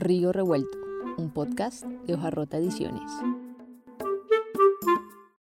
Río 0.00 0.32
Revuelto, 0.32 0.78
un 1.18 1.30
podcast 1.30 1.84
de 1.84 2.14
Hojarrota 2.14 2.56
Ediciones. 2.56 3.12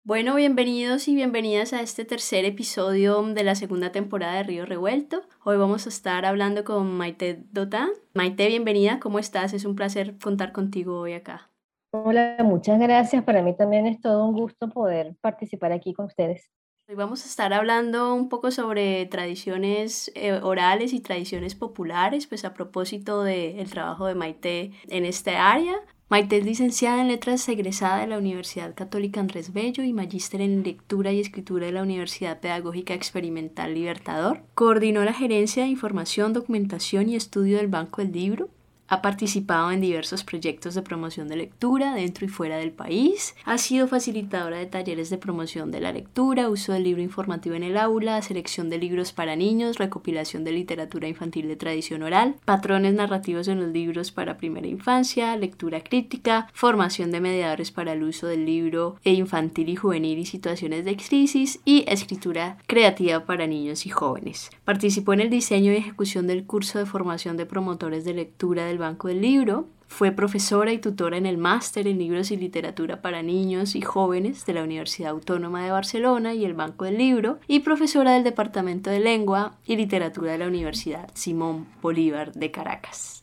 Bueno, 0.03 0.34
bienvenidos 0.34 1.06
y 1.06 1.14
bienvenidas 1.14 1.72
a 1.72 1.82
este 1.82 2.04
tercer 2.04 2.45
episodio 2.45 3.22
de 3.22 3.44
la 3.44 3.54
segunda 3.54 3.92
temporada 3.92 4.34
de 4.34 4.42
Río 4.42 4.66
Revuelto. 4.66 5.22
Hoy 5.44 5.56
vamos 5.56 5.86
a 5.86 5.88
estar 5.88 6.26
hablando 6.26 6.64
con 6.64 6.93
Maite 6.98 7.45
Dotán. 7.52 7.91
Maite, 8.12 8.48
bienvenida, 8.48 8.98
¿cómo 8.98 9.21
estás? 9.21 9.52
Es 9.52 9.64
un 9.64 9.77
placer 9.77 10.18
contar 10.18 10.51
contigo 10.51 10.98
hoy 10.98 11.12
acá. 11.12 11.48
Hola, 11.93 12.37
muchas 12.43 12.80
gracias. 12.80 13.23
Para 13.23 13.43
mí 13.43 13.57
también 13.57 13.87
es 13.87 14.01
todo 14.01 14.27
un 14.27 14.35
gusto 14.35 14.69
poder 14.69 15.14
participar 15.21 15.71
aquí 15.71 15.95
con 15.95 16.07
ustedes. 16.07 16.51
Hoy 16.91 16.96
vamos 16.96 17.25
a 17.25 17.29
estar 17.29 17.52
hablando 17.52 18.12
un 18.16 18.29
poco 18.29 18.50
sobre 18.50 19.07
tradiciones 19.07 20.11
eh, 20.16 20.32
orales 20.43 20.93
y 20.93 20.98
tradiciones 20.98 21.54
populares, 21.54 22.27
pues 22.27 22.45
a 22.45 22.52
propósito 22.52 23.22
del 23.22 23.71
trabajo 23.71 24.07
de 24.07 24.16
Maite 24.16 24.72
en 24.89 25.04
este 25.04 25.36
área. 25.36 25.76
Maite 26.08 26.39
es 26.39 26.44
licenciada 26.44 27.00
en 27.00 27.07
Letras 27.07 27.49
egresada 27.49 28.00
de 28.00 28.08
la 28.08 28.18
Universidad 28.18 28.75
Católica 28.75 29.21
Andrés 29.21 29.53
Bello 29.53 29.85
y 29.85 29.93
magíster 29.93 30.40
en 30.40 30.64
Lectura 30.64 31.13
y 31.13 31.21
Escritura 31.21 31.66
de 31.66 31.72
la 31.72 31.85
Universidad 31.85 32.41
Pedagógica 32.41 32.92
Experimental 32.92 33.72
Libertador. 33.72 34.42
Coordinó 34.56 35.05
la 35.05 35.12
gerencia 35.12 35.62
de 35.62 35.69
información, 35.69 36.33
documentación 36.33 37.08
y 37.08 37.14
estudio 37.14 37.58
del 37.58 37.69
Banco 37.69 38.02
del 38.02 38.11
Libro 38.11 38.48
ha 38.91 39.03
participado 39.03 39.70
en 39.70 39.80
diversos 39.80 40.25
proyectos 40.25 40.75
de 40.75 40.83
promoción 40.83 41.28
de 41.28 41.36
lectura 41.36 41.94
dentro 41.94 42.27
y 42.27 42.28
fuera 42.28 42.56
del 42.56 42.72
país. 42.72 43.36
Ha 43.44 43.56
sido 43.56 43.86
facilitadora 43.86 44.58
de 44.58 44.66
talleres 44.66 45.11
de 45.11 45.16
promoción 45.16 45.70
de 45.70 45.80
la 45.80 45.92
lectura, 45.92 46.50
uso 46.50 46.72
del 46.72 46.83
libro 46.83 47.00
informativo 47.00 47.55
en 47.55 47.62
el 47.62 47.77
aula, 47.77 48.20
selección 48.20 48.69
de 48.69 48.78
libros 48.78 49.12
para 49.12 49.36
niños, 49.36 49.78
recopilación 49.78 50.42
de 50.42 50.53
literatura 50.53 51.06
infantil 51.06 51.47
de 51.47 51.55
tradición 51.55 52.03
oral, 52.03 52.34
patrones 52.44 52.92
narrativos 52.92 53.47
en 53.47 53.61
los 53.61 53.70
libros 53.70 54.11
para 54.11 54.39
primera 54.39 54.66
infancia, 54.66 55.36
lectura 55.36 55.83
crítica, 55.83 56.48
formación 56.52 57.12
de 57.12 57.20
mediadores 57.20 57.70
para 57.70 57.92
el 57.92 58.02
uso 58.02 58.27
del 58.27 58.44
libro 58.44 58.96
e 59.05 59.12
infantil 59.12 59.68
y 59.68 59.77
juvenil 59.77 60.18
y 60.18 60.27
situaciones 60.27 60.84
de 60.84 60.96
crisis 60.96 61.61
y 61.64 61.84
escritura 61.86 62.58
creativa 62.66 63.24
para 63.24 63.46
niños 63.46 63.86
y 63.86 63.91
jóvenes. 63.91 64.50
Participó 64.64 65.12
en 65.12 65.20
el 65.20 65.30
diseño 65.30 65.72
y 65.72 65.77
ejecución 65.77 66.27
del 66.27 66.44
curso 66.44 66.80
de 66.80 66.86
formación 66.86 67.36
de 67.36 67.46
promotores 67.46 68.05
de 68.05 68.14
lectura 68.14 68.64
del 68.64 68.80
Banco 68.81 69.09
del 69.09 69.20
Libro. 69.20 69.69
Fue 69.86 70.12
profesora 70.12 70.73
y 70.73 70.78
tutora 70.78 71.17
en 71.17 71.27
el 71.27 71.39
máster 71.39 71.86
en 71.86 71.98
libros 71.98 72.31
y 72.31 72.36
literatura 72.36 73.03
para 73.03 73.23
niños 73.23 73.75
y 73.75 73.81
jóvenes 73.81 74.47
de 74.47 74.55
la 74.55 74.62
Universidad 74.62 75.11
Autónoma 75.11 75.64
de 75.64 75.70
Barcelona 75.70 76.34
y 76.34 76.45
el 76.45 76.55
Banco 76.55 76.84
del 76.84 76.98
Libro 76.98 77.39
y 77.47 77.61
profesora 77.61 78.12
del 78.12 78.25
Departamento 78.25 78.91
de 78.91 79.01
Lengua 79.01 79.58
y 79.64 79.77
Literatura 79.77 80.33
de 80.33 80.39
la 80.39 80.48
Universidad 80.48 81.11
Simón 81.14 81.67
Bolívar 81.83 82.33
de 82.33 82.51
Caracas. 82.51 83.19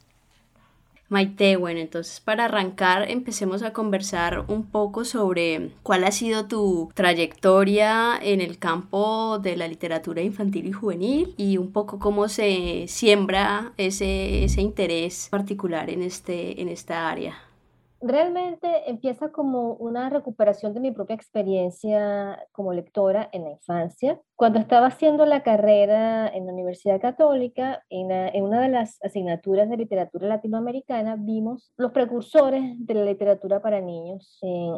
Maite, 1.10 1.56
bueno, 1.56 1.80
entonces 1.80 2.20
para 2.20 2.46
arrancar 2.46 3.10
empecemos 3.10 3.64
a 3.64 3.72
conversar 3.72 4.44
un 4.50 4.70
poco 4.70 5.06
sobre 5.06 5.72
cuál 5.82 6.04
ha 6.04 6.12
sido 6.12 6.50
tu 6.50 6.90
trayectoria 6.94 8.20
en 8.22 8.42
el 8.42 8.60
campo 8.60 9.40
de 9.40 9.56
la 9.56 9.70
literatura 9.70 10.22
infantil 10.22 10.68
y 10.68 10.74
juvenil 10.74 11.34
y 11.38 11.58
un 11.58 11.72
poco 11.72 11.98
cómo 11.98 12.28
se 12.28 12.88
siembra 12.90 13.72
ese, 13.78 14.44
ese 14.44 14.62
interés 14.62 15.30
particular 15.32 15.90
en, 15.90 16.02
este, 16.02 16.62
en 16.62 16.68
esta 16.68 17.10
área. 17.10 17.36
Realmente 18.02 18.68
empieza 18.90 19.32
como 19.32 19.76
una 19.76 20.10
recuperación 20.10 20.74
de 20.74 20.82
mi 20.82 20.92
propia 20.92 21.16
experiencia 21.16 22.46
como 22.52 22.74
lectora 22.74 23.30
en 23.32 23.46
la 23.46 23.52
infancia. 23.52 24.22
Cuando 24.38 24.60
estaba 24.60 24.86
haciendo 24.86 25.26
la 25.26 25.42
carrera 25.42 26.28
en 26.28 26.46
la 26.46 26.54
Universidad 26.54 27.02
Católica, 27.02 27.84
en, 27.90 28.44
una 28.44 28.62
de 28.62 28.70
las 28.70 29.04
asignaturas 29.04 29.68
de 29.68 29.78
literatura 29.78 30.28
latinoamericana, 30.28 31.16
vimos 31.18 31.74
los 31.76 31.92
precursores 31.92 32.76
de 32.78 32.94
la 32.94 33.04
literatura 33.04 33.64
para 33.64 33.82
niños 33.82 34.38
en, 34.44 34.76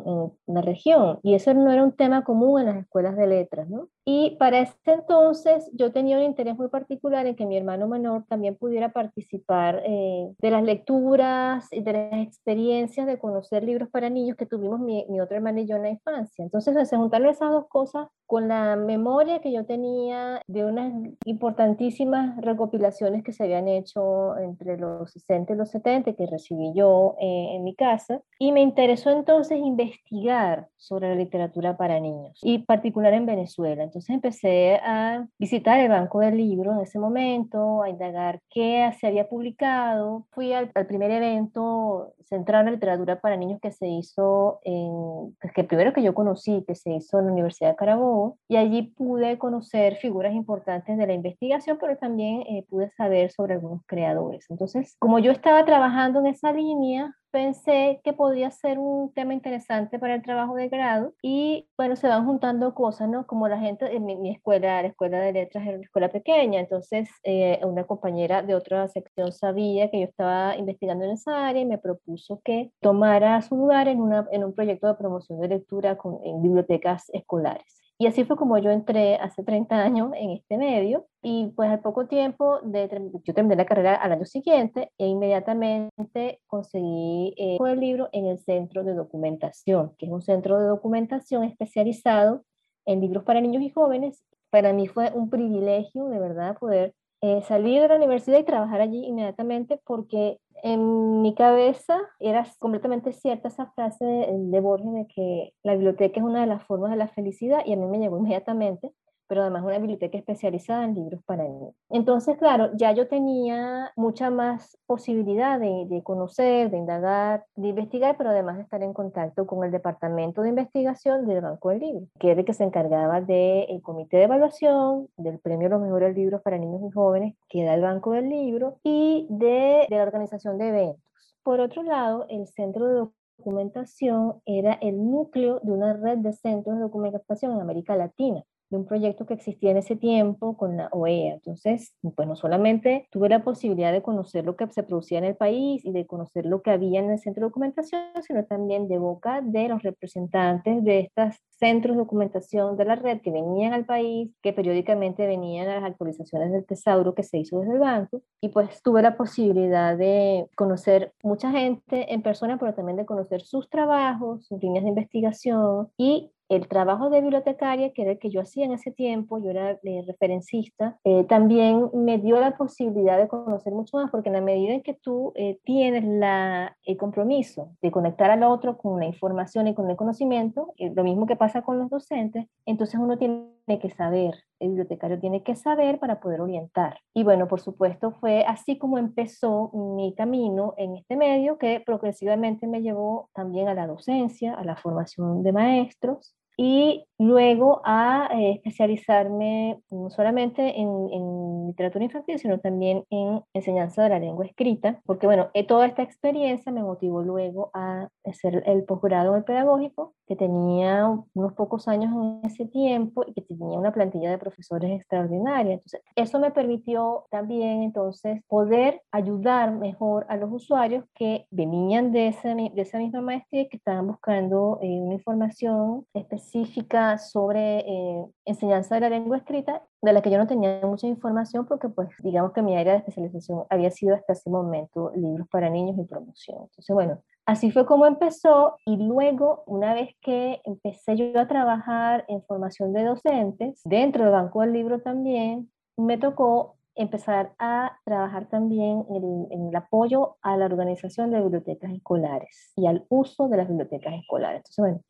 en 0.48 0.56
la 0.56 0.62
región. 0.62 1.20
Y 1.23 1.33
eso 1.33 1.54
no 1.54 1.73
era 1.73 1.83
un 1.83 1.92
tema 1.92 2.23
común 2.23 2.61
en 2.61 2.67
las 2.67 2.78
escuelas 2.78 3.17
de 3.17 3.28
letras, 3.28 3.70
¿no? 3.70 3.89
Y 4.06 4.38
para 4.38 4.61
ese 4.61 4.76
entonces 4.86 5.70
yo 5.73 5.92
tenía 5.92 6.17
un 6.17 6.23
interés 6.23 6.58
muy 6.58 6.70
particular 6.70 7.28
en 7.28 7.36
que 7.36 7.45
mi 7.45 7.58
hermano 7.58 7.88
menor 7.88 8.23
también 8.28 8.56
pudiera 8.56 8.92
participar 8.92 9.83
eh, 9.86 10.33
de 10.39 10.52
las 10.52 10.64
lecturas 10.64 11.67
y 11.72 11.83
de 11.83 11.94
las 11.94 12.28
experiencias 12.28 13.06
de 13.06 13.20
conocer 13.20 13.64
libros 13.64 13.89
para 13.89 14.10
niños 14.10 14.36
que 14.36 14.48
tuvimos 14.48 14.80
mi, 14.80 15.06
mi 15.10 15.22
otro 15.22 15.36
hermano 15.36 15.60
y 15.60 15.67
yo 15.67 15.76
en 15.76 15.83
la 15.83 15.89
infancia. 15.89 16.44
Entonces 16.44 16.89
se 16.89 16.98
juntaron 16.98 17.28
esas 17.28 17.52
dos 17.52 17.67
cosas 17.67 18.08
con 18.26 18.48
la 18.48 18.76
memoria 18.76 19.42
que 19.42 19.48
yo 19.52 19.65
tenía 19.65 20.42
de 20.48 20.65
unas 20.65 20.93
importantísimas 21.26 22.37
recopilaciones 22.42 23.23
que 23.23 23.33
se 23.33 23.43
habían 23.43 23.67
hecho 23.67 24.37
entre 24.37 24.77
los 24.77 25.11
60 25.11 25.54
y 25.54 25.55
los 25.55 25.70
70 25.70 26.14
que 26.14 26.27
recibí 26.27 26.73
yo 26.73 27.15
eh, 27.20 27.55
en 27.55 27.64
mi 27.64 27.76
casa. 27.76 28.21
Y 28.39 28.52
me 28.52 28.61
interesó 28.61 29.09
entonces 29.09 29.59
investigar 29.59 30.67
sobre 30.77 31.09
la 31.09 31.15
literatura 31.15 31.77
para 31.77 31.99
niños 31.99 32.39
y 32.42 32.59
particular 32.59 33.14
en 33.14 33.26
Venezuela. 33.26 33.83
Entonces 33.83 34.09
empecé 34.09 34.76
a 34.83 35.27
visitar 35.38 35.80
el 35.80 35.89
Banco 35.89 36.20
del 36.20 36.38
Libro 36.38 36.73
en 36.73 36.80
ese 36.80 36.99
momento, 36.99 37.83
a 37.83 37.89
indagar 37.89 38.42
qué 38.49 38.92
se 38.99 39.08
había 39.08 39.27
publicado. 39.27 40.26
Fui 40.32 40.54
al, 40.54 40.70
primer 40.70 41.11
evento 41.11 42.14
central 42.23 42.67
en 42.67 42.76
literatura 42.76 43.20
para 43.20 43.36
niños 43.36 43.59
que 43.61 43.71
se 43.71 43.88
hizo 43.88 44.59
en, 44.64 45.36
pues, 45.42 45.54
que 45.54 45.64
primero 45.64 45.93
que 45.93 46.04
yo 46.04 46.14
conocí, 46.14 46.64
que 46.67 46.76
se 46.76 46.93
hizo 46.93 47.20
en 47.20 47.27
la 47.27 47.32
Universidad 47.32 47.71
de 47.71 47.76
Carabobo 47.76 48.38
y 48.48 48.58
allí 48.58 48.83
pude 48.83 49.38
conocer 49.39 49.95
figuras 49.95 50.33
importantes 50.33 50.98
de 50.98 51.08
la 51.08 51.14
investigación, 51.14 51.77
pero 51.80 51.98
también 51.98 52.42
eh, 52.42 52.66
pude 52.70 52.92
saber 52.92 53.32
sobre 53.32 53.55
algunos 53.55 53.82
creadores. 53.86 54.45
Entonces, 54.50 54.95
como 55.00 55.20
yo 55.20 55.32
estaba 55.32 55.66
trabajando 55.66 56.20
en 56.20 56.27
esa 56.27 56.52
línea, 56.52 57.16
pensé 57.32 58.02
que 58.04 58.14
podía 58.14 58.52
ser 58.52 58.80
un 58.80 59.14
tema 59.14 59.33
interesante 59.33 60.00
para 60.00 60.16
el 60.16 60.22
trabajo 60.22 60.55
de 60.55 60.67
grado 60.67 61.14
y 61.22 61.67
bueno, 61.77 61.95
se 61.95 62.08
van 62.08 62.26
juntando 62.26 62.73
cosas, 62.73 63.10
¿no? 63.10 63.26
Como 63.27 63.48
la 63.48 63.60
gente 63.60 63.95
en 63.95 64.05
mi, 64.05 64.32
escuela, 64.32 64.82
la 64.82 64.88
escuela 64.89 65.20
de 65.20 65.33
letras 65.33 65.66
era 65.66 65.76
una 65.76 65.86
escuela 65.86 66.10
pequeña, 66.10 66.60
entonces 66.60 67.10
eh, 67.23 67.60
una 67.64 67.83
compañera 67.86 68.42
de 68.42 68.56
otra 68.56 68.88
sección 68.88 69.32
sabía 69.32 69.89
que 69.92 70.00
yo 70.02 70.06
estaba 70.06 70.56
investigando 70.58 71.06
en 71.06 71.11
esa 71.11 71.48
área 71.48 71.61
y 71.61 71.66
me 71.66 71.77
propuso 71.77 72.42
que 72.44 72.71
tomara 72.82 73.42
su 73.42 73.56
lugar 73.56 73.88
en, 73.88 74.02
una, 74.02 74.27
en 74.32 74.44
un 74.44 74.54
proyecto 74.54 74.88
de 74.88 74.95
promoción 74.95 75.39
de 75.39 75.50
lectura 75.50 75.98
con, 75.98 76.20
en 76.23 76.42
bibliotecas 76.42 77.10
escolares. 77.14 77.79
Y 78.02 78.08
así 78.08 78.23
fue 78.23 78.37
como 78.37 78.58
yo 78.58 78.71
entré 78.71 79.15
hace 79.17 79.43
30 79.43 79.76
años 79.76 80.11
en 80.15 80.30
este 80.30 80.58
medio 80.58 81.05
y 81.21 81.48
pues 81.54 81.70
al 81.70 81.82
poco 81.82 82.08
tiempo, 82.08 82.61
de, 82.64 82.89
yo 83.26 83.33
terminé 83.33 83.58
la 83.58 83.65
carrera 83.65 83.95
al 83.95 84.14
año 84.14 84.26
siguiente 84.26 84.93
e 84.98 85.05
inmediatamente 85.05 86.39
conseguí 86.48 87.33
eh, 87.38 87.58
el 87.59 87.80
libro 87.82 88.08
en 88.14 88.27
el 88.27 88.39
Centro 88.39 88.86
de 88.86 88.93
Documentación, 88.93 89.92
que 89.98 90.05
es 90.05 90.11
un 90.14 90.21
centro 90.21 90.58
de 90.59 90.67
documentación 90.67 91.43
especializado 91.43 92.45
en 92.86 93.02
libros 93.02 93.26
para 93.26 93.42
niños 93.42 93.64
y 93.64 93.70
jóvenes. 93.70 94.23
Para 94.49 94.71
mí 94.71 94.88
fue 94.88 95.11
un 95.14 95.30
privilegio 95.30 96.08
de 96.08 96.20
verdad 96.20 96.58
poder 96.58 96.95
eh, 97.21 97.42
salir 97.49 97.82
de 97.82 97.89
la 97.89 97.98
universidad 97.98 98.39
y 98.39 98.45
trabajar 98.45 98.80
allí 98.80 99.04
inmediatamente 99.08 99.82
porque 99.86 100.39
en 100.64 101.21
mi 101.21 101.36
cabeza 101.36 101.99
era 102.20 102.45
completamente 102.59 103.14
cierta 103.14 103.47
esa 103.47 103.71
frase 103.71 104.05
de, 104.05 104.59
Borges 104.59 104.93
de 104.93 105.08
que 105.08 105.53
la 105.64 105.73
biblioteca 105.73 106.20
es 106.20 106.25
una 106.25 106.42
de 106.42 106.47
las 106.47 106.64
formas 106.64 106.92
de 106.92 106.97
la 106.97 107.08
felicidad 107.08 107.59
y 107.65 107.73
a 107.73 107.77
mí 107.77 107.86
me 107.86 107.99
llegó 107.99 108.17
inmediatamente 108.17 108.92
pero 109.30 109.44
además 109.44 109.64
una 109.64 109.78
biblioteca 109.78 110.17
especializada 110.17 110.84
en 110.86 110.95
libros 110.95 111.22
para 111.23 111.44
niños. 111.44 111.76
Entonces, 111.92 112.36
claro, 112.38 112.72
ya 112.76 112.94
yo 112.94 113.08
tenía 113.08 113.94
mucha 113.95 114.32
más 114.32 114.76
posibilidad 114.88 115.60
de, 115.60 116.02
conocer, 116.04 116.72
de 116.72 116.78
indagar, 116.78 117.45
de 117.56 117.68
investigar, 117.68 118.18
pero 118.18 118.32
además 118.32 118.58
de 118.58 118.64
estar 118.64 118.82
en 118.82 118.92
contacto 118.92 119.45
con 119.45 119.64
el 119.64 119.72
departamento 119.72 120.42
de 120.42 120.50
investigación 120.50 121.28
del 121.28 121.42
Banco 121.42 121.70
del 121.70 121.80
Libro, 121.80 122.08
que 122.20 122.32
era 122.32 122.39
el 122.39 122.45
que 122.45 122.56
se 122.56 122.64
encargaba 122.64 123.22
del 123.22 123.82
comité 123.84 124.18
de 124.18 124.23
evaluación, 124.23 125.08
del 125.16 125.38
premio 125.38 125.70
los 125.70 125.82
mejores 125.82 126.16
libros 126.16 126.42
para 126.42 126.58
niños 126.58 126.82
y 126.89 126.92
jóvenes, 126.92 127.36
que 127.50 127.64
da 127.64 127.76
el 127.76 127.82
Banco 127.82 128.13
del 128.13 128.30
Libro, 128.30 128.80
y 128.84 129.27
de, 129.30 129.86
de 129.88 129.95
la 129.95 130.03
organización 130.03 130.57
de 130.57 130.69
eventos. 130.69 131.03
Por 131.44 131.59
otro 131.59 131.83
lado, 131.83 132.25
el 132.30 132.48
Centro 132.48 132.88
de 132.88 133.09
documentación 133.38 134.42
era 134.48 134.74
el 134.74 134.98
núcleo 134.98 135.59
de 135.62 135.71
una 135.71 135.94
red 135.94 136.18
de 136.18 136.33
centros 136.33 136.77
de 136.77 136.81
documentación 136.81 137.53
en 137.53 137.62
América 137.62 137.95
Latina 137.95 138.44
de 138.69 138.77
un 138.77 138.86
proyecto 138.86 139.25
que 139.25 139.33
existía 139.33 139.71
en 139.71 139.77
ese 139.77 139.95
tiempo 139.95 140.57
con 140.57 140.77
la 140.77 140.89
OEA. 140.92 141.36
Entonces, 141.36 141.94
pues 142.16 142.27
no 142.27 142.36
solamente 142.36 143.07
tuve 143.12 143.30
la 143.30 143.44
posibilidad 143.44 143.92
de 143.92 144.01
conocer 144.01 144.45
lo 144.45 144.56
que 144.56 144.68
se 144.68 144.83
producía 144.83 145.18
en 145.18 145.25
el 145.25 145.36
país 145.36 145.83
y 145.86 145.92
de 145.92 146.06
conocer 146.06 146.45
lo 146.45 146.62
que 146.62 146.71
había 146.71 147.00
en 147.00 147.10
el 147.10 147.19
centro 147.19 147.42
de 147.42 147.50
documentación, 147.50 148.01
sino 148.21 148.45
también 148.45 148.88
de 148.88 148.98
boca 148.98 149.42
de 149.42 149.68
los 149.68 149.81
representantes 149.83 150.83
de 150.83 151.00
estos 151.00 151.36
centros 151.60 151.95
de 151.95 152.04
documentación 152.04 152.77
de 152.77 152.86
la 152.86 152.95
red 152.95 153.21
que 153.21 153.31
venían 153.31 153.74
al 153.74 153.86
país, 153.86 154.31
que 154.42 154.54
periódicamente 154.54 155.27
venían 155.27 155.68
a 155.68 155.75
las 155.75 155.83
actualizaciones 155.83 156.51
del 156.51 156.65
tesauro 156.65 157.13
que 157.13 157.24
se 157.24 157.38
hizo 157.38 157.60
desde 157.60 157.74
el 157.74 157.80
banco. 157.80 158.22
Y 158.42 158.50
pues 158.50 158.81
tuve 158.81 159.01
la 159.01 159.18
posibilidad 159.18 159.98
de 159.98 160.48
conocer 160.56 161.13
mucha 161.24 161.51
gente 161.51 162.13
en 162.13 162.22
persona, 162.22 162.57
pero 162.57 162.74
también 162.74 162.98
de 162.98 163.06
conocer 163.06 163.42
sus 163.42 163.69
trabajos, 163.69 164.45
sus 164.45 164.62
líneas 164.62 164.83
de 164.83 164.89
investigación 164.89 165.89
y 165.98 166.31
el 166.50 166.68
trabajo 166.68 167.10
de 167.10 167.22
bibliotecaria, 167.22 167.94
que 167.94 168.01
era 168.01 168.12
el 168.12 168.19
que 168.19 168.31
yo 168.31 168.42
hacía 168.42 168.66
en 168.66 168.74
ese 168.74 168.92
tiempo, 168.92 169.40
yo 169.40 169.51
era 169.51 169.80
eh, 169.84 170.04
referencista, 170.06 171.00
eh, 171.04 171.24
también 171.25 171.90
me 171.94 172.18
dio 172.18 172.40
la 172.40 172.57
posibilidad 172.57 173.18
de 173.18 173.28
conocer 173.28 173.72
mucho 173.74 173.98
más, 173.98 174.10
porque 174.12 174.30
en 174.30 174.34
la 174.34 174.42
medida 174.42 174.74
en 174.74 174.81
que 174.81 174.96
tú 174.96 175.31
eh, 175.36 175.60
tienes 175.63 176.04
la, 176.04 176.75
el 176.84 176.98
compromiso 176.98 177.72
de 177.81 177.92
conectar 177.92 178.31
al 178.31 178.44
otro 178.44 178.78
con 178.78 179.00
la 179.00 179.06
información 179.06 179.68
y 179.68 179.75
con 179.75 179.90
el 179.90 179.96
conocimiento, 179.96 180.74
lo 180.78 181.04
mismo 181.04 181.28
que 181.28 181.36
pasa 181.36 181.62
con 181.62 181.78
los 181.78 181.90
docentes, 181.90 182.48
entonces 182.66 183.00
uno 183.00 183.18
tiene 183.18 183.80
que 183.80 183.90
saber, 183.92 184.44
el 184.59 184.69
bibliotecario 184.69 185.19
tiene 185.19 185.44
que 185.44 185.56
saber 185.56 186.00
para 186.00 186.19
poder 186.19 186.41
orientar. 186.41 187.00
Y 187.13 187.23
bueno, 187.23 187.47
por 187.47 187.61
supuesto, 187.61 188.11
fue 188.19 188.44
así 188.45 188.77
como 188.77 188.97
empezó 188.97 189.71
mi 189.73 190.13
camino 190.15 190.73
en 190.77 190.95
este 190.97 191.15
medio, 191.15 191.57
que 191.57 191.81
progresivamente 191.85 192.67
me 192.67 192.81
llevó 192.81 193.29
también 193.33 193.67
a 193.67 193.73
la 193.73 193.88
docencia, 193.88 194.53
a 194.53 194.63
la 194.63 194.75
formación 194.75 195.44
de 195.44 195.51
maestros 195.51 196.35
y 196.61 197.06
luego 197.17 197.81
a 197.85 198.27
eh, 198.33 198.51
especializarme 198.51 199.79
no 199.91 200.09
solamente 200.09 200.77
en, 200.77 200.89
en, 201.09 201.67
literatura 201.67 202.03
infantil, 202.03 202.39
sino 202.39 202.59
también 202.59 203.06
en 203.11 203.41
enseñanza 203.53 204.03
de 204.03 204.09
la 204.09 204.19
lengua 204.19 204.45
escrita, 204.45 205.00
porque 205.06 205.27
bueno, 205.27 205.50
eh, 205.53 205.65
toda 205.65 205.85
esta 205.85 206.01
experiencia 206.01 206.71
me 206.71 206.81
motivó 206.81 207.21
luego 207.21 207.69
a 207.73 208.09
hacer 208.25 208.63
el 208.65 208.83
posgrado 208.83 209.31
en 209.31 209.38
el 209.38 209.44
pedagógico, 209.44 210.15
que 210.27 210.35
tenía 210.35 211.07
unos 211.33 211.53
pocos 211.53 211.88
años 211.88 212.11
en 212.11 212.50
ese 212.50 212.65
tiempo 212.65 213.23
y 213.25 213.33
que 213.33 213.41
tenía 213.41 213.77
una 213.77 213.94
plantilla 213.94 214.31
de 214.31 214.38
profesores 214.38 214.91
extraordinaria. 214.91 215.75
Entonces, 215.75 216.01
eso 216.15 216.39
me 216.39 216.51
permitió 216.51 217.25
también 217.29 217.83
entonces 217.83 218.41
poder 218.47 219.01
ayudar 219.12 219.75
mejor 219.75 220.25
a 220.29 220.38
los 220.38 220.51
usuarios 220.51 221.05
que 221.13 221.45
venían 221.51 222.12
de 222.12 222.27
esa, 222.29 222.53
de 222.55 222.71
esa 222.75 222.97
misma 222.97 223.21
maestría 223.21 223.62
y 223.62 223.69
que 223.69 223.77
estaban 223.77 224.07
buscando 224.07 224.79
eh, 224.81 225.00
una 225.01 225.13
información 225.13 226.05
específica 226.13 226.49
específica 226.50 227.18
sobre 227.18 227.80
eh, 227.80 228.25
enseñanza 228.46 228.96
de 228.96 229.01
la 229.01 229.10
lengua 229.10 229.38
escrita, 229.38 229.84
de 230.01 230.13
la 230.13 230.22
que 230.22 230.31
yo 230.31 230.38
no 230.38 230.48
tenía 230.48 230.80
mucha 230.84 231.07
información 231.07 231.66
porque, 231.66 231.90
pues, 231.90 232.10
digamos 232.19 232.54
que 232.54 232.62
mi 232.62 232.75
área 232.75 232.94
de 232.94 233.00
especialización 233.00 233.66
había 233.69 233.92
sido 233.92 234.16
hasta 234.16 234.34
ese 234.34 234.50
momento 234.50 235.12
libros 235.16 235.48
para 235.50 235.69
niños 235.69 235.98
y 236.00 236.04
promoción. 236.06 236.57
Entonces, 236.63 236.94
bueno, 236.94 237.19
así 237.46 237.72
fue 237.72 237.86
como 237.86 238.06
empezó 238.06 238.78
y 238.86 238.98
luego, 238.98 239.63
una 239.68 239.94
vez 239.94 240.16
que 240.22 240.62
empecé 240.66 241.16
yo 241.16 241.40
a 241.40 241.48
trabajar 241.48 242.25
en 242.28 242.44
formación 242.44 242.94
de 242.94 243.04
docentes, 243.04 243.81
dentro 243.84 244.24
del 244.24 244.34
Banco 244.34 244.62
del 244.62 244.74
Libro 244.74 245.01
también, 245.01 245.72
me 245.98 246.18
tocó 246.18 246.78
empezar 246.96 247.54
a 247.60 247.98
trabajar 248.04 248.48
también 248.50 249.06
en, 249.10 249.48
en, 249.51 249.69
el 249.69 249.75
apoyo 249.75 250.36
a 250.42 250.57
la 250.57 250.66
organización 250.66 251.31
de 251.31 251.40
bibliotecas 251.40 251.94
escolares 251.94 252.74
y 252.75 252.88
al 252.88 253.06
uso 253.07 253.48
de 253.48 253.56
las 253.56 253.69
bibliotecas 253.69 254.13
escolares. 254.16 254.60
Entonces, 254.60 254.78
bueno, 254.78 255.01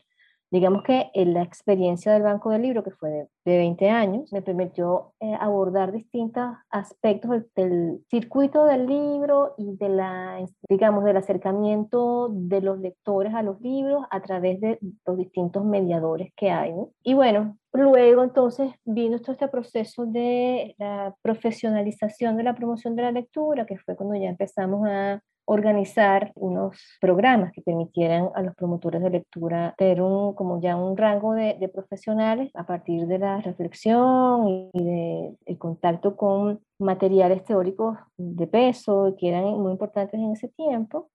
Digamos 0.51 0.83
que 0.83 1.11
la 1.13 1.43
experiencia 1.43 2.11
del 2.11 2.23
Banco 2.23 2.49
del 2.49 2.63
Libro, 2.63 2.83
que 2.83 2.91
fue 2.91 3.09
de, 3.09 3.57
20 3.57 3.89
años, 3.89 4.31
me 4.31 4.41
permitió 4.41 5.13
eh, 5.19 5.33
abordar 5.39 5.91
distintos 5.91 6.55
aspectos 6.69 7.43
del, 7.55 8.03
circuito 8.09 8.65
del 8.65 8.85
libro 8.85 9.53
y 9.57 9.75
de 9.75 9.89
la, 9.89 10.45
digamos, 10.67 11.03
del 11.03 11.17
acercamiento 11.17 12.29
de 12.31 12.61
los 12.61 12.79
lectores 12.79 13.33
a 13.33 13.43
los 13.43 13.59
libros 13.61 14.05
a 14.11 14.21
través 14.21 14.59
de 14.61 14.79
los 15.05 15.17
distintos 15.17 15.65
mediadores 15.65 16.31
que 16.35 16.51
hay. 16.51 16.73
Y 17.03 17.13
bueno, 17.13 17.57
Luego 17.71 18.23
entonces 18.23 18.71
vino 18.83 19.19
todo 19.19 19.33
este 19.33 19.47
proceso 19.47 20.07
de 20.07 20.75
la 20.79 21.15
profesionalización 21.21 22.35
de 22.35 22.43
la 22.43 22.55
promoción 22.55 22.95
de 22.95 23.03
la 23.03 23.11
lectura, 23.11 23.67
que 23.67 23.77
fue 23.77 23.95
cuando 23.95 24.15
ya 24.15 24.29
empezamos 24.29 24.87
a 24.87 25.21
organizar 25.49 26.31
unos 26.35 26.77
programas 27.01 27.51
que 27.51 27.63
permitieran 27.63 28.29
a 28.35 28.43
los 28.43 28.55
promotores 28.55 29.01
de 29.01 29.09
lectura 29.09 29.73
tener 29.77 29.99
un, 30.01 30.35
como 30.35 30.61
ya 30.61 30.75
un 30.75 30.95
rango 30.95 31.33
de, 31.33 31.69
profesionales 31.73 32.51
a 32.53 32.65
partir 32.65 33.07
de 33.07 33.17
la 33.17 33.41
reflexión 33.41 34.47
y 34.47 34.69
del 34.73 35.37
de, 35.45 35.57
contacto 35.57 36.15
con 36.15 36.61
materiales 36.77 37.43
teóricos 37.43 37.97
de 38.17 38.45
peso 38.45 39.15
que 39.19 39.29
eran 39.29 39.45
muy 39.45 39.71
importantes 39.71 40.19
en 40.19 40.31
ese 40.31 40.49
tiempo 40.49 41.09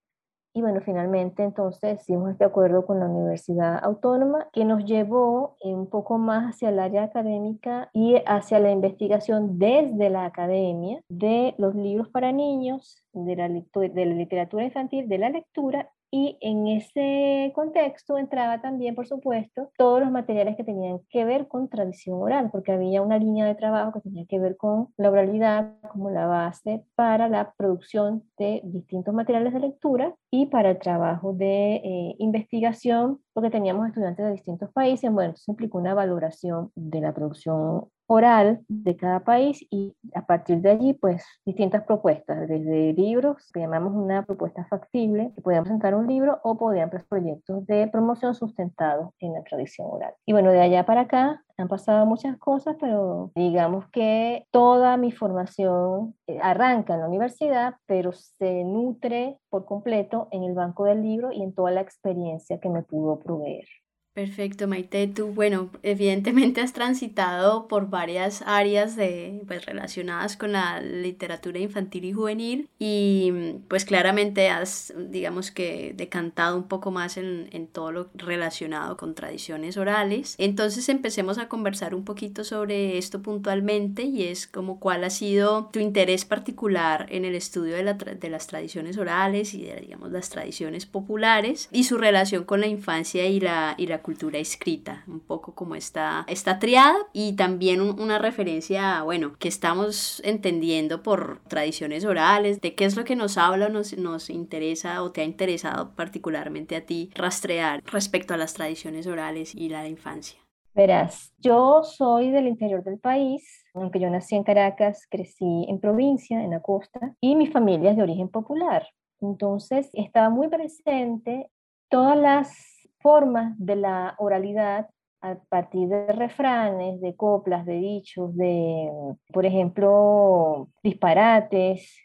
y 0.56 0.62
bueno, 0.62 0.80
finalmente 0.84 1.42
entonces 1.42 2.00
hicimos 2.00 2.30
este 2.30 2.44
acuerdo 2.44 2.86
con 2.86 3.00
la 3.00 3.06
Universidad 3.06 3.76
Autónoma 3.82 4.46
que 4.52 4.64
nos 4.64 4.84
llevó 4.84 5.56
un 5.60 5.90
poco 5.90 6.16
más 6.16 6.54
hacia 6.54 6.68
el 6.68 6.78
área 6.78 7.02
académica 7.02 7.90
y 7.92 8.22
hacia 8.24 8.60
la 8.60 8.70
investigación 8.70 9.58
desde 9.58 10.10
la 10.10 10.26
academia 10.26 11.02
de 11.08 11.56
los 11.58 11.74
libros 11.74 12.08
para 12.08 12.30
niños, 12.30 13.04
de 13.12 13.34
la, 13.34 13.48
de 13.48 14.06
la 14.06 14.14
literatura 14.14 14.64
infantil, 14.64 15.08
de 15.08 15.18
la 15.18 15.30
lectura 15.30 15.90
y 16.16 16.38
en 16.40 16.68
ese 16.68 17.50
contexto 17.56 18.18
entraba 18.18 18.60
también, 18.60 18.94
por 18.94 19.08
supuesto, 19.08 19.72
todos 19.76 19.98
los 19.98 20.12
materiales 20.12 20.56
que 20.56 20.62
tenían 20.62 21.00
que 21.10 21.24
ver 21.24 21.48
con 21.48 21.68
tradición 21.68 22.22
oral, 22.22 22.50
porque 22.52 22.70
había 22.70 23.02
una 23.02 23.18
línea 23.18 23.44
de 23.46 23.56
trabajo 23.56 23.92
que 23.92 24.00
tenía 24.00 24.24
que 24.26 24.38
ver 24.38 24.56
con 24.56 24.94
la 24.96 25.10
oralidad 25.10 25.72
como 25.90 26.10
la 26.10 26.26
base 26.26 26.84
para 26.94 27.28
la 27.28 27.52
producción 27.56 28.22
de 28.38 28.60
distintos 28.62 29.12
materiales 29.12 29.54
de 29.54 29.58
lectura 29.58 30.14
y 30.30 30.46
para 30.46 30.70
el 30.70 30.78
trabajo 30.78 31.32
de 31.32 31.76
eh, 31.78 32.14
investigación, 32.20 33.18
porque 33.32 33.50
teníamos 33.50 33.88
estudiantes 33.88 34.24
de 34.24 34.32
distintos 34.34 34.70
países. 34.72 35.10
Bueno, 35.10 35.32
eso 35.34 35.50
implicó 35.50 35.78
una 35.78 35.94
valoración 35.94 36.70
de 36.76 37.00
la 37.00 37.12
producción 37.12 37.86
oral 38.06 38.60
de 38.68 38.96
cada 38.96 39.20
país 39.20 39.64
y 39.70 39.94
a 40.14 40.26
partir 40.26 40.60
de 40.60 40.70
allí, 40.70 40.94
pues 40.94 41.24
distintas 41.44 41.84
propuestas, 41.84 42.48
desde 42.48 42.92
libros, 42.92 43.50
que 43.52 43.60
llamamos 43.60 43.94
una 43.94 44.24
propuesta 44.24 44.66
factible, 44.66 45.32
que 45.34 45.42
podían 45.42 45.62
presentar 45.62 45.94
un 45.94 46.06
libro 46.06 46.40
o 46.42 46.58
podían 46.58 46.90
presentar 46.90 47.04
proyectos 47.04 47.66
de 47.66 47.86
promoción 47.88 48.34
sustentados 48.34 49.10
en 49.20 49.34
la 49.34 49.42
tradición 49.42 49.88
oral. 49.90 50.14
Y 50.26 50.32
bueno, 50.32 50.50
de 50.50 50.60
allá 50.60 50.84
para 50.86 51.02
acá 51.02 51.42
han 51.56 51.68
pasado 51.68 52.06
muchas 52.06 52.36
cosas, 52.38 52.76
pero 52.80 53.30
digamos 53.34 53.88
que 53.90 54.46
toda 54.50 54.96
mi 54.96 55.12
formación 55.12 56.14
eh, 56.26 56.38
arranca 56.42 56.94
en 56.94 57.00
la 57.00 57.08
universidad, 57.08 57.74
pero 57.86 58.12
se 58.12 58.64
nutre 58.64 59.38
por 59.50 59.64
completo 59.64 60.28
en 60.32 60.44
el 60.44 60.54
banco 60.54 60.84
del 60.84 61.02
libro 61.02 61.30
y 61.30 61.42
en 61.42 61.54
toda 61.54 61.70
la 61.70 61.80
experiencia 61.80 62.58
que 62.58 62.68
me 62.68 62.82
pudo 62.82 63.18
proveer. 63.20 63.66
Perfecto, 64.14 64.68
Maite. 64.68 65.08
Tú, 65.08 65.26
bueno, 65.34 65.70
evidentemente 65.82 66.60
has 66.60 66.72
transitado 66.72 67.66
por 67.66 67.90
varias 67.90 68.42
áreas 68.46 68.94
de, 68.94 69.42
pues, 69.48 69.66
relacionadas 69.66 70.36
con 70.36 70.52
la 70.52 70.80
literatura 70.80 71.58
infantil 71.58 72.04
y 72.04 72.12
juvenil 72.12 72.68
y 72.78 73.32
pues 73.66 73.84
claramente 73.84 74.50
has, 74.50 74.94
digamos 74.96 75.50
que, 75.50 75.94
decantado 75.96 76.56
un 76.56 76.68
poco 76.68 76.92
más 76.92 77.16
en, 77.16 77.48
en 77.50 77.66
todo 77.66 77.90
lo 77.90 78.08
relacionado 78.14 78.96
con 78.96 79.16
tradiciones 79.16 79.76
orales. 79.76 80.36
Entonces 80.38 80.88
empecemos 80.88 81.38
a 81.38 81.48
conversar 81.48 81.92
un 81.92 82.04
poquito 82.04 82.44
sobre 82.44 82.98
esto 82.98 83.20
puntualmente 83.20 84.04
y 84.04 84.28
es 84.28 84.46
como 84.46 84.78
cuál 84.78 85.02
ha 85.02 85.10
sido 85.10 85.70
tu 85.72 85.80
interés 85.80 86.24
particular 86.24 87.06
en 87.10 87.24
el 87.24 87.34
estudio 87.34 87.74
de, 87.74 87.82
la 87.82 87.94
de 87.94 88.30
las 88.30 88.46
tradiciones 88.46 88.96
orales 88.96 89.54
y 89.54 89.64
de, 89.64 89.80
digamos, 89.80 90.12
las 90.12 90.30
tradiciones 90.30 90.86
populares 90.86 91.68
y 91.72 91.82
su 91.82 91.98
relación 91.98 92.44
con 92.44 92.60
la 92.60 92.68
infancia 92.68 93.26
y 93.26 93.40
la, 93.40 93.74
y 93.76 93.88
la 93.88 94.03
cultura 94.04 94.38
escrita, 94.38 95.02
un 95.08 95.18
poco 95.18 95.54
como 95.54 95.74
esta, 95.74 96.24
esta 96.28 96.58
triada 96.58 96.94
y 97.14 97.34
también 97.36 97.80
una 97.80 98.18
referencia, 98.18 99.02
bueno, 99.02 99.32
que 99.38 99.48
estamos 99.48 100.20
entendiendo 100.24 101.02
por 101.02 101.40
tradiciones 101.48 102.04
orales, 102.04 102.60
de 102.60 102.74
qué 102.74 102.84
es 102.84 102.96
lo 102.96 103.04
que 103.04 103.16
nos 103.16 103.38
habla 103.38 103.70
nos, 103.70 103.96
nos 103.96 104.28
interesa 104.28 105.02
o 105.02 105.10
te 105.10 105.22
ha 105.22 105.24
interesado 105.24 105.94
particularmente 105.96 106.76
a 106.76 106.84
ti 106.84 107.10
rastrear 107.14 107.82
respecto 107.86 108.34
a 108.34 108.36
las 108.36 108.52
tradiciones 108.52 109.06
orales 109.06 109.54
y 109.54 109.70
la 109.70 109.88
infancia. 109.88 110.38
Verás, 110.74 111.32
yo 111.38 111.82
soy 111.84 112.30
del 112.30 112.46
interior 112.46 112.84
del 112.84 112.98
país, 112.98 113.64
aunque 113.72 114.00
yo 114.00 114.10
nací 114.10 114.34
en 114.34 114.44
Caracas, 114.44 115.06
crecí 115.08 115.64
en 115.68 115.80
provincia, 115.80 116.42
en 116.42 116.50
la 116.50 116.60
costa, 116.60 117.14
y 117.20 117.36
mi 117.36 117.46
familia 117.46 117.92
es 117.92 117.96
de 117.96 118.02
origen 118.02 118.28
popular. 118.28 118.86
Entonces, 119.20 119.88
estaba 119.94 120.28
muy 120.28 120.48
presente 120.48 121.48
todas 121.88 122.18
las 122.18 122.73
formas 123.04 123.52
de 123.58 123.76
la 123.76 124.14
oralidad 124.16 124.88
a 125.20 125.36
partir 125.50 125.88
de 125.88 126.06
refranes, 126.06 127.02
de 127.02 127.14
coplas, 127.14 127.66
de 127.66 127.74
dichos, 127.74 128.34
de, 128.34 128.90
por 129.30 129.44
ejemplo, 129.44 130.70
disparates. 130.82 131.98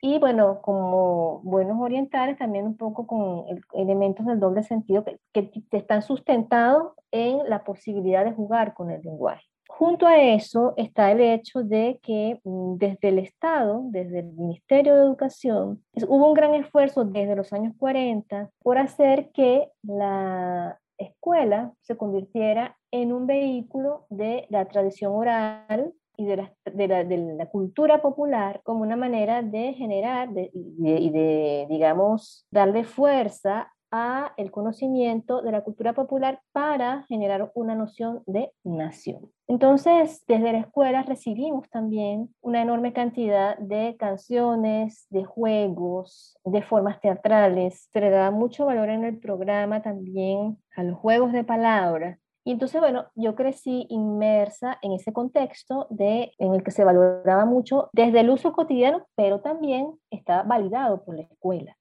Y 0.00 0.20
bueno, 0.20 0.62
como 0.62 1.40
buenos 1.42 1.80
orientales, 1.80 2.38
también 2.38 2.66
un 2.66 2.76
poco 2.76 3.04
con 3.04 3.46
elementos 3.72 4.26
del 4.26 4.38
doble 4.38 4.62
sentido 4.62 5.04
que, 5.04 5.18
que 5.32 5.76
están 5.76 6.02
sustentados 6.02 6.92
en 7.10 7.38
la 7.48 7.64
posibilidad 7.64 8.24
de 8.24 8.32
jugar 8.32 8.74
con 8.74 8.92
el 8.92 9.02
lenguaje. 9.02 9.44
Junto 9.68 10.06
a 10.06 10.20
eso 10.20 10.74
está 10.76 11.10
el 11.10 11.20
hecho 11.20 11.62
de 11.62 11.98
que 12.02 12.40
mm, 12.44 12.76
desde 12.76 13.08
el 13.08 13.18
Estado, 13.18 13.82
desde 13.86 14.20
el 14.20 14.32
Ministerio 14.32 14.94
de 14.94 15.02
Educación, 15.02 15.82
hubo 16.06 16.28
un 16.28 16.34
gran 16.34 16.54
esfuerzo 16.54 17.04
desde 17.04 17.36
los 17.36 17.52
años 17.52 17.74
40 17.78 18.50
por 18.62 18.78
hacer 18.78 19.30
que 19.32 19.70
la 19.82 20.78
escuela 20.98 21.72
se 21.80 21.96
convirtiera 21.96 22.76
en 22.90 23.12
un 23.12 23.26
vehículo 23.26 24.06
de 24.10 24.46
la 24.50 24.66
tradición 24.66 25.12
oral 25.12 25.92
y 26.16 26.26
de 26.26 26.36
la, 26.36 27.46
cultura 27.46 28.00
popular 28.00 28.60
como 28.62 28.82
una 28.82 28.96
manera 28.96 29.42
de 29.42 29.72
generar 29.74 30.28
y 30.52 31.10
de, 31.10 31.66
digamos, 31.68 32.46
darle 32.50 32.84
fuerza 32.84 33.73
a 33.96 34.34
el 34.36 34.50
conocimiento 34.50 35.40
de 35.40 35.52
la 35.52 35.62
cultura 35.62 35.92
popular 35.92 36.40
para 36.50 37.04
generar 37.04 37.52
una 37.54 37.76
noción 37.76 38.24
de 38.26 38.50
nación. 38.64 39.30
Entonces, 39.46 40.24
desde 40.26 40.52
la 40.52 40.58
escuela 40.58 41.04
recibimos 41.04 41.70
también 41.70 42.34
una 42.40 42.60
enorme 42.60 42.92
cantidad 42.92 43.56
de 43.58 43.94
canciones, 43.96 45.06
de 45.10 45.24
juegos, 45.24 46.36
de 46.44 46.62
formas 46.62 47.00
teatrales. 47.00 47.88
Se 47.92 48.00
le 48.00 48.10
daba 48.10 48.32
mucho 48.32 48.66
valor 48.66 48.88
en 48.88 49.04
el 49.04 49.20
programa 49.20 49.80
también 49.80 50.58
a 50.74 50.82
los 50.82 50.98
juegos 50.98 51.30
de 51.30 51.44
palabras. 51.44 52.18
Y 52.42 52.50
entonces, 52.50 52.80
bueno, 52.80 53.06
yo 53.14 53.36
crecí 53.36 53.86
inmersa 53.90 54.76
en 54.82 54.92
ese 54.92 55.12
contexto 55.12 55.86
de, 55.88 56.32
en 56.38 56.52
el 56.52 56.64
que 56.64 56.72
se 56.72 56.82
valoraba 56.82 57.44
mucho 57.44 57.90
desde 57.92 58.20
el 58.20 58.30
uso 58.30 58.52
cotidiano, 58.52 59.06
pero 59.14 59.40
también 59.40 59.92
está 60.10 60.42
validado 60.42 61.04
por 61.04 61.14
la 61.14 61.22
escuela. 61.22 61.76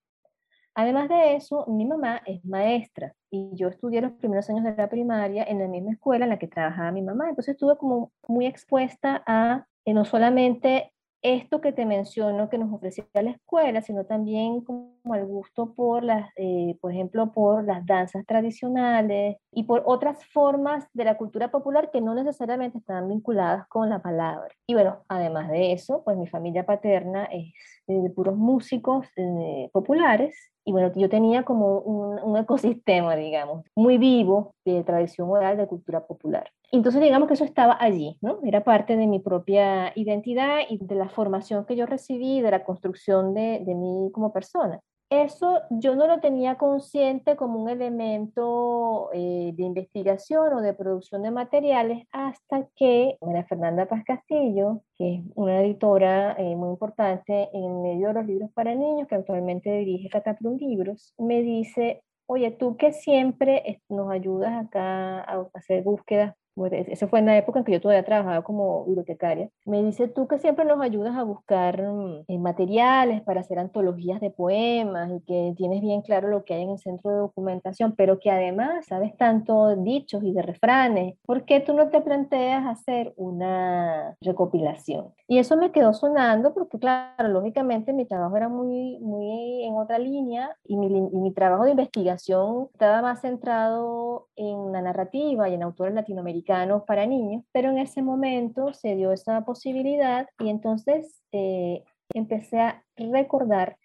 Además 0.75 1.07
de 1.07 1.35
eso, 1.35 1.65
mi 1.67 1.85
mamá 1.85 2.21
es 2.25 2.43
maestra 2.45 3.13
y 3.29 3.51
yo 3.53 3.67
estudié 3.67 4.01
los 4.01 4.13
primeros 4.13 4.49
años 4.49 4.63
de 4.63 4.75
la 4.75 4.89
primaria 4.89 5.43
en 5.43 5.59
la 5.59 5.67
misma 5.67 5.91
escuela 5.91 6.25
en 6.25 6.29
la 6.31 6.39
que 6.39 6.47
trabajaba 6.47 6.91
mi 6.91 7.03
mamá. 7.03 7.29
Entonces 7.29 7.53
estuve 7.53 7.77
como 7.77 8.11
muy 8.27 8.47
expuesta 8.47 9.23
a 9.27 9.67
eh, 9.85 9.93
no 9.93 10.03
solamente 10.03 10.93
esto 11.21 11.61
que 11.61 11.71
te 11.71 11.85
menciono 11.85 12.49
que 12.49 12.57
nos 12.57 12.73
ofrecía 12.73 13.05
la 13.13 13.31
escuela, 13.31 13.81
sino 13.81 14.05
también 14.05 14.61
como 14.61 15.15
el 15.15 15.25
gusto 15.25 15.73
por 15.73 16.03
las, 16.03 16.29
eh, 16.35 16.77
por 16.81 16.91
ejemplo, 16.91 17.31
por 17.31 17.63
las 17.63 17.85
danzas 17.85 18.25
tradicionales 18.25 19.37
y 19.51 19.63
por 19.63 19.83
otras 19.85 20.25
formas 20.25 20.85
de 20.93 21.05
la 21.05 21.17
cultura 21.17 21.49
popular 21.49 21.91
que 21.91 22.01
no 22.01 22.13
necesariamente 22.13 22.79
estaban 22.79 23.07
vinculadas 23.07 23.67
con 23.69 23.89
la 23.89 24.01
palabra. 24.01 24.49
Y 24.67 24.73
bueno, 24.73 25.03
además 25.07 25.49
de 25.49 25.71
eso, 25.71 26.03
pues 26.03 26.17
mi 26.17 26.27
familia 26.27 26.65
paterna 26.65 27.25
es 27.25 27.53
de 27.87 28.09
puros 28.09 28.35
músicos 28.35 29.07
eh, 29.15 29.69
populares 29.71 30.52
y 30.65 30.71
bueno, 30.71 30.91
yo 30.95 31.09
tenía 31.09 31.43
como 31.43 31.79
un, 31.79 32.19
un, 32.19 32.37
ecosistema, 32.37 33.15
digamos, 33.15 33.65
muy 33.75 33.97
vivo 33.97 34.55
de 34.65 34.83
tradición 34.83 35.29
oral 35.29 35.57
de 35.57 35.67
cultura 35.67 36.05
popular. 36.05 36.49
Entonces, 36.71 37.01
digamos 37.01 37.27
que 37.27 37.35
eso 37.35 37.43
estaba 37.43 37.77
allí, 37.79 38.17
¿no? 38.21 38.39
Era 38.43 38.63
parte 38.63 38.95
de 38.95 39.07
mi 39.07 39.19
propia 39.19 39.91
identidad 39.95 40.59
y 40.69 40.77
de 40.77 40.95
la 40.95 41.09
formación 41.09 41.65
que 41.65 41.75
yo 41.75 41.85
recibí, 41.85 42.41
de 42.41 42.51
la 42.51 42.63
construcción 42.63 43.33
de, 43.33 43.61
de 43.65 43.75
mí 43.75 44.09
como 44.11 44.31
persona. 44.31 44.79
Eso 45.13 45.61
yo 45.69 45.95
no 45.95 46.07
lo 46.07 46.19
tenía 46.21 46.55
consciente 46.55 47.35
como 47.35 47.61
un 47.61 47.69
elemento 47.69 49.11
eh, 49.13 49.51
de 49.53 49.63
investigación 49.63 50.51
o 50.55 50.61
de 50.61 50.73
producción 50.73 51.21
de 51.21 51.29
materiales 51.29 52.07
hasta 52.11 52.67
que 52.75 53.19
María 53.21 53.45
Fernanda 53.45 53.85
Paz 53.85 54.03
Castillo, 54.05 54.81
que 54.97 55.17
es 55.17 55.21
una 55.35 55.61
editora 55.61 56.33
eh, 56.39 56.55
muy 56.55 56.69
importante 56.69 57.47
en 57.53 57.83
medio 57.83 58.07
de 58.07 58.13
los 58.15 58.25
libros 58.25 58.49
para 58.55 58.73
niños, 58.73 59.07
que 59.07 59.13
actualmente 59.13 59.71
dirige 59.71 60.09
Cataplum 60.09 60.57
Libros, 60.57 61.13
me 61.19 61.43
dice, 61.43 62.03
oye, 62.25 62.49
tú 62.49 62.75
que 62.75 62.91
siempre 62.91 63.83
nos 63.89 64.09
ayudas 64.09 64.65
acá 64.65 65.19
a 65.19 65.47
hacer 65.53 65.83
búsquedas 65.83 66.33
eso 66.71 67.07
fue 67.07 67.19
en 67.19 67.25
la 67.25 67.37
época 67.37 67.59
en 67.59 67.65
que 67.65 67.71
yo 67.71 67.81
todavía 67.81 68.05
trabajaba 68.05 68.43
como 68.43 68.85
bibliotecaria. 68.85 69.49
Me 69.65 69.83
dice, 69.83 70.07
tú 70.07 70.27
que 70.27 70.39
siempre 70.39 70.65
nos 70.65 70.81
ayudas 70.81 71.15
a 71.15 71.23
buscar 71.23 71.81
mm, 71.81 72.25
eh, 72.27 72.37
materiales 72.37 73.21
para 73.21 73.41
hacer 73.41 73.59
antologías 73.59 74.21
de 74.21 74.29
poemas 74.29 75.11
y 75.11 75.21
que 75.21 75.53
tienes 75.57 75.81
bien 75.81 76.01
claro 76.01 76.27
lo 76.29 76.43
que 76.45 76.53
hay 76.53 76.63
en 76.63 76.71
el 76.71 76.79
centro 76.79 77.11
de 77.11 77.17
documentación, 77.17 77.95
pero 77.95 78.19
que 78.19 78.29
además 78.29 78.85
sabes 78.85 79.15
tanto 79.17 79.75
dichos 79.75 80.23
y 80.23 80.31
de 80.31 80.41
refranes, 80.41 81.15
¿por 81.25 81.45
qué 81.45 81.59
tú 81.59 81.73
no 81.73 81.89
te 81.89 82.01
planteas 82.01 82.65
hacer 82.65 83.13
una 83.17 84.15
recopilación? 84.21 85.13
Y 85.27 85.39
eso 85.39 85.57
me 85.57 85.71
quedó 85.71 85.93
sonando 85.93 86.53
porque, 86.53 86.77
claro, 86.77 87.27
lógicamente 87.29 87.93
mi 87.93 88.05
trabajo 88.05 88.37
era 88.37 88.49
muy, 88.49 88.99
muy 88.99 89.63
en 89.63 89.75
otra 89.75 89.97
línea 89.97 90.55
y 90.65 90.77
mi, 90.77 90.87
y 90.87 91.17
mi 91.17 91.33
trabajo 91.33 91.63
de 91.63 91.71
investigación 91.71 92.69
estaba 92.73 93.01
más 93.01 93.21
centrado 93.21 94.27
en 94.35 94.71
la 94.71 94.81
narrativa 94.81 95.49
y 95.49 95.55
en 95.55 95.63
autores 95.63 95.93
latinoamericanos 95.93 96.42
para 96.85 97.05
niños, 97.05 97.43
pero 97.51 97.69
en 97.69 97.77
ese 97.77 98.01
momento 98.01 98.73
se 98.73 98.95
dio 98.95 99.11
esa 99.11 99.43
posibilidad 99.45 100.27
y 100.39 100.49
entonces 100.49 101.21
eh, 101.31 101.83
empecé 102.13 102.59
a 102.59 102.83
recordar 102.95 103.77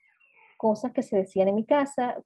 cosas 0.56 0.92
que 0.92 1.02
se 1.02 1.16
decían 1.16 1.48
en 1.48 1.54
mi 1.54 1.64
casa. 1.64 2.16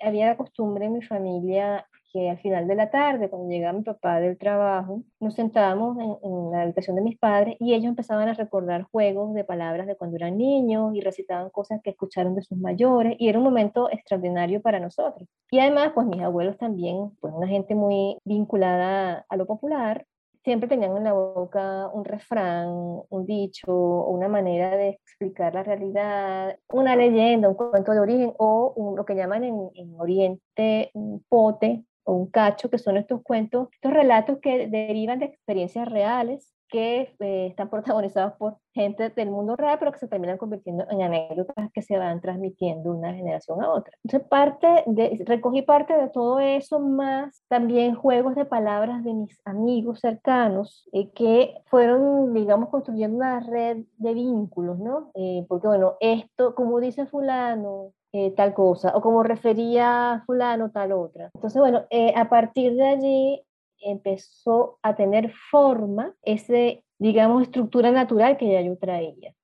Había 0.00 0.26
la 0.26 0.36
costumbre 0.36 0.86
en 0.86 0.94
mi 0.94 1.02
familia 1.02 1.86
que 2.12 2.30
al 2.30 2.38
final 2.38 2.66
de 2.68 2.74
la 2.74 2.90
tarde, 2.90 3.30
cuando 3.30 3.48
llegaba 3.48 3.78
mi 3.78 3.84
papá 3.84 4.20
del 4.20 4.38
trabajo, 4.38 5.02
nos 5.20 5.34
sentábamos 5.34 5.98
en, 5.98 6.16
en, 6.22 6.50
la 6.52 6.62
habitación 6.62 6.96
de 6.96 7.02
mis 7.02 7.18
padres 7.18 7.56
y 7.60 7.74
ellos 7.74 7.88
empezaban 7.88 8.28
a 8.28 8.34
recordar 8.34 8.82
juegos 8.84 9.34
de 9.34 9.44
palabras 9.44 9.86
de 9.86 9.96
cuando 9.96 10.16
eran 10.16 10.36
niños 10.36 10.94
y 10.94 11.00
recitaban 11.00 11.50
cosas 11.50 11.80
que 11.82 11.90
escucharon 11.90 12.34
de 12.34 12.42
sus 12.42 12.58
mayores 12.58 13.16
y 13.18 13.28
era 13.28 13.38
un 13.38 13.44
momento 13.44 13.90
extraordinario 13.90 14.60
para 14.60 14.80
nosotros. 14.80 15.28
Y 15.50 15.58
además, 15.58 15.92
pues 15.94 16.06
mis 16.06 16.22
abuelos 16.22 16.58
también, 16.58 17.10
pues 17.20 17.32
una 17.34 17.48
gente 17.48 17.74
muy 17.74 18.18
vinculada 18.24 19.24
a 19.28 19.36
lo 19.36 19.46
popular, 19.46 20.06
siempre 20.44 20.68
tenían 20.68 20.96
en 20.96 21.04
la 21.04 21.12
boca 21.12 21.88
un 21.88 22.04
refrán, 22.04 22.68
un 22.68 23.26
dicho, 23.26 23.72
una 23.72 24.28
manera 24.28 24.76
de 24.76 24.90
explicar 24.90 25.54
la 25.54 25.62
realidad, 25.62 26.56
una 26.68 26.96
leyenda, 26.96 27.48
un 27.48 27.54
cuento 27.54 27.92
de 27.92 28.00
origen 28.00 28.34
o 28.38 28.72
un, 28.76 28.96
lo 28.96 29.04
que 29.04 29.14
llaman 29.14 29.44
en, 29.44 29.70
en 29.74 29.94
Oriente 30.00 30.90
un 30.94 31.24
pote, 31.28 31.84
un 32.04 32.26
cacho, 32.30 32.70
que 32.70 32.78
son 32.78 32.96
estos 32.96 33.22
cuentos, 33.22 33.68
estos 33.72 33.92
relatos 33.92 34.38
que 34.40 34.68
derivan 34.68 35.18
de 35.18 35.26
experiencias 35.26 35.88
reales 35.88 36.52
que 36.72 37.14
eh, 37.20 37.46
están 37.48 37.68
protagonizados 37.68 38.32
por 38.38 38.56
gente 38.72 39.10
del 39.10 39.30
mundo 39.30 39.56
real, 39.56 39.78
pero 39.78 39.92
que 39.92 39.98
se 39.98 40.08
terminan 40.08 40.38
convirtiendo 40.38 40.86
en 40.90 41.02
anécdotas 41.02 41.70
que 41.70 41.82
se 41.82 41.98
van 41.98 42.22
transmitiendo 42.22 42.90
de 42.90 42.98
una 42.98 43.12
generación 43.12 43.62
a 43.62 43.70
otra. 43.70 43.92
Entonces, 44.02 44.26
parte 44.26 44.66
de, 44.86 45.22
recogí 45.26 45.60
parte 45.60 45.94
de 45.94 46.08
todo 46.08 46.40
eso, 46.40 46.80
más 46.80 47.44
también 47.48 47.94
juegos 47.94 48.34
de 48.34 48.46
palabras 48.46 49.04
de 49.04 49.12
mis 49.12 49.38
amigos 49.44 50.00
cercanos, 50.00 50.88
eh, 50.94 51.10
que 51.10 51.54
fueron, 51.66 52.32
digamos, 52.32 52.70
construyendo 52.70 53.18
una 53.18 53.40
red 53.40 53.84
de 53.98 54.14
vínculos, 54.14 54.78
¿no? 54.78 55.10
Eh, 55.14 55.44
porque, 55.48 55.68
bueno, 55.68 55.96
esto, 56.00 56.54
como 56.54 56.80
dice 56.80 57.04
fulano, 57.04 57.92
eh, 58.12 58.32
tal 58.36 58.52
cosa, 58.54 58.92
o 58.94 59.00
como 59.00 59.22
refería 59.22 60.22
fulano, 60.26 60.70
tal 60.70 60.92
otra. 60.92 61.30
Entonces, 61.34 61.60
bueno, 61.60 61.86
eh, 61.90 62.12
a 62.14 62.28
partir 62.28 62.74
de 62.74 62.86
allí 62.86 63.42
empezó 63.80 64.78
a 64.82 64.94
tener 64.96 65.32
forma 65.50 66.14
ese, 66.22 66.84
digamos, 66.98 67.42
estructura 67.42 67.90
natural 67.90 68.36
que 68.36 68.52
ya 68.52 68.60
yo 68.60 68.76
traía. 68.76 69.34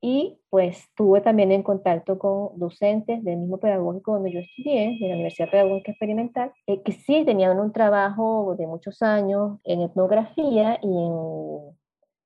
Y 0.00 0.38
pues 0.50 0.80
estuve 0.80 1.20
también 1.20 1.50
en 1.50 1.62
contacto 1.62 2.18
con 2.18 2.58
docentes 2.58 3.24
del 3.24 3.38
mismo 3.38 3.58
pedagógico 3.58 4.14
donde 4.14 4.32
yo 4.32 4.40
estudié, 4.40 4.98
de 5.00 5.08
la 5.08 5.14
Universidad 5.14 5.50
Pedagógica 5.50 5.92
Experimental, 5.92 6.52
eh, 6.66 6.82
que 6.82 6.92
sí 6.92 7.24
tenían 7.24 7.58
un 7.58 7.72
trabajo 7.72 8.54
de 8.58 8.66
muchos 8.66 9.02
años 9.02 9.58
en 9.64 9.82
etnografía 9.82 10.78
y 10.82 10.88
en 10.88 11.76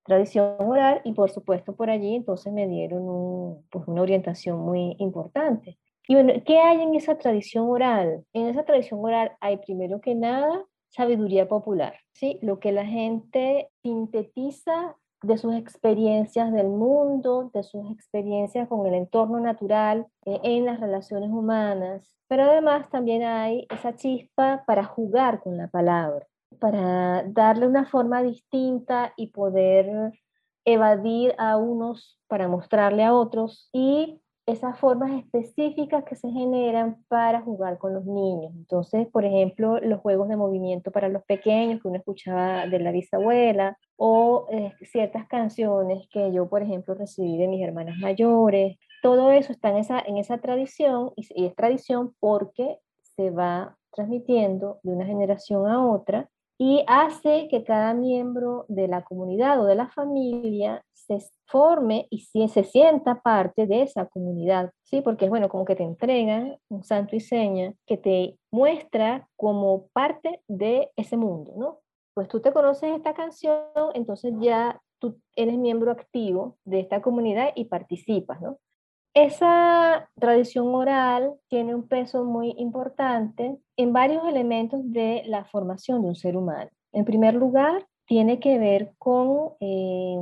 tradición 0.05 0.57
oral 0.59 1.03
y 1.05 1.13
por 1.13 1.31
supuesto 1.31 1.77
por 1.77 1.91
allí 1.91 2.17
entonces 2.17 2.53
me 2.53 2.67
dieron 2.67 3.63
pues 3.71 3.87
una 3.87 4.03
orientación 4.03 4.59
muy 4.59 4.97
importante. 4.99 5.79
Y 6.11 6.15
bueno, 6.15 6.33
¿qué 6.47 6.59
hay 6.59 6.81
en 6.81 6.95
esa 6.95 7.19
tradición 7.19 7.69
oral? 7.69 8.25
En 8.33 8.47
esa 8.47 8.65
tradición 8.65 9.01
oral 9.05 9.33
hay 9.41 9.59
primero 9.59 10.01
que 10.01 10.15
nada 10.15 10.65
sabiduría 10.89 11.47
popular, 11.47 11.97
¿sí? 12.15 12.39
Lo 12.41 12.61
que 12.61 12.73
la 12.73 12.87
gente 12.87 13.69
sintetiza 13.83 14.97
de 15.21 15.37
sus 15.37 15.55
experiencias 15.55 16.51
del 16.51 16.69
mundo, 16.69 17.51
de 17.53 17.63
sus 17.63 17.91
experiencias 17.93 18.69
con 18.69 18.87
el 18.87 18.95
entorno 18.95 19.39
natural, 19.39 20.07
eh, 20.25 20.41
en 20.45 20.65
las 20.65 20.81
relaciones 20.81 21.29
humanas, 21.29 22.17
pero 22.27 22.45
además 22.45 22.89
también 22.89 23.23
hay 23.25 23.67
esa 23.69 23.95
chispa 23.95 24.65
para 24.67 24.85
jugar 24.85 25.43
con 25.43 25.59
la 25.59 25.69
palabra, 25.69 26.27
para 26.59 27.23
darle 27.25 27.67
una 27.67 27.85
forma 27.85 28.23
distinta 28.23 29.13
y 29.15 29.27
poder 29.27 30.13
evadir 30.65 31.35
a 31.37 31.59
unos 31.59 32.19
para 32.29 32.49
mostrarle 32.49 33.05
a 33.05 33.13
otros 33.13 33.69
y 33.75 34.23
esas 34.49 34.79
formas 34.79 35.11
específicas 35.13 36.05
que 36.05 36.17
se 36.17 36.31
generan 36.31 37.05
para 37.09 37.43
jugar 37.43 37.77
con 37.77 37.93
los 37.93 38.07
niños. 38.07 38.51
Entonces, 38.57 39.07
por 39.09 39.27
ejemplo, 39.27 39.79
los 39.81 40.01
juegos 40.01 40.29
de 40.29 40.37
movimiento 40.37 40.91
para 40.91 41.11
los 41.11 41.23
pequeños 41.25 41.83
que 41.83 41.89
uno 41.89 41.99
escuchaba 41.99 42.67
de 42.67 42.81
la 42.81 42.91
bisabuela 42.91 43.77
o 43.97 44.47
eh, 44.51 44.73
ciertas 44.81 45.27
canciones 45.29 46.09
que 46.11 46.33
yo, 46.33 46.49
por 46.49 46.63
ejemplo, 46.63 46.95
recibí 46.95 47.37
de 47.37 47.47
mis 47.47 47.63
hermanas 47.63 47.99
mayores. 47.99 48.79
Todo 49.03 49.33
eso 49.33 49.53
está 49.53 49.69
en 49.69 49.77
esa, 49.77 50.01
en 50.01 50.17
esa 50.17 50.39
tradición 50.39 51.13
y, 51.15 51.27
y 51.35 51.45
es 51.45 51.55
tradición 51.55 52.15
porque 52.19 52.79
se 53.03 53.31
va 53.31 53.77
transmitiendo 53.93 54.81
de 54.83 54.93
una 54.93 55.05
generación 55.05 55.69
a 55.69 55.87
otra 55.87 56.31
y 56.59 56.85
hace 56.89 57.47
que 57.49 57.63
cada 57.63 57.95
miembro 57.95 58.67
de 58.69 58.89
la 58.89 59.05
comunidad 59.05 59.61
o 59.61 59.65
de 59.65 59.77
la 59.77 59.89
familia 59.89 60.85
se 60.93 61.19
forme 61.47 62.07
y 62.11 62.21
se 62.49 62.65
sienta 62.65 63.23
parte 63.23 63.67
de 63.67 63.83
esa 63.83 64.07
comunidad, 64.07 64.73
¿sí? 64.83 65.01
Porque 65.01 65.25
es 65.25 65.31
bueno, 65.31 65.49
como 65.49 65.65
que 65.65 65.77
te 65.77 65.85
entregan 65.85 66.59
un 66.69 66.83
santo 66.83 67.17
y 67.17 67.21
seña 67.21 67.73
que 67.87 67.97
te 67.97 68.39
muestra 68.51 69.29
como 69.37 69.87
parte 69.89 70.43
de 70.49 70.91
ese 70.97 71.17
mundo, 71.17 71.55
¿no? 71.57 71.79
Pues 72.13 72.29
tú 72.29 72.41
te 72.41 72.53
conoces 72.53 72.95
esta 72.95 73.15
canción, 73.15 73.63
entonces 73.95 74.35
ya 74.41 74.83
tú 74.99 75.21
eres 75.37 75.57
miembro 75.57 75.93
activo 75.93 76.59
de 76.65 76.81
esta 76.81 77.01
comunidad 77.01 77.53
y 77.55 77.67
participas, 77.67 78.41
¿no? 78.41 78.59
Esa 79.15 80.09
tradición 80.19 80.75
oral 80.75 81.35
tiene 81.49 81.75
un 81.75 81.89
peso 81.89 82.25
muy 82.25 82.55
importante 82.59 83.59
en 83.77 83.93
varios 83.93 84.27
elementos 84.29 84.81
de 84.85 85.23
la 85.27 85.45
formación 85.45 86.03
de 86.03 86.09
un 86.09 86.15
ser 86.15 86.37
humano. 86.37 86.71
En 86.93 87.05
primer 87.05 87.35
lugar, 87.35 87.87
tiene 88.07 88.41
que 88.41 88.59
ver 88.59 88.93
con, 88.99 89.51
eh, 89.61 90.17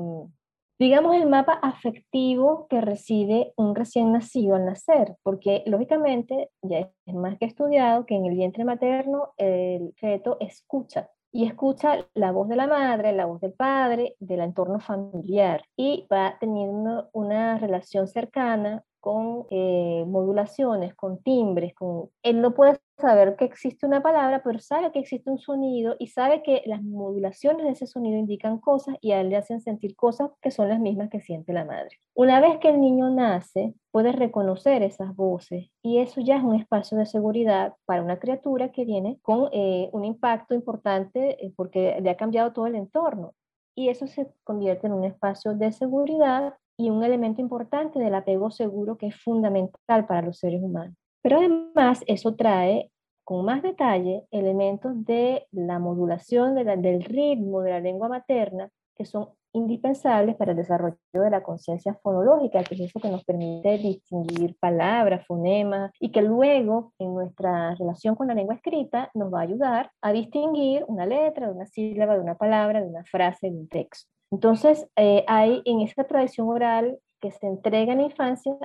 digamos, 0.78 1.14
el 1.14 1.26
mapa 1.28 1.52
afectivo 1.62 2.66
que 2.68 2.80
recibe 2.80 3.52
un 3.56 3.74
recién 3.74 4.12
nacido 4.12 4.56
al 4.56 4.64
nacer, 4.64 5.16
porque 5.22 5.62
lógicamente 5.66 6.50
ya 6.62 6.90
es 7.06 7.14
más 7.14 7.38
que 7.38 7.46
estudiado 7.46 8.06
que 8.06 8.16
en 8.16 8.26
el 8.26 8.34
vientre 8.34 8.64
materno 8.64 9.32
el 9.36 9.94
feto 9.96 10.36
escucha 10.40 11.10
y 11.36 11.44
escucha 11.44 12.08
la 12.14 12.32
voz 12.32 12.48
de 12.48 12.56
la 12.56 12.66
madre, 12.66 13.12
la 13.12 13.26
voz 13.26 13.42
del 13.42 13.52
padre, 13.52 14.16
del 14.20 14.40
entorno 14.40 14.80
familiar 14.80 15.62
y 15.76 16.06
va 16.10 16.38
teniendo 16.40 17.10
una 17.12 17.58
relación 17.58 18.08
cercana 18.08 18.82
con 19.00 19.46
eh, 19.50 20.04
modulaciones, 20.06 20.94
con 20.94 21.22
timbres, 21.22 21.74
con... 21.74 22.08
Él 22.22 22.40
no 22.40 22.54
puede 22.54 22.78
saber 22.98 23.36
que 23.36 23.44
existe 23.44 23.86
una 23.86 24.02
palabra, 24.02 24.42
pero 24.42 24.58
sabe 24.58 24.90
que 24.90 24.98
existe 24.98 25.30
un 25.30 25.38
sonido 25.38 25.96
y 25.98 26.08
sabe 26.08 26.42
que 26.42 26.62
las 26.66 26.82
modulaciones 26.82 27.64
de 27.64 27.72
ese 27.72 27.86
sonido 27.86 28.18
indican 28.18 28.58
cosas 28.58 28.96
y 29.00 29.12
a 29.12 29.20
él 29.20 29.28
le 29.28 29.36
hacen 29.36 29.60
sentir 29.60 29.94
cosas 29.96 30.30
que 30.40 30.50
son 30.50 30.68
las 30.68 30.80
mismas 30.80 31.10
que 31.10 31.20
siente 31.20 31.52
la 31.52 31.64
madre. 31.64 32.00
Una 32.14 32.40
vez 32.40 32.58
que 32.58 32.70
el 32.70 32.80
niño 32.80 33.10
nace, 33.10 33.74
puede 33.90 34.12
reconocer 34.12 34.82
esas 34.82 35.14
voces 35.14 35.70
y 35.82 35.98
eso 35.98 36.20
ya 36.20 36.36
es 36.36 36.42
un 36.42 36.54
espacio 36.54 36.96
de 36.96 37.06
seguridad 37.06 37.74
para 37.84 38.02
una 38.02 38.18
criatura 38.18 38.72
que 38.72 38.84
viene 38.84 39.18
con 39.22 39.50
eh, 39.52 39.90
un 39.92 40.04
impacto 40.04 40.54
importante 40.54 41.44
eh, 41.44 41.52
porque 41.56 41.98
le 42.00 42.10
ha 42.10 42.16
cambiado 42.16 42.52
todo 42.52 42.66
el 42.66 42.76
entorno. 42.76 43.34
Y 43.74 43.90
eso 43.90 44.06
se 44.06 44.28
convierte 44.42 44.86
en 44.86 44.94
un 44.94 45.04
espacio 45.04 45.54
de 45.54 45.70
seguridad 45.70 46.54
y 46.78 46.88
un 46.88 47.04
elemento 47.04 47.42
importante 47.42 47.98
del 47.98 48.14
apego 48.14 48.50
seguro 48.50 48.96
que 48.96 49.08
es 49.08 49.16
fundamental 49.16 50.06
para 50.06 50.22
los 50.22 50.38
seres 50.38 50.62
humanos. 50.62 50.96
Pero 51.26 51.38
además 51.38 52.04
eso 52.06 52.36
trae 52.36 52.92
con 53.24 53.44
más 53.44 53.60
detalle 53.60 54.28
elementos 54.30 55.04
de 55.04 55.48
la 55.50 55.80
modulación 55.80 56.54
del 56.54 57.02
ritmo 57.02 57.62
de 57.62 57.72
la 57.72 57.80
lengua 57.80 58.08
materna 58.08 58.70
que 58.94 59.04
son 59.04 59.30
indispensables 59.52 60.36
para 60.36 60.52
el 60.52 60.56
desarrollo 60.58 60.96
de 61.12 61.30
la 61.30 61.42
conciencia 61.42 61.98
fonológica, 62.00 62.62
que 62.62 62.76
es 62.76 62.82
eso 62.82 63.00
que 63.00 63.10
nos 63.10 63.24
permite 63.24 63.76
distinguir 63.76 64.56
palabras, 64.60 65.26
fonemas, 65.26 65.90
y 65.98 66.12
que 66.12 66.22
luego 66.22 66.92
en 67.00 67.12
nuestra 67.12 67.74
relación 67.74 68.14
con 68.14 68.28
la 68.28 68.34
lengua 68.34 68.54
escrita 68.54 69.10
nos 69.12 69.34
va 69.34 69.40
a 69.40 69.42
ayudar 69.42 69.90
a 70.02 70.12
distinguir 70.12 70.84
una 70.86 71.06
letra, 71.06 71.48
de 71.48 71.54
una 71.54 71.66
sílaba, 71.66 72.14
de 72.14 72.20
una 72.20 72.36
palabra, 72.36 72.80
de 72.80 72.86
una 72.86 73.02
frase, 73.02 73.50
de 73.50 73.56
un 73.56 73.68
texto. 73.68 74.08
Entonces, 74.30 74.88
eh, 74.94 75.24
hay 75.26 75.60
en 75.64 75.80
esa 75.80 76.04
tradición 76.04 76.46
oral 76.46 77.00
que 77.20 77.32
se 77.32 77.48
entrega 77.48 77.94
en 77.94 77.98
la 77.98 78.04
infancia, 78.04 78.56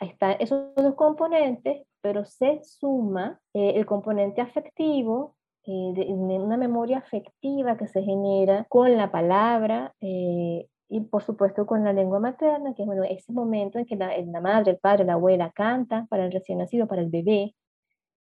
están 0.00 0.36
esos 0.40 0.74
dos 0.74 0.94
componentes, 0.94 1.86
pero 2.00 2.24
se 2.24 2.60
suma 2.62 3.40
eh, 3.54 3.72
el 3.76 3.86
componente 3.86 4.40
afectivo, 4.40 5.36
eh, 5.66 5.92
de, 5.94 6.04
una 6.12 6.56
memoria 6.56 6.98
afectiva 6.98 7.76
que 7.76 7.86
se 7.86 8.02
genera 8.02 8.66
con 8.68 8.96
la 8.96 9.10
palabra 9.10 9.94
y 10.00 11.00
por 11.10 11.22
supuesto 11.22 11.66
con 11.66 11.82
la 11.82 11.92
lengua 11.92 12.20
materna, 12.20 12.74
que 12.74 12.82
es 12.82 12.86
bueno, 12.86 13.02
ese 13.04 13.32
momento 13.32 13.78
en 13.78 13.86
que 13.86 13.96
la, 13.96 14.16
la 14.18 14.40
madre, 14.40 14.72
el 14.72 14.78
padre, 14.78 15.04
la 15.04 15.14
abuela 15.14 15.50
canta 15.50 16.06
para 16.10 16.26
el 16.26 16.32
recién 16.32 16.58
nacido, 16.58 16.86
para 16.86 17.02
el 17.02 17.08
bebé, 17.08 17.54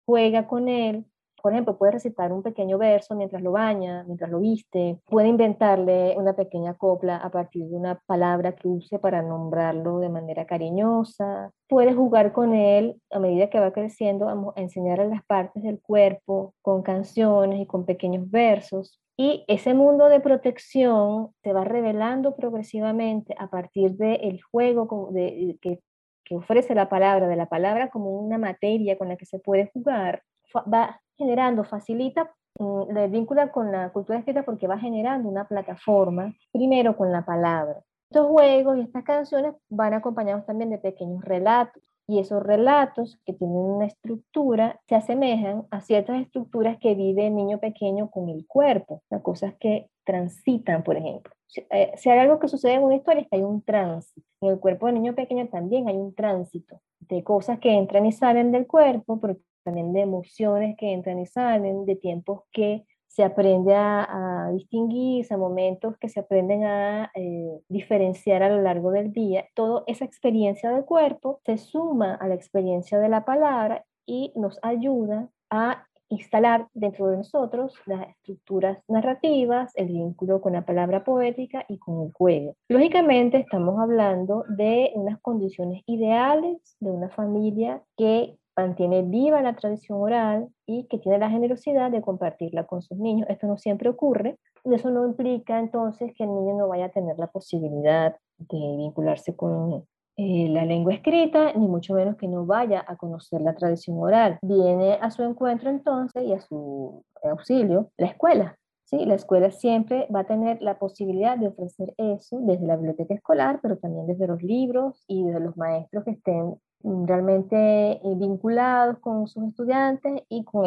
juega 0.04 0.46
con 0.46 0.68
él, 0.68 1.06
por 1.42 1.52
ejemplo, 1.52 1.76
puede 1.76 1.92
recitar 1.92 2.32
un 2.32 2.42
pequeño 2.42 2.78
verso 2.78 3.14
mientras 3.14 3.42
lo 3.42 3.52
baña, 3.52 4.04
mientras 4.06 4.30
lo 4.30 4.40
viste, 4.40 5.00
puede 5.06 5.28
inventarle 5.28 6.14
una 6.16 6.34
pequeña 6.34 6.74
copla 6.74 7.16
a 7.16 7.30
partir 7.30 7.66
de 7.66 7.76
una 7.76 8.00
palabra 8.06 8.54
que 8.54 8.68
use 8.68 8.98
para 8.98 9.22
nombrarlo 9.22 9.98
de 9.98 10.08
manera 10.08 10.46
cariñosa, 10.46 11.52
puede 11.68 11.94
jugar 11.94 12.32
con 12.32 12.54
él 12.54 13.00
a 13.10 13.18
medida 13.18 13.48
que 13.48 13.60
va 13.60 13.72
creciendo, 13.72 14.28
a, 14.28 14.60
enseñarle 14.60 15.08
las 15.08 15.24
partes 15.24 15.62
del 15.62 15.80
cuerpo 15.80 16.54
con 16.62 16.82
canciones 16.82 17.60
y 17.60 17.66
con 17.66 17.86
pequeños 17.86 18.30
versos. 18.30 19.00
Y 19.16 19.44
ese 19.48 19.74
mundo 19.74 20.08
de 20.08 20.20
protección 20.20 21.30
se 21.42 21.52
va 21.52 21.64
revelando 21.64 22.34
progresivamente 22.34 23.34
a 23.38 23.48
partir 23.48 23.92
del 23.92 24.40
juego 24.42 25.10
de, 25.12 25.58
que, 25.60 25.80
que 26.24 26.36
ofrece 26.36 26.74
la 26.74 26.88
palabra, 26.88 27.28
de 27.28 27.36
la 27.36 27.46
palabra 27.46 27.90
como 27.90 28.18
una 28.18 28.38
materia 28.38 28.96
con 28.96 29.08
la 29.08 29.16
que 29.16 29.26
se 29.26 29.38
puede 29.38 29.70
jugar, 29.72 30.22
va 30.54 31.00
generando, 31.20 31.64
facilita, 31.64 32.34
mm, 32.58 32.92
le 32.92 33.08
vincula 33.08 33.52
con 33.52 33.70
la 33.70 33.90
cultura 33.90 34.18
escrita 34.18 34.42
porque 34.42 34.66
va 34.66 34.78
generando 34.78 35.28
una 35.28 35.46
plataforma, 35.46 36.34
primero 36.50 36.96
con 36.96 37.12
la 37.12 37.24
palabra. 37.24 37.80
Estos 38.10 38.26
juegos 38.26 38.78
y 38.78 38.80
estas 38.80 39.04
canciones 39.04 39.54
van 39.68 39.94
acompañados 39.94 40.46
también 40.46 40.70
de 40.70 40.78
pequeños 40.78 41.22
relatos. 41.24 41.82
Y 42.08 42.18
esos 42.18 42.42
relatos 42.42 43.20
que 43.24 43.34
tienen 43.34 43.56
una 43.56 43.86
estructura 43.86 44.80
se 44.88 44.96
asemejan 44.96 45.66
a 45.70 45.80
ciertas 45.80 46.20
estructuras 46.20 46.76
que 46.78 46.96
vive 46.96 47.28
el 47.28 47.36
niño 47.36 47.58
pequeño 47.58 48.10
con 48.10 48.28
el 48.28 48.48
cuerpo, 48.48 49.02
las 49.10 49.22
cosas 49.22 49.54
que 49.60 49.90
transitan, 50.04 50.82
por 50.82 50.96
ejemplo. 50.96 51.32
Eh, 51.70 51.92
si, 51.96 52.10
hay 52.10 52.18
algo 52.18 52.40
que 52.40 52.48
sucede 52.48 52.74
en 52.74 52.82
una 52.82 52.96
historia 52.96 53.22
es 53.22 53.28
que 53.28 53.36
hay 53.36 53.42
un 53.42 53.62
tránsito. 53.62 54.26
En 54.40 54.50
el 54.50 54.58
cuerpo 54.58 54.86
del 54.86 54.96
niño 54.96 55.14
pequeño 55.14 55.48
también 55.48 55.86
hay 55.86 55.96
un 55.96 56.14
tránsito 56.14 56.80
de 56.98 57.22
cosas 57.22 57.58
que 57.60 57.72
entran 57.72 58.06
y 58.06 58.12
salen 58.12 58.50
del 58.50 58.66
cuerpo, 58.66 59.20
porque 59.20 59.42
también 59.62 59.92
de 59.92 60.00
emociones 60.00 60.76
que 60.76 60.92
entran 60.92 61.18
y 61.18 61.26
salen, 61.26 61.84
de 61.84 61.96
tiempos 61.96 62.42
que 62.52 62.84
se 63.06 63.24
aprende 63.24 63.74
a, 63.74 64.46
a 64.46 64.52
distinguir, 64.52 65.26
a 65.30 65.36
momentos 65.36 65.96
que 65.98 66.08
se 66.08 66.20
aprenden 66.20 66.64
a 66.64 67.10
eh, 67.14 67.60
diferenciar 67.68 68.42
a 68.44 68.48
lo 68.48 68.62
largo 68.62 68.92
del 68.92 69.12
día. 69.12 69.46
Toda 69.54 69.82
esa 69.88 70.04
experiencia 70.04 70.70
del 70.70 70.84
cuerpo 70.84 71.40
se 71.44 71.58
suma 71.58 72.14
a 72.14 72.28
la 72.28 72.36
experiencia 72.36 73.00
de 73.00 73.08
la 73.08 73.24
palabra 73.24 73.84
y 74.06 74.32
nos 74.36 74.60
ayuda 74.62 75.28
a 75.50 75.86
instalar 76.10 76.68
dentro 76.74 77.08
de 77.08 77.18
nosotros 77.18 77.74
las 77.86 78.08
estructuras 78.08 78.78
narrativas, 78.88 79.72
el 79.76 79.88
vínculo 79.88 80.40
con 80.40 80.52
la 80.52 80.66
palabra 80.66 81.04
poética 81.04 81.64
y 81.68 81.78
con 81.78 82.02
el 82.02 82.12
juego. 82.12 82.56
Lógicamente 82.68 83.38
estamos 83.38 83.80
hablando 83.80 84.44
de 84.48 84.90
unas 84.94 85.20
condiciones 85.20 85.82
ideales 85.86 86.76
de 86.80 86.90
una 86.90 87.08
familia 87.08 87.82
que 87.96 88.36
mantiene 88.60 89.02
viva 89.02 89.42
la 89.42 89.56
tradición 89.56 90.00
oral 90.00 90.48
y 90.66 90.86
que 90.88 90.98
tiene 90.98 91.18
la 91.18 91.30
generosidad 91.30 91.90
de 91.90 92.02
compartirla 92.02 92.66
con 92.66 92.82
sus 92.82 92.98
niños. 92.98 93.28
Esto 93.28 93.46
no 93.46 93.58
siempre 93.58 93.88
ocurre. 93.88 94.38
Eso 94.64 94.90
no 94.90 95.06
implica 95.06 95.58
entonces 95.58 96.12
que 96.14 96.24
el 96.24 96.30
niño 96.30 96.56
no 96.56 96.68
vaya 96.68 96.86
a 96.86 96.90
tener 96.90 97.18
la 97.18 97.28
posibilidad 97.28 98.16
de 98.38 98.76
vincularse 98.76 99.34
con 99.34 99.84
eh, 100.16 100.48
la 100.50 100.64
lengua 100.64 100.92
escrita, 100.92 101.52
ni 101.54 101.66
mucho 101.66 101.94
menos 101.94 102.16
que 102.16 102.28
no 102.28 102.44
vaya 102.44 102.84
a 102.86 102.96
conocer 102.96 103.40
la 103.40 103.54
tradición 103.54 103.96
oral. 103.98 104.38
Viene 104.42 104.98
a 105.00 105.10
su 105.10 105.22
encuentro 105.22 105.70
entonces 105.70 106.24
y 106.24 106.32
a 106.34 106.40
su 106.40 107.02
auxilio 107.22 107.90
la 107.96 108.08
escuela. 108.08 108.56
¿sí? 108.84 109.06
La 109.06 109.14
escuela 109.14 109.50
siempre 109.50 110.06
va 110.14 110.20
a 110.20 110.26
tener 110.26 110.60
la 110.60 110.78
posibilidad 110.78 111.38
de 111.38 111.48
ofrecer 111.48 111.94
eso 111.96 112.38
desde 112.40 112.66
la 112.66 112.76
biblioteca 112.76 113.14
escolar, 113.14 113.60
pero 113.62 113.78
también 113.78 114.06
desde 114.06 114.26
los 114.26 114.42
libros 114.42 115.04
y 115.06 115.24
desde 115.24 115.40
los 115.40 115.56
maestros 115.56 116.04
que 116.04 116.10
estén 116.10 116.56
realmente 116.82 117.56
eh, 117.92 118.14
vinculados 118.16 118.98
con 119.00 119.26
sus 119.28 119.44
estudiantes 119.44 120.22
y 120.28 120.44
con 120.44 120.64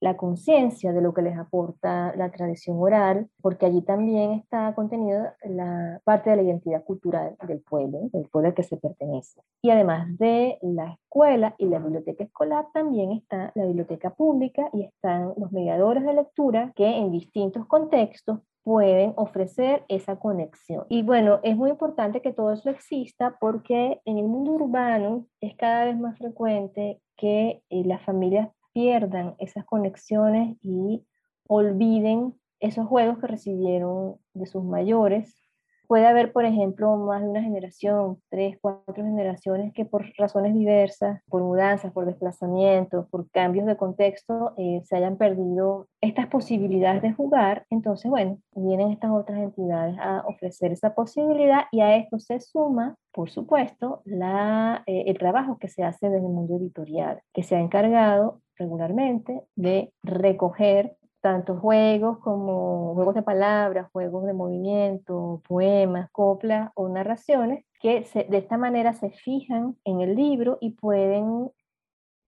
la 0.00 0.16
conciencia 0.16 0.92
de 0.92 1.02
lo 1.02 1.12
que 1.12 1.22
les 1.22 1.36
aporta 1.36 2.14
la 2.16 2.30
tradición 2.30 2.76
oral, 2.78 3.28
porque 3.40 3.66
allí 3.66 3.82
también 3.82 4.32
está 4.32 4.74
contenida 4.74 5.36
la 5.44 6.00
parte 6.04 6.30
de 6.30 6.36
la 6.36 6.42
identidad 6.42 6.84
cultural 6.84 7.36
del 7.46 7.60
pueblo, 7.60 8.08
del 8.12 8.28
pueblo 8.28 8.48
al 8.48 8.54
que 8.54 8.62
se 8.62 8.76
pertenece. 8.76 9.40
Y 9.60 9.70
además 9.70 10.16
de 10.18 10.58
la 10.62 10.92
escuela 10.92 11.54
y 11.58 11.66
la 11.66 11.80
biblioteca 11.80 12.24
escolar, 12.24 12.66
también 12.72 13.12
está 13.12 13.50
la 13.54 13.66
biblioteca 13.66 14.10
pública 14.10 14.70
y 14.72 14.84
están 14.84 15.32
los 15.36 15.50
mediadores 15.52 16.04
de 16.04 16.14
lectura 16.14 16.72
que 16.76 16.86
en 16.86 17.10
distintos 17.10 17.66
contextos 17.66 18.38
pueden 18.68 19.14
ofrecer 19.16 19.86
esa 19.88 20.16
conexión. 20.16 20.84
Y 20.90 21.02
bueno, 21.02 21.40
es 21.42 21.56
muy 21.56 21.70
importante 21.70 22.20
que 22.20 22.34
todo 22.34 22.52
eso 22.52 22.68
exista 22.68 23.38
porque 23.40 24.02
en 24.04 24.18
el 24.18 24.26
mundo 24.26 24.52
urbano 24.52 25.26
es 25.40 25.56
cada 25.56 25.86
vez 25.86 25.98
más 25.98 26.18
frecuente 26.18 27.00
que 27.16 27.62
eh, 27.70 27.84
las 27.86 28.02
familias 28.02 28.50
pierdan 28.74 29.36
esas 29.38 29.64
conexiones 29.64 30.58
y 30.60 31.02
olviden 31.48 32.34
esos 32.60 32.86
juegos 32.86 33.18
que 33.20 33.26
recibieron 33.26 34.16
de 34.34 34.44
sus 34.44 34.62
mayores 34.62 35.47
puede 35.88 36.06
haber, 36.06 36.32
por 36.32 36.44
ejemplo, 36.44 36.96
más 36.96 37.22
de 37.22 37.28
una 37.30 37.42
generación, 37.42 38.20
tres, 38.28 38.58
cuatro 38.60 39.02
generaciones 39.02 39.72
que 39.72 39.86
por 39.86 40.04
razones 40.18 40.54
diversas, 40.54 41.20
por 41.28 41.42
mudanzas, 41.42 41.92
por 41.92 42.04
desplazamientos, 42.04 43.08
por 43.08 43.28
cambios 43.30 43.66
de 43.66 43.76
contexto, 43.76 44.52
eh, 44.58 44.82
se 44.84 44.96
hayan 44.96 45.16
perdido 45.16 45.88
estas 46.02 46.26
posibilidades 46.26 47.02
de 47.02 47.12
jugar. 47.12 47.64
Entonces, 47.70 48.10
bueno, 48.10 48.38
vienen 48.54 48.92
estas 48.92 49.10
otras 49.10 49.38
entidades 49.38 49.96
a 49.98 50.22
ofrecer 50.26 50.72
esa 50.72 50.94
posibilidad 50.94 51.64
y 51.72 51.80
a 51.80 51.96
esto 51.96 52.18
se 52.18 52.38
suma, 52.40 52.96
por 53.10 53.30
supuesto, 53.30 54.02
la, 54.04 54.82
eh, 54.86 55.04
el 55.06 55.16
trabajo 55.16 55.58
que 55.58 55.68
se 55.68 55.82
hace 55.82 56.10
desde 56.10 56.26
el 56.26 56.32
mundo 56.32 56.56
editorial, 56.56 57.22
que 57.32 57.42
se 57.42 57.56
ha 57.56 57.60
encargado 57.60 58.42
regularmente 58.58 59.42
de 59.56 59.92
recoger 60.02 60.96
tanto 61.20 61.56
juegos 61.56 62.18
como 62.18 62.94
juegos 62.94 63.14
de 63.14 63.22
palabras, 63.22 63.90
juegos 63.92 64.24
de 64.26 64.32
movimiento, 64.32 65.42
poemas, 65.48 66.10
coplas 66.10 66.70
o 66.74 66.88
narraciones, 66.88 67.64
que 67.80 68.06
de 68.28 68.38
esta 68.38 68.56
manera 68.56 68.92
se 68.94 69.10
fijan 69.10 69.76
en 69.84 70.00
el 70.00 70.14
libro 70.14 70.58
y 70.60 70.70
pueden, 70.70 71.50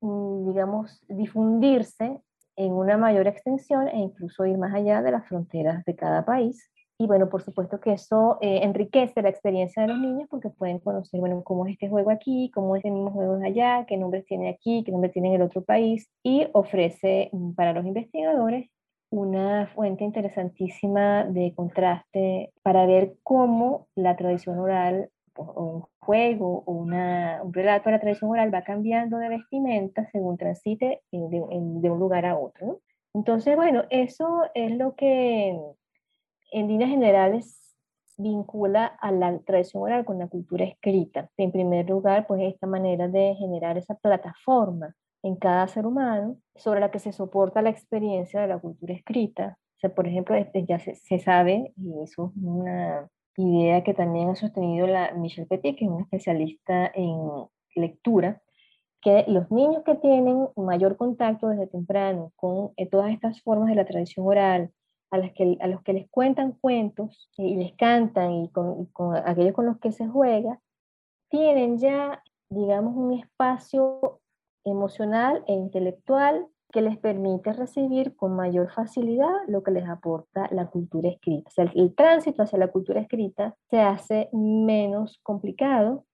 mm, 0.01 0.49
digamos, 0.49 1.01
difundirse 1.09 2.21
en 2.57 2.73
una 2.73 2.97
mayor 2.97 3.27
extensión 3.27 3.89
e 3.89 3.99
incluso 3.99 4.45
ir 4.45 4.59
más 4.59 4.75
allá 4.75 5.03
de 5.03 5.13
las 5.13 5.27
fronteras 5.27 5.85
de 5.85 5.97
cada 5.97 6.25
país. 6.25 6.71
Y 6.99 7.07
bueno, 7.07 7.31
por 7.31 7.43
supuesto 7.43 7.81
que 7.81 7.95
eso 7.95 8.37
eh, 8.43 8.61
enriquece 8.63 9.23
la 9.23 9.31
experiencia 9.31 9.83
de 9.83 9.89
los 9.89 9.99
niños 9.99 10.29
porque 10.29 10.51
pueden 10.51 10.81
conocer, 10.81 11.19
bueno, 11.19 11.43
cómo 11.43 11.67
es 11.67 11.73
este 11.73 11.89
juego 11.89 12.11
aquí, 12.11 12.51
cómo 12.55 12.77
es 12.77 12.85
el 12.85 12.93
mismo 12.93 13.11
juego 13.11 13.41
allá, 13.43 13.87
qué 13.87 13.97
nombres 13.97 14.27
tiene 14.27 14.51
aquí, 14.51 14.83
qué 14.85 14.93
nombres 14.93 15.15
tiene 15.15 15.29
en 15.29 15.35
el 15.37 15.43
otro 15.43 15.63
país, 15.63 16.11
y 16.23 16.47
ofrece 16.53 17.31
mm, 17.33 17.53
para 17.55 17.73
los 17.73 17.87
investigadores 17.87 18.69
una 19.11 19.67
fuente 19.75 20.05
interesantísima 20.05 21.25
de 21.25 21.53
contraste 21.55 22.53
para 22.63 22.87
ver 22.87 23.15
cómo 23.23 23.89
la 23.95 24.17
tradición 24.17 24.59
oral 24.59 25.11
o 25.35 25.65
un 25.65 25.85
juego 25.99 26.63
o 26.67 26.73
una, 26.73 27.41
un 27.43 27.53
relato 27.53 27.89
de 27.89 27.97
la 27.97 28.01
tradición 28.01 28.31
oral 28.31 28.55
va 28.55 28.63
cambiando 28.63 29.19
de 29.19 29.29
vestimenta 29.29 30.09
según 30.11 30.37
transite 30.37 31.03
de, 31.11 31.19
de 31.21 31.91
un 31.91 31.99
lugar 31.99 32.27
a 32.27 32.39
otro. 32.39 32.81
Entonces, 33.15 33.57
bueno, 33.57 33.85
eso 33.91 34.43
es 34.55 34.77
lo 34.77 34.95
que 34.95 35.59
en 36.53 36.69
líneas 36.69 36.91
generales 36.91 37.77
vincula 38.17 38.87
a 38.87 39.11
la 39.11 39.39
tradición 39.41 39.83
oral 39.83 40.05
con 40.05 40.19
la 40.19 40.29
cultura 40.29 40.65
escrita. 40.65 41.31
En 41.37 41.51
primer 41.51 41.89
lugar, 41.89 42.27
pues 42.27 42.43
esta 42.43 42.67
manera 42.67 43.09
de 43.09 43.35
generar 43.37 43.79
esa 43.79 43.95
plataforma 43.95 44.95
en 45.23 45.37
cada 45.37 45.69
ser 45.69 45.87
humano 45.87 46.37
sobre 46.57 46.81
la 46.81 46.91
que 46.91 46.99
se 46.99 47.13
soporta 47.13 47.63
la 47.63 47.71
experiencia 47.71 48.41
de 48.41 48.49
la 48.49 48.59
cultura 48.59 48.95
escrita. 48.95 49.59
O 49.77 49.81
sea, 49.81 49.95
por 49.95 50.07
ejemplo, 50.07 50.35
este, 50.35 50.65
ya 50.67 50.79
se, 50.79 50.95
se 50.95 51.19
sabe, 51.19 51.73
y 51.77 52.03
eso 52.03 52.33
es 52.37 52.43
una 52.43 53.09
idea 53.37 53.83
que 53.83 53.95
también 53.95 54.29
ha 54.31 54.35
sostenido 54.35 54.87
la 54.87 55.13
Michelle 55.13 55.47
Petit, 55.47 55.77
que 55.77 55.85
es 55.85 55.91
una 55.91 56.03
especialista 56.03 56.91
en 56.95 57.19
lectura, 57.75 58.43
que 59.01 59.25
los 59.29 59.51
niños 59.51 59.83
que 59.85 59.95
tienen 59.95 60.49
mayor 60.57 60.97
contacto 60.97 61.49
desde 61.49 61.67
temprano 61.67 62.33
con 62.37 62.73
eh, 62.77 62.87
todas 62.87 63.11
estas 63.13 63.41
formas 63.43 63.69
de 63.69 63.77
la 63.77 63.87
tradición 63.87 64.27
oral, 64.27 64.73
a, 65.11 65.19
las 65.19 65.33
que, 65.33 65.57
a 65.61 65.67
los 65.67 65.83
que 65.83 65.93
les 65.93 66.09
cuentan 66.11 66.53
cuentos 66.61 67.29
y 67.37 67.57
les 67.57 67.75
cantan 67.75 68.33
y 68.33 68.51
con, 68.51 68.89
aquellos 69.25 69.55
con 69.55 69.67
los 69.67 69.79
que 69.79 69.93
se 69.93 70.07
juega, 70.07 70.61
tienen 71.31 71.79
ya, 71.79 72.23
digamos, 72.49 72.95
un 72.95 73.19
espacio 73.19 74.21
emocional 74.65 75.45
e 75.47 75.53
intelectual 75.53 76.47
que 76.73 76.83
les 76.83 76.99
permite 76.99 77.53
recibir 77.53 78.15
con 78.17 78.37
mayor 78.37 78.71
facilidad 78.71 79.33
lo 79.49 79.63
que 79.63 79.73
les 79.73 79.89
aporta 79.89 80.49
la 80.53 80.67
cultura 80.67 81.09
escrita. 81.09 81.49
O 81.49 81.51
sea, 81.51 81.65
el, 81.65 81.73
el, 81.75 81.95
tránsito 81.95 82.43
hacia 82.43 82.59
la 82.59 82.69
cultura 82.69 83.01
escrita 83.01 83.57
se 83.71 83.81
hace 83.81 84.29
menos 84.33 85.19
complicado 85.23 86.05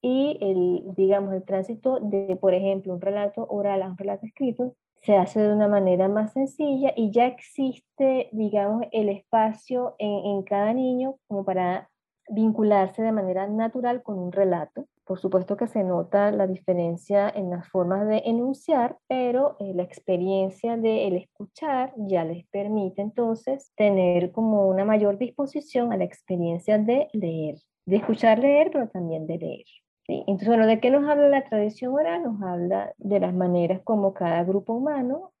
y 0.00 0.38
el, 0.40 0.94
digamos, 0.94 1.34
el 1.34 1.44
tránsito 1.44 1.98
de, 2.00 2.36
por 2.40 2.54
ejemplo, 2.54 2.94
un 2.94 3.00
relato 3.00 3.46
oral 3.48 3.82
a 3.82 3.88
un 3.88 3.98
relato 3.98 4.26
escrito 4.26 4.74
se 5.02 5.16
hace 5.16 5.40
de 5.40 5.52
una 5.52 5.68
manera 5.68 6.08
más 6.08 6.32
sencilla 6.32 6.92
y 6.96 7.10
ya 7.12 7.26
existe, 7.26 8.28
digamos, 8.32 8.84
el 8.92 9.08
espacio 9.08 9.94
en, 9.98 10.26
en, 10.26 10.42
cada 10.42 10.72
niño 10.72 11.16
como 11.28 11.44
para 11.44 11.88
vincularse 12.28 13.02
de 13.02 13.12
manera 13.12 13.46
natural 13.46 14.02
con 14.02 14.18
un 14.18 14.32
relato. 14.32 14.86
Por 15.08 15.18
supuesto 15.18 15.56
que 15.56 15.66
se 15.68 15.84
nota 15.84 16.30
la 16.32 16.46
diferencia 16.46 17.30
en 17.30 17.48
las 17.48 17.66
formas 17.70 18.06
de 18.06 18.18
enunciar, 18.26 18.98
pero 19.08 19.56
eh, 19.58 19.72
la 19.74 19.82
experiencia 19.82 20.76
de 20.76 21.06
el 21.06 21.16
escuchar 21.16 21.94
ya 21.96 22.26
les 22.26 22.46
permite 22.48 23.00
entonces 23.00 23.72
tener 23.74 24.32
como 24.32 24.68
una 24.68 24.84
mayor 24.84 25.16
disposición 25.16 25.94
a 25.94 25.96
la 25.96 26.04
experiencia 26.04 26.76
de 26.76 27.08
leer, 27.14 27.54
de 27.86 27.96
escuchar 27.96 28.38
leer, 28.38 28.68
pero 28.70 28.86
también 28.90 29.26
de 29.26 29.38
leer. 29.38 29.64
Entonces, 30.08 30.48
bueno, 30.48 30.66
¿de 30.66 30.78
qué 30.78 30.90
nos 30.90 31.08
habla 31.08 31.30
la 31.30 31.48
tradición 31.48 31.94
oral? 31.94 32.24
Nos 32.24 32.42
habla 32.42 32.92
de 32.98 33.18
las 33.18 33.32
maneras 33.32 33.80
como 33.84 34.12
cada 34.12 34.44
grupo 34.44 34.74
humano 34.74 35.32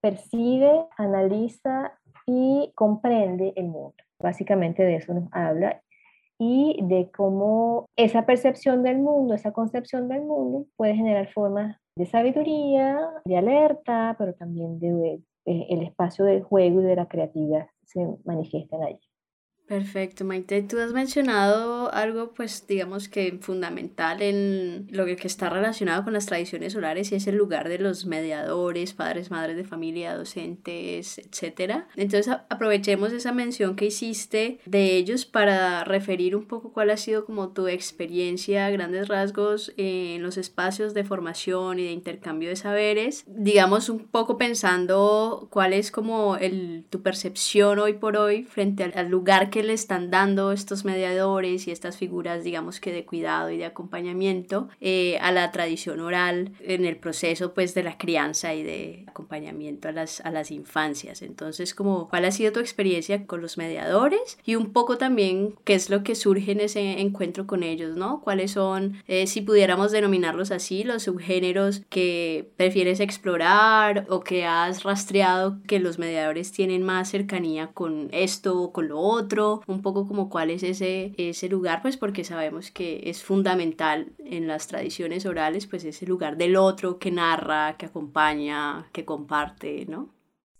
percibe, 0.00 0.86
analiza 0.96 1.98
y 2.26 2.70
comprende 2.76 3.54
el 3.56 3.66
mundo. 3.66 3.96
Básicamente 4.20 4.84
de 4.84 4.94
eso 4.94 5.14
nos 5.14 5.28
habla 5.32 5.82
y 6.38 6.78
de 6.82 7.10
cómo 7.10 7.86
esa 7.96 8.26
percepción 8.26 8.82
del 8.82 8.98
mundo, 8.98 9.34
esa 9.34 9.52
concepción 9.52 10.08
del 10.08 10.22
mundo 10.22 10.66
puede 10.76 10.94
generar 10.94 11.32
formas 11.32 11.78
de 11.96 12.06
sabiduría, 12.06 13.00
de 13.24 13.36
alerta, 13.36 14.14
pero 14.18 14.34
también 14.34 14.78
de, 14.78 15.20
eh, 15.46 15.66
el 15.70 15.82
espacio 15.82 16.24
del 16.24 16.42
juego 16.42 16.82
y 16.82 16.84
de 16.84 16.96
la 16.96 17.06
creatividad 17.06 17.68
se 17.84 18.06
manifiestan 18.24 18.82
allí. 18.82 19.05
Perfecto, 19.66 20.24
Maite. 20.24 20.62
Tú 20.62 20.78
has 20.78 20.92
mencionado 20.92 21.92
algo, 21.92 22.32
pues 22.34 22.68
digamos 22.68 23.08
que 23.08 23.36
fundamental 23.40 24.22
en 24.22 24.86
lo 24.90 25.06
que 25.06 25.16
está 25.24 25.50
relacionado 25.50 26.04
con 26.04 26.12
las 26.12 26.26
tradiciones 26.26 26.76
orales 26.76 27.10
y 27.10 27.16
es 27.16 27.26
el 27.26 27.34
lugar 27.34 27.68
de 27.68 27.80
los 27.80 28.06
mediadores, 28.06 28.92
padres, 28.92 29.32
madres 29.32 29.56
de 29.56 29.64
familia, 29.64 30.14
docentes, 30.14 31.18
etc. 31.18 31.82
Entonces 31.96 32.32
aprovechemos 32.48 33.12
esa 33.12 33.32
mención 33.32 33.74
que 33.74 33.86
hiciste 33.86 34.60
de 34.66 34.96
ellos 34.96 35.26
para 35.26 35.82
referir 35.82 36.36
un 36.36 36.44
poco 36.44 36.72
cuál 36.72 36.90
ha 36.90 36.96
sido 36.96 37.24
como 37.24 37.48
tu 37.48 37.66
experiencia, 37.66 38.70
grandes 38.70 39.08
rasgos 39.08 39.74
en 39.76 40.22
los 40.22 40.36
espacios 40.36 40.94
de 40.94 41.02
formación 41.02 41.80
y 41.80 41.84
de 41.86 41.90
intercambio 41.90 42.50
de 42.50 42.56
saberes. 42.56 43.24
Digamos 43.26 43.88
un 43.88 44.06
poco 44.06 44.38
pensando 44.38 45.48
cuál 45.50 45.72
es 45.72 45.90
como 45.90 46.36
el, 46.36 46.84
tu 46.88 47.02
percepción 47.02 47.80
hoy 47.80 47.94
por 47.94 48.16
hoy 48.16 48.44
frente 48.44 48.84
al, 48.84 48.92
al 48.94 49.08
lugar 49.08 49.50
que 49.50 49.55
que 49.56 49.62
le 49.62 49.72
están 49.72 50.10
dando 50.10 50.52
estos 50.52 50.84
mediadores 50.84 51.66
y 51.66 51.70
estas 51.70 51.96
figuras, 51.96 52.44
digamos 52.44 52.78
que 52.78 52.92
de 52.92 53.06
cuidado 53.06 53.50
y 53.50 53.56
de 53.56 53.64
acompañamiento 53.64 54.68
eh, 54.82 55.16
a 55.22 55.32
la 55.32 55.50
tradición 55.50 56.00
oral 56.00 56.52
en 56.60 56.84
el 56.84 56.98
proceso 56.98 57.54
pues 57.54 57.72
de 57.72 57.82
la 57.82 57.96
crianza 57.96 58.54
y 58.54 58.62
de 58.62 59.04
acompañamiento 59.06 59.88
a 59.88 59.92
las, 59.92 60.20
a 60.20 60.30
las 60.30 60.50
infancias. 60.50 61.22
Entonces, 61.22 61.74
como, 61.74 62.06
¿cuál 62.10 62.26
ha 62.26 62.32
sido 62.32 62.52
tu 62.52 62.60
experiencia 62.60 63.26
con 63.26 63.40
los 63.40 63.56
mediadores? 63.56 64.36
Y 64.44 64.56
un 64.56 64.74
poco 64.74 64.98
también, 64.98 65.54
¿qué 65.64 65.72
es 65.72 65.88
lo 65.88 66.02
que 66.02 66.16
surge 66.16 66.52
en 66.52 66.60
ese 66.60 67.00
encuentro 67.00 67.46
con 67.46 67.62
ellos, 67.62 67.96
¿no? 67.96 68.20
¿Cuáles 68.20 68.50
son, 68.50 69.02
eh, 69.08 69.26
si 69.26 69.40
pudiéramos 69.40 69.90
denominarlos 69.90 70.50
así, 70.50 70.84
los 70.84 71.04
subgéneros 71.04 71.80
que 71.88 72.52
prefieres 72.58 73.00
explorar 73.00 74.04
o 74.10 74.20
que 74.20 74.44
has 74.44 74.82
rastreado 74.82 75.56
que 75.66 75.78
los 75.80 75.98
mediadores 75.98 76.52
tienen 76.52 76.82
más 76.82 77.08
cercanía 77.10 77.68
con 77.72 78.10
esto 78.12 78.60
o 78.60 78.70
con 78.74 78.88
lo 78.88 78.98
otro? 78.98 79.45
Un 79.66 79.82
poco 79.82 80.06
como 80.06 80.28
cuál 80.28 80.50
es 80.50 80.62
ese, 80.62 81.12
ese 81.16 81.48
lugar, 81.48 81.82
pues 81.82 81.96
porque 81.96 82.24
sabemos 82.24 82.70
que 82.70 83.02
es 83.04 83.22
fundamental 83.22 84.12
en 84.18 84.46
las 84.46 84.66
tradiciones 84.66 85.26
orales, 85.26 85.66
pues 85.66 85.84
ese 85.84 86.06
lugar 86.06 86.36
del 86.36 86.56
otro 86.56 86.98
que 86.98 87.10
narra, 87.10 87.76
que 87.76 87.86
acompaña, 87.86 88.86
que 88.92 89.04
comparte, 89.04 89.86
¿no? 89.86 90.10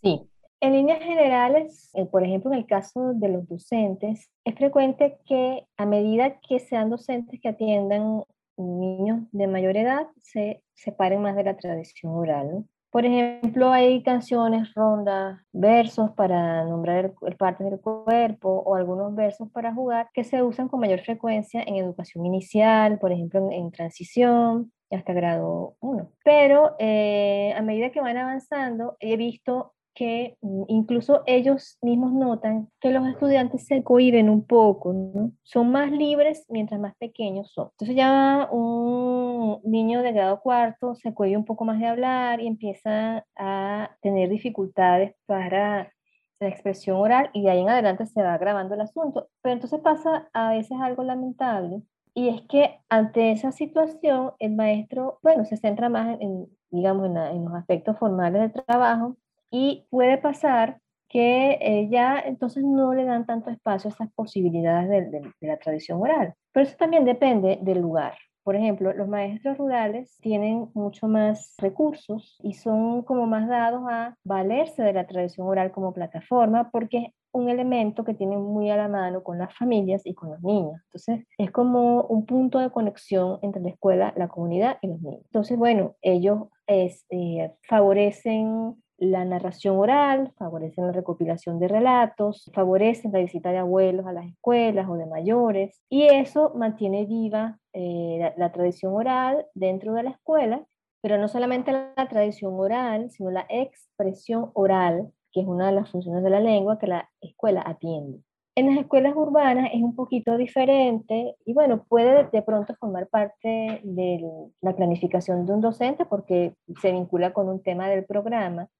Sí. 0.03 0.29
En 0.61 0.73
líneas 0.73 1.01
generales, 1.01 1.91
eh, 1.95 2.07
por 2.07 2.25
ejemplo, 2.25 2.51
en 2.51 2.59
el 2.59 2.67
caso 2.67 3.13
de 3.15 3.29
los 3.29 3.47
docentes, 3.47 4.31
es 4.45 4.55
frecuente 4.55 5.19
que 5.27 5.67
a 5.77 5.85
medida 5.85 6.41
que 6.41 6.59
sean 6.61 6.89
docentes 6.89 7.41
que 7.41 7.49
atiendan 7.51 8.23
niños 8.57 9.21
de 9.33 9.47
mayor 9.47 9.77
edad, 9.77 10.07
se 10.23 10.63
separen 10.75 11.21
más 11.21 11.37
de 11.37 11.45
la 11.45 11.57
tradición 11.57 12.13
oral. 12.15 12.51
¿no? 12.53 12.65
Por 12.91 13.05
ejemplo, 13.05 13.71
hay 13.71 14.03
canciones, 14.03 14.73
rondas, 14.75 15.41
versos 15.53 16.13
para 16.13 16.65
nombrar 16.65 17.13
el, 17.23 17.37
parte 17.37 17.65
del 17.65 17.81
cuerpo 17.81 18.49
o 18.49 18.75
algunos 18.75 19.15
versos 19.15 19.51
para 19.51 19.75
jugar 19.75 20.09
que 20.15 20.25
se 20.25 20.43
usan 20.43 20.69
con 20.69 20.81
mayor 20.81 21.01
frecuencia 21.01 21.63
en 21.63 21.77
educación 21.77 22.25
inicial, 22.25 22.99
por 22.99 23.13
ejemplo, 23.13 23.41
en, 23.41 23.53
en 23.53 23.71
transición 23.71 24.73
hasta 24.91 25.13
grado 25.13 25.77
1. 25.81 26.11
Pero 26.25 26.77
eh, 26.79 27.53
a 27.57 27.63
medida 27.63 27.91
que 27.91 28.01
van 28.01 28.17
avanzando, 28.17 28.97
he 29.01 29.17
visto 29.17 29.75
que 29.97 30.37
mm, 30.43 30.65
incluso 30.69 31.23
ellos 31.27 31.79
mismos 31.83 32.13
notan 32.13 32.71
que 32.81 32.91
los 32.91 33.09
estudiantes 33.09 33.67
se 33.67 33.83
cohiben 33.83 34.29
un 34.31 34.47
poco, 34.47 34.93
¿no? 34.93 35.33
son 35.43 35.73
más 35.73 35.91
libres 35.91 36.45
mientras 36.49 36.79
más 36.79 36.95
pequeños 36.97 37.51
son. 37.53 37.71
Entonces 37.73 37.97
ya 37.97 38.49
un 38.53 39.61
niño 39.65 40.03
de 40.03 40.13
grado 40.13 40.41
cuarto 40.41 40.95
se 40.95 41.15
cohibe 41.15 41.39
un 41.39 41.45
poco 41.45 41.65
más 41.65 41.81
de 41.81 41.87
hablar 41.87 42.41
y 42.41 42.47
empieza 42.47 43.25
a 43.37 43.97
tener 44.03 44.29
dificultades 44.29 45.15
para 45.27 45.93
la 46.39 46.49
expresión 46.49 46.99
oral 46.99 47.31
y 47.33 47.43
de 47.43 47.51
ahí 47.51 47.61
en 47.61 47.71
adelante 47.71 48.07
se 48.07 48.23
va 48.23 48.35
agravando 48.35 48.75
el 48.75 48.83
asunto. 48.83 49.29
Pero 49.43 49.55
entonces 49.55 49.81
pasa 49.81 50.29
a 50.35 50.51
veces 50.51 50.79
algo 50.81 51.03
lamentable 51.03 51.83
y 52.15 52.29
es 52.29 52.43
que 52.43 52.81
ante 52.91 53.33
esa 53.33 53.51
situación 53.51 54.33
el 54.39 54.55
maestro, 54.55 55.19
bueno, 55.23 55.47
se 55.47 55.57
centra 55.57 55.89
más 55.89 56.19
en, 56.21 56.49
digamos, 56.71 57.07
en, 57.07 57.17
en 57.17 57.45
los 57.47 57.55
aspectos 57.55 57.99
formales 57.99 58.43
del 58.43 58.65
trabajo 58.65 59.17
y 59.51 59.87
puede 59.91 60.19
pasar 60.19 60.81
que 61.09 61.59
eh, 61.61 61.89
ya 61.91 62.19
entonces 62.19 62.65
no 62.65 62.93
le 62.95 63.05
dan 63.05 63.27
tanto 63.27 63.51
espacio 63.51 63.89
a 63.89 63.93
esas 63.93 64.13
posibilidades 64.13 65.11
de, 65.11 65.33
la 65.41 65.57
tradición 65.59 66.01
oral. 66.01 66.35
Pero 66.53 66.67
eso 66.67 66.77
también 66.77 67.05
depende 67.05 67.59
del 67.63 67.81
lugar. 67.81 68.15
Por 68.43 68.55
ejemplo, 68.55 68.93
los 68.93 69.09
maestros 69.09 69.59
rurales 69.59 70.17
tienen 70.21 70.69
mucho 70.75 71.09
más 71.09 71.55
recursos 71.59 72.39
y 72.43 72.55
son 72.55 73.03
como 73.03 73.27
más 73.27 73.49
dados 73.49 73.83
a 73.91 74.17
valerse 74.25 74.83
de 74.83 74.93
la 74.93 75.07
tradición 75.07 75.49
oral 75.49 75.73
como 75.73 75.93
plataforma 75.93 76.71
porque 76.71 76.99
es 76.99 77.13
un 77.33 77.49
elemento 77.51 78.05
que 78.05 78.15
tienen 78.15 78.41
muy 78.41 78.71
a 78.71 78.77
la 78.77 78.89
mano 78.89 79.23
con 79.25 79.39
las 79.39 79.53
familias 79.57 80.03
y 80.07 80.15
con 80.15 80.31
los 80.31 80.43
niños. 80.43 80.81
Entonces, 80.87 81.27
es 81.39 81.51
como 81.51 82.03
un 82.03 82.25
punto 82.25 82.61
de 82.61 82.71
conexión 82.71 83.39
entre 83.43 83.63
la 83.63 83.71
escuela, 83.71 84.15
la 84.17 84.29
comunidad 84.29 84.79
y 84.81 84.89
los 84.89 85.01
niños. 85.03 85.23
Entonces, 85.25 85.59
bueno, 85.59 85.97
ellos 86.01 86.45
eh, 86.69 87.53
favorecen 87.69 88.77
la 88.99 89.25
narración 89.25 89.77
oral, 89.77 90.33
favorecen 90.39 90.87
la 90.87 90.93
recopilación 90.93 91.59
de 91.59 91.69
relatos, 91.69 92.51
favorecen 92.55 93.13
la 93.13 93.19
visita 93.21 93.53
de 93.53 93.59
abuelos 93.59 94.07
a 94.07 94.13
las 94.13 94.27
escuelas 94.27 94.89
o 94.89 94.95
de 94.97 95.07
mayores, 95.07 95.83
y 95.89 96.05
eso 96.05 96.53
mantiene 96.55 97.05
viva 97.07 97.59
eh, 97.73 98.33
la, 98.37 98.53
tradición 98.53 98.95
oral 98.95 99.47
dentro 99.55 99.93
de 99.95 100.03
la 100.05 100.11
escuela, 100.11 100.65
pero 101.03 101.19
no 101.19 101.29
solamente 101.29 101.73
la 101.73 102.09
tradición 102.09 102.55
oral, 102.55 103.11
sino 103.11 103.31
la 103.31 103.47
expresión 103.49 104.51
oral, 104.55 105.13
que 105.33 105.41
es 105.43 105.47
una 105.47 105.67
de 105.67 105.73
las 105.73 105.91
funciones 105.91 106.23
de 106.23 106.31
la 106.31 106.41
lengua 106.41 106.79
que 106.79 106.87
la 106.87 107.11
escuela 107.21 107.63
atiende. 107.67 108.21
En 108.59 108.69
las 108.69 108.79
escuelas 108.79 109.15
urbanas 109.15 109.69
es 109.75 109.83
un 109.83 109.95
poquito 109.95 110.39
diferente 110.39 111.37
y 111.45 111.53
bueno, 111.53 111.85
puede 111.87 112.25
de 112.33 112.41
pronto 112.41 112.75
formar 112.77 113.07
parte 113.09 113.83
de 113.85 114.27
la 114.63 114.75
planificación 114.75 115.45
de 115.45 115.53
un 115.53 115.61
docente 115.61 116.07
porque 116.07 116.55
se 116.81 116.91
vincula 116.91 117.35
con 117.35 117.51
un 117.51 117.63
tema 117.63 117.91
del 117.91 118.07
programa, 118.07 118.71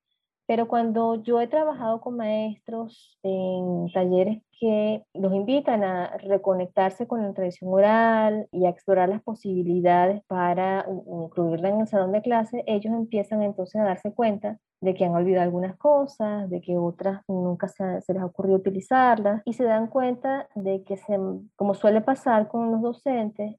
pero 0.47 0.69
cuando 0.69 1.23
yo 1.23 1.41
he 1.41 1.49
trabajado 1.49 2.01
con 2.01 2.17
maestros 2.17 3.19
en 3.23 3.91
talleres 3.93 4.43
que 4.59 5.05
los 5.13 5.35
invitan 5.35 5.83
a 5.85 6.17
reconectarse 6.19 7.07
con 7.07 7.23
la 7.23 7.35
tradición 7.35 7.73
oral 7.73 8.49
y 8.53 8.65
a 8.65 8.71
explorar 8.71 9.09
las 9.09 9.23
posibilidades 9.23 10.23
para 10.27 10.87
incluirla 10.89 11.69
en 11.69 11.81
el 11.81 11.89
salón 11.89 12.13
de 12.13 12.23
clase, 12.23 12.65
ellos 12.67 12.95
empiezan 12.95 13.43
entonces 13.43 13.81
a 13.81 13.85
darse 13.85 14.13
cuenta 14.15 14.59
de 14.81 14.95
que 14.95 15.05
han 15.05 15.15
olvidado 15.15 15.43
algunas 15.43 15.77
cosas, 15.77 16.49
de 16.49 16.61
que 16.61 16.77
otras 16.77 17.23
nunca 17.29 17.67
se, 17.69 18.01
se 18.03 18.15
les 18.15 18.23
ha 18.23 18.27
ocurrido 18.27 18.57
utilizarlas 18.57 19.43
y 19.45 19.55
se 19.55 19.65
dan 19.65 19.89
cuenta 19.89 20.49
de 20.55 20.85
que, 20.85 20.97
se, 20.97 21.19
como 21.57 21.75
suele 21.75 22.01
pasar 22.03 22.49
con 22.49 22.71
los 22.71 22.83
docentes, 22.83 23.57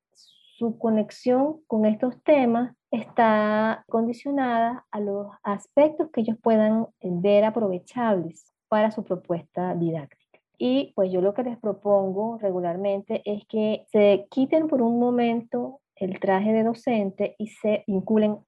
su 0.58 0.80
conexión 0.80 1.60
con 1.68 1.86
estos 1.86 2.22
temas 2.24 2.77
está 2.92 3.84
condicionada 3.90 4.86
a 4.92 5.00
los 5.00 5.28
aspectos 5.44 6.10
que 6.12 6.22
ellos 6.22 6.38
puedan 6.42 6.88
ver 7.02 7.46
aprovechables 7.46 8.54
para 8.68 8.92
su 8.92 9.04
propuesta 9.04 9.76
didáctica. 9.76 10.40
Y 10.58 10.94
pues 10.96 11.12
yo 11.12 11.22
lo 11.22 11.34
que 11.34 11.44
les 11.44 11.58
propongo 11.58 12.38
regularmente 12.40 13.22
es 13.26 13.46
que 13.48 13.86
se 13.92 14.28
quiten 14.32 14.68
por 14.68 14.82
un 14.82 15.00
momento 15.00 15.82
el 15.96 16.20
traje 16.20 16.52
de 16.52 16.64
docente 16.64 17.36
y 17.38 17.48
se 17.48 17.84
vinculen 17.88 18.40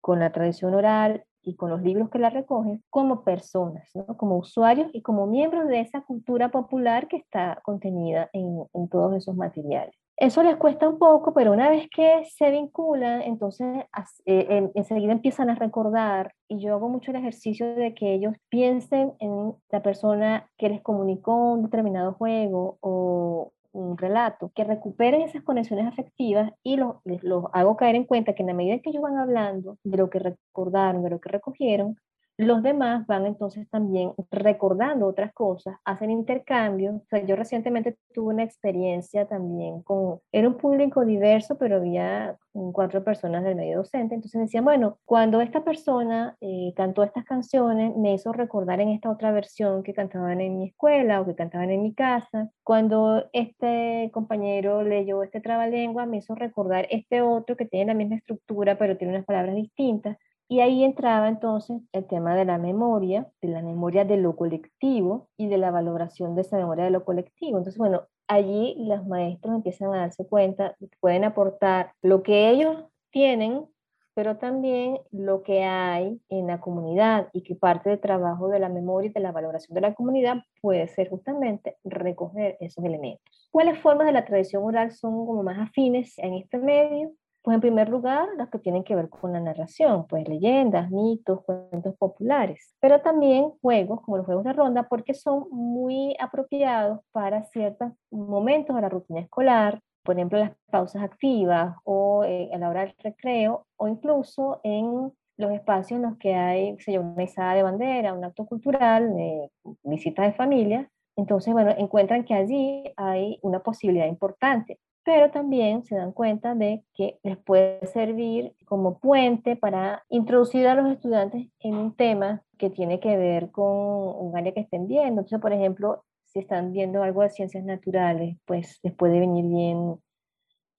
con 0.00 0.20
la 0.20 0.32
tradición 0.32 0.74
oral 0.74 1.24
y 1.42 1.56
con 1.56 1.70
los 1.70 1.82
libros 1.82 2.10
que 2.10 2.18
la 2.18 2.30
recogen 2.30 2.82
como 2.90 3.22
personas, 3.22 3.90
como 4.16 4.36
usuarios 4.36 4.90
y 4.92 5.02
como 5.02 5.26
miembros 5.26 5.68
de 5.68 5.80
esa 5.80 6.02
cultura 6.02 6.50
popular 6.50 7.08
que 7.08 7.16
está 7.16 7.60
contenida 7.62 8.28
en, 8.32 8.64
en 8.74 8.88
todos 8.88 9.16
esos 9.16 9.36
materiales. 9.36 9.94
Eso 10.18 10.42
les 10.42 10.56
cuesta 10.56 10.88
un 10.88 10.98
poco, 10.98 11.34
pero 11.34 11.52
una 11.52 11.68
vez 11.68 11.88
que 11.94 12.24
se 12.24 12.50
vinculan, 12.50 13.20
entonces 13.20 13.84
eh, 14.24 14.70
enseguida 14.74 15.12
empiezan 15.12 15.50
a 15.50 15.54
recordar 15.56 16.32
y 16.48 16.58
yo 16.58 16.72
hago 16.72 16.88
mucho 16.88 17.10
el 17.10 17.18
ejercicio 17.18 17.74
de 17.74 17.94
que 17.94 18.14
ellos 18.14 18.34
piensen 18.48 19.12
en 19.20 19.54
la 19.70 19.82
persona 19.82 20.48
que 20.56 20.70
les 20.70 20.80
comunicó 20.80 21.52
un 21.52 21.64
determinado 21.64 22.14
juego 22.14 22.78
o 22.80 23.52
un 23.72 23.98
relato, 23.98 24.50
que 24.54 24.64
recuperen 24.64 25.20
esas 25.20 25.42
conexiones 25.42 25.86
afectivas 25.86 26.50
y 26.62 26.76
los, 26.76 26.96
los 27.04 27.44
hago 27.52 27.76
caer 27.76 27.96
en 27.96 28.04
cuenta 28.04 28.34
que 28.34 28.42
en 28.42 28.48
la 28.48 28.54
medida 28.54 28.78
que 28.78 28.88
ellos 28.88 29.02
van 29.02 29.18
hablando 29.18 29.76
de 29.84 29.98
lo 29.98 30.08
que 30.08 30.18
recordaron, 30.18 31.02
de 31.02 31.10
lo 31.10 31.20
que 31.20 31.28
recogieron, 31.28 31.96
los 32.38 32.62
demás 32.62 33.06
van 33.06 33.26
entonces 33.26 33.68
también 33.70 34.12
recordando 34.30 35.06
otras 35.06 35.32
cosas, 35.32 35.76
hacen 35.84 36.10
intercambios. 36.10 36.96
O 36.96 37.06
sea, 37.08 37.24
yo 37.24 37.36
recientemente 37.36 37.96
tuve 38.12 38.34
una 38.34 38.42
experiencia 38.44 39.26
también 39.26 39.82
con, 39.82 40.20
era 40.32 40.48
un 40.48 40.56
público 40.56 41.04
diverso, 41.04 41.56
pero 41.56 41.76
había 41.76 42.36
cuatro 42.72 43.04
personas 43.04 43.44
del 43.44 43.56
medio 43.56 43.78
docente. 43.78 44.14
Entonces 44.14 44.40
decían, 44.40 44.64
bueno, 44.64 44.98
cuando 45.04 45.40
esta 45.40 45.64
persona 45.64 46.36
eh, 46.40 46.72
cantó 46.76 47.02
estas 47.02 47.24
canciones, 47.24 47.96
me 47.96 48.14
hizo 48.14 48.32
recordar 48.32 48.80
en 48.80 48.90
esta 48.90 49.10
otra 49.10 49.32
versión 49.32 49.82
que 49.82 49.94
cantaban 49.94 50.40
en 50.40 50.58
mi 50.58 50.68
escuela 50.68 51.20
o 51.20 51.26
que 51.26 51.34
cantaban 51.34 51.70
en 51.70 51.82
mi 51.82 51.94
casa. 51.94 52.50
Cuando 52.62 53.24
este 53.32 54.10
compañero 54.12 54.82
leyó 54.82 55.22
este 55.22 55.40
trabalengua, 55.40 56.06
me 56.06 56.18
hizo 56.18 56.34
recordar 56.34 56.86
este 56.90 57.22
otro 57.22 57.56
que 57.56 57.66
tiene 57.66 57.92
la 57.92 57.94
misma 57.94 58.16
estructura, 58.16 58.78
pero 58.78 58.96
tiene 58.96 59.14
unas 59.14 59.26
palabras 59.26 59.54
distintas. 59.54 60.16
Y 60.48 60.60
ahí 60.60 60.84
entraba 60.84 61.28
entonces 61.28 61.82
el 61.92 62.06
tema 62.06 62.36
de 62.36 62.44
la 62.44 62.58
memoria, 62.58 63.28
de 63.42 63.48
la 63.48 63.62
memoria 63.62 64.04
de 64.04 64.16
lo 64.16 64.36
colectivo 64.36 65.28
y 65.36 65.48
de 65.48 65.58
la 65.58 65.72
valoración 65.72 66.36
de 66.36 66.42
esa 66.42 66.56
memoria 66.56 66.84
de 66.84 66.90
lo 66.90 67.04
colectivo. 67.04 67.58
Entonces, 67.58 67.78
bueno, 67.78 68.04
allí 68.28 68.76
los 68.78 69.04
maestros 69.06 69.56
empiezan 69.56 69.92
a 69.92 69.98
darse 69.98 70.26
cuenta 70.26 70.76
que 70.78 70.88
pueden 71.00 71.24
aportar 71.24 71.92
lo 72.00 72.22
que 72.22 72.48
ellos 72.50 72.84
tienen, 73.10 73.66
pero 74.14 74.36
también 74.38 74.98
lo 75.10 75.42
que 75.42 75.64
hay 75.64 76.20
en 76.28 76.46
la 76.46 76.60
comunidad 76.60 77.28
y 77.32 77.42
que 77.42 77.56
parte 77.56 77.90
del 77.90 78.00
trabajo 78.00 78.48
de 78.48 78.60
la 78.60 78.68
memoria 78.68 79.10
y 79.10 79.12
de 79.12 79.20
la 79.20 79.32
valoración 79.32 79.74
de 79.74 79.80
la 79.80 79.94
comunidad 79.94 80.38
puede 80.62 80.86
ser 80.86 81.10
justamente 81.10 81.76
recoger 81.84 82.56
esos 82.60 82.84
elementos. 82.84 83.48
¿Cuáles 83.50 83.78
formas 83.80 84.06
de 84.06 84.12
la 84.12 84.24
tradición 84.24 84.62
oral 84.62 84.92
son 84.92 85.26
como 85.26 85.42
más 85.42 85.58
afines 85.58 86.18
en 86.18 86.34
este 86.34 86.58
medio? 86.58 87.12
Pues 87.46 87.54
en 87.54 87.60
primer 87.60 87.88
lugar, 87.88 88.26
las 88.36 88.48
que 88.48 88.58
tienen 88.58 88.82
que 88.82 88.96
ver 88.96 89.08
con 89.08 89.32
la 89.32 89.38
narración, 89.38 90.08
pues 90.08 90.28
leyendas, 90.28 90.90
mitos, 90.90 91.44
cuentos 91.44 91.94
populares, 91.96 92.74
pero 92.80 93.02
también 93.02 93.52
juegos 93.62 94.00
como 94.00 94.16
los 94.16 94.26
juegos 94.26 94.42
de 94.42 94.52
ronda 94.52 94.88
porque 94.88 95.14
son 95.14 95.46
muy 95.52 96.16
apropiados 96.18 96.98
para 97.12 97.44
ciertos 97.44 97.92
momentos 98.10 98.74
de 98.74 98.82
la 98.82 98.88
rutina 98.88 99.20
escolar, 99.20 99.78
por 100.02 100.16
ejemplo, 100.16 100.40
las 100.40 100.56
pausas 100.72 101.04
activas 101.04 101.76
o 101.84 102.24
eh, 102.24 102.50
a 102.52 102.58
la 102.58 102.68
hora 102.68 102.80
del 102.80 102.96
recreo 102.98 103.64
o 103.76 103.86
incluso 103.86 104.60
en 104.64 105.12
los 105.36 105.52
espacios 105.52 105.98
en 105.98 106.02
los 106.02 106.18
que 106.18 106.34
hay 106.34 106.76
se 106.80 106.98
una 106.98 107.22
izada 107.22 107.54
de 107.54 107.62
bandera, 107.62 108.12
un 108.12 108.24
acto 108.24 108.44
cultural, 108.44 109.14
eh, 109.20 109.50
visitas 109.84 110.26
de 110.26 110.32
familia. 110.32 110.90
Entonces, 111.14 111.52
bueno, 111.52 111.72
encuentran 111.78 112.24
que 112.24 112.34
allí 112.34 112.92
hay 112.96 113.38
una 113.42 113.60
posibilidad 113.60 114.08
importante 114.08 114.80
pero 115.06 115.30
también 115.30 115.84
se 115.84 115.94
dan 115.94 116.10
cuenta 116.10 116.56
de 116.56 116.84
que 116.92 117.20
les 117.22 117.36
puede 117.36 117.86
servir 117.86 118.56
como 118.64 118.98
puente 118.98 119.54
para 119.54 120.02
introducir 120.08 120.66
a 120.66 120.74
los 120.74 120.90
estudiantes 120.90 121.46
en 121.60 121.76
un 121.76 121.94
tema 121.94 122.42
que 122.58 122.70
tiene 122.70 122.98
que 122.98 123.16
ver 123.16 123.52
con 123.52 123.64
un 123.64 124.36
área 124.36 124.52
que 124.52 124.62
estén 124.62 124.88
viendo. 124.88 125.20
Entonces, 125.20 125.40
por 125.40 125.52
ejemplo, 125.52 126.04
si 126.24 126.40
están 126.40 126.72
viendo 126.72 127.04
algo 127.04 127.22
de 127.22 127.30
ciencias 127.30 127.62
naturales, 127.62 128.36
pues 128.46 128.80
les 128.82 128.92
puede 128.94 129.20
venir 129.20 129.46
bien 129.46 129.94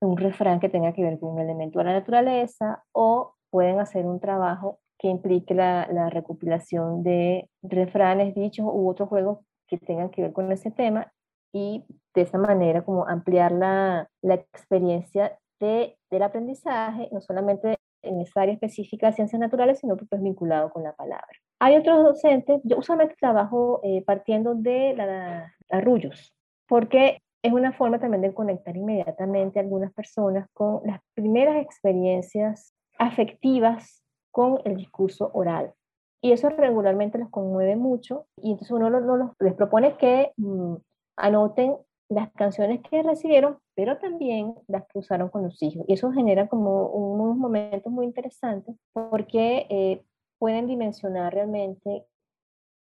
un 0.01 0.17
refrán 0.17 0.59
que 0.59 0.67
tenga 0.67 0.91
que 0.91 1.03
ver 1.03 1.19
con 1.19 1.29
un 1.29 1.39
elemento 1.39 1.79
de 1.79 1.85
la 1.85 1.93
naturaleza 1.93 2.83
o 2.91 3.33
pueden 3.49 3.79
hacer 3.79 4.05
un 4.05 4.19
trabajo 4.19 4.79
que 4.99 5.07
implique 5.07 5.53
la, 5.53 5.87
la 5.89 6.09
recopilación 6.09 7.01
de 7.01 7.49
refranes, 7.61 8.35
dichos 8.35 8.65
u 8.65 8.89
otros 8.89 9.07
juegos 9.07 9.39
que 9.69 9.77
tengan 9.77 10.09
que 10.09 10.23
ver 10.23 10.33
con 10.33 10.51
ese 10.51 10.69
tema 10.69 11.13
y 11.53 11.85
de 12.17 12.23
esa 12.23 12.39
manera 12.39 12.84
como 12.84 13.08
ampliar 13.08 13.51
la, 13.51 14.10
la 14.23 14.34
experiencia 14.34 15.38
de, 15.60 15.95
del 16.10 16.23
aprendizaje, 16.23 17.10
no 17.12 17.21
solamente 17.21 17.77
en 18.01 18.21
esa 18.21 18.41
área 18.41 18.56
específica 18.56 19.08
de 19.08 19.13
ciencias 19.13 19.39
naturales, 19.39 19.80
sino 19.80 19.95
pues 19.95 20.21
vinculado 20.21 20.71
con 20.71 20.84
la 20.84 20.93
palabra. 20.93 21.27
Hay 21.60 21.77
otros 21.77 22.03
docentes, 22.03 22.62
yo 22.63 22.80
usualmente 22.80 23.15
trabajo 23.19 23.82
eh, 23.84 24.03
partiendo 24.03 24.56
de 24.56 24.95
la, 24.95 25.53
arrullos, 25.69 26.34
porque 26.67 27.21
es 27.43 27.53
una 27.53 27.71
forma 27.71 27.99
también 27.99 28.21
de 28.21 28.34
conectar 28.34 28.75
inmediatamente 28.75 29.60
a 29.60 29.62
algunas 29.62 29.93
personas 29.93 30.47
con 30.53 30.82
las 30.86 30.99
primeras 31.13 31.58
experiencias 31.58 32.73
afectivas 32.97 34.03
con 34.32 34.60
el 34.65 34.75
discurso 34.75 35.30
oral. 35.34 35.71
Y 36.19 36.32
eso 36.32 36.49
regularmente 36.49 37.19
los 37.19 37.30
conmueve 37.30 37.75
mucho 37.75 38.25
y 38.38 38.51
entonces 38.51 38.71
uno 38.71 38.89
no 38.89 39.36
les 39.39 39.53
propone 39.53 39.97
que 39.97 40.32
mm, 40.38 40.75
anoten 41.15 41.77
las 42.10 42.32
canciones 42.34 42.82
que 42.89 43.04
recibieron, 43.04 43.58
pero 43.76 43.98
también 43.98 44.56
las 44.67 44.86
que 44.88 45.00
usaron 45.00 45.30
con 45.30 45.43
los 45.43 45.62
hijos. 45.62 45.86
Y 45.88 45.93
eso 45.93 46.12
genera 46.12 46.48
como 46.48 46.88
unos 46.88 47.38
momentos 47.38 47.91
muy 47.91 48.06
interesantes 48.06 48.76
porque 48.93 49.67
eh, 49.70 50.04
pueden 50.39 50.67
dimensionar 50.67 51.34
realmente 51.34 52.06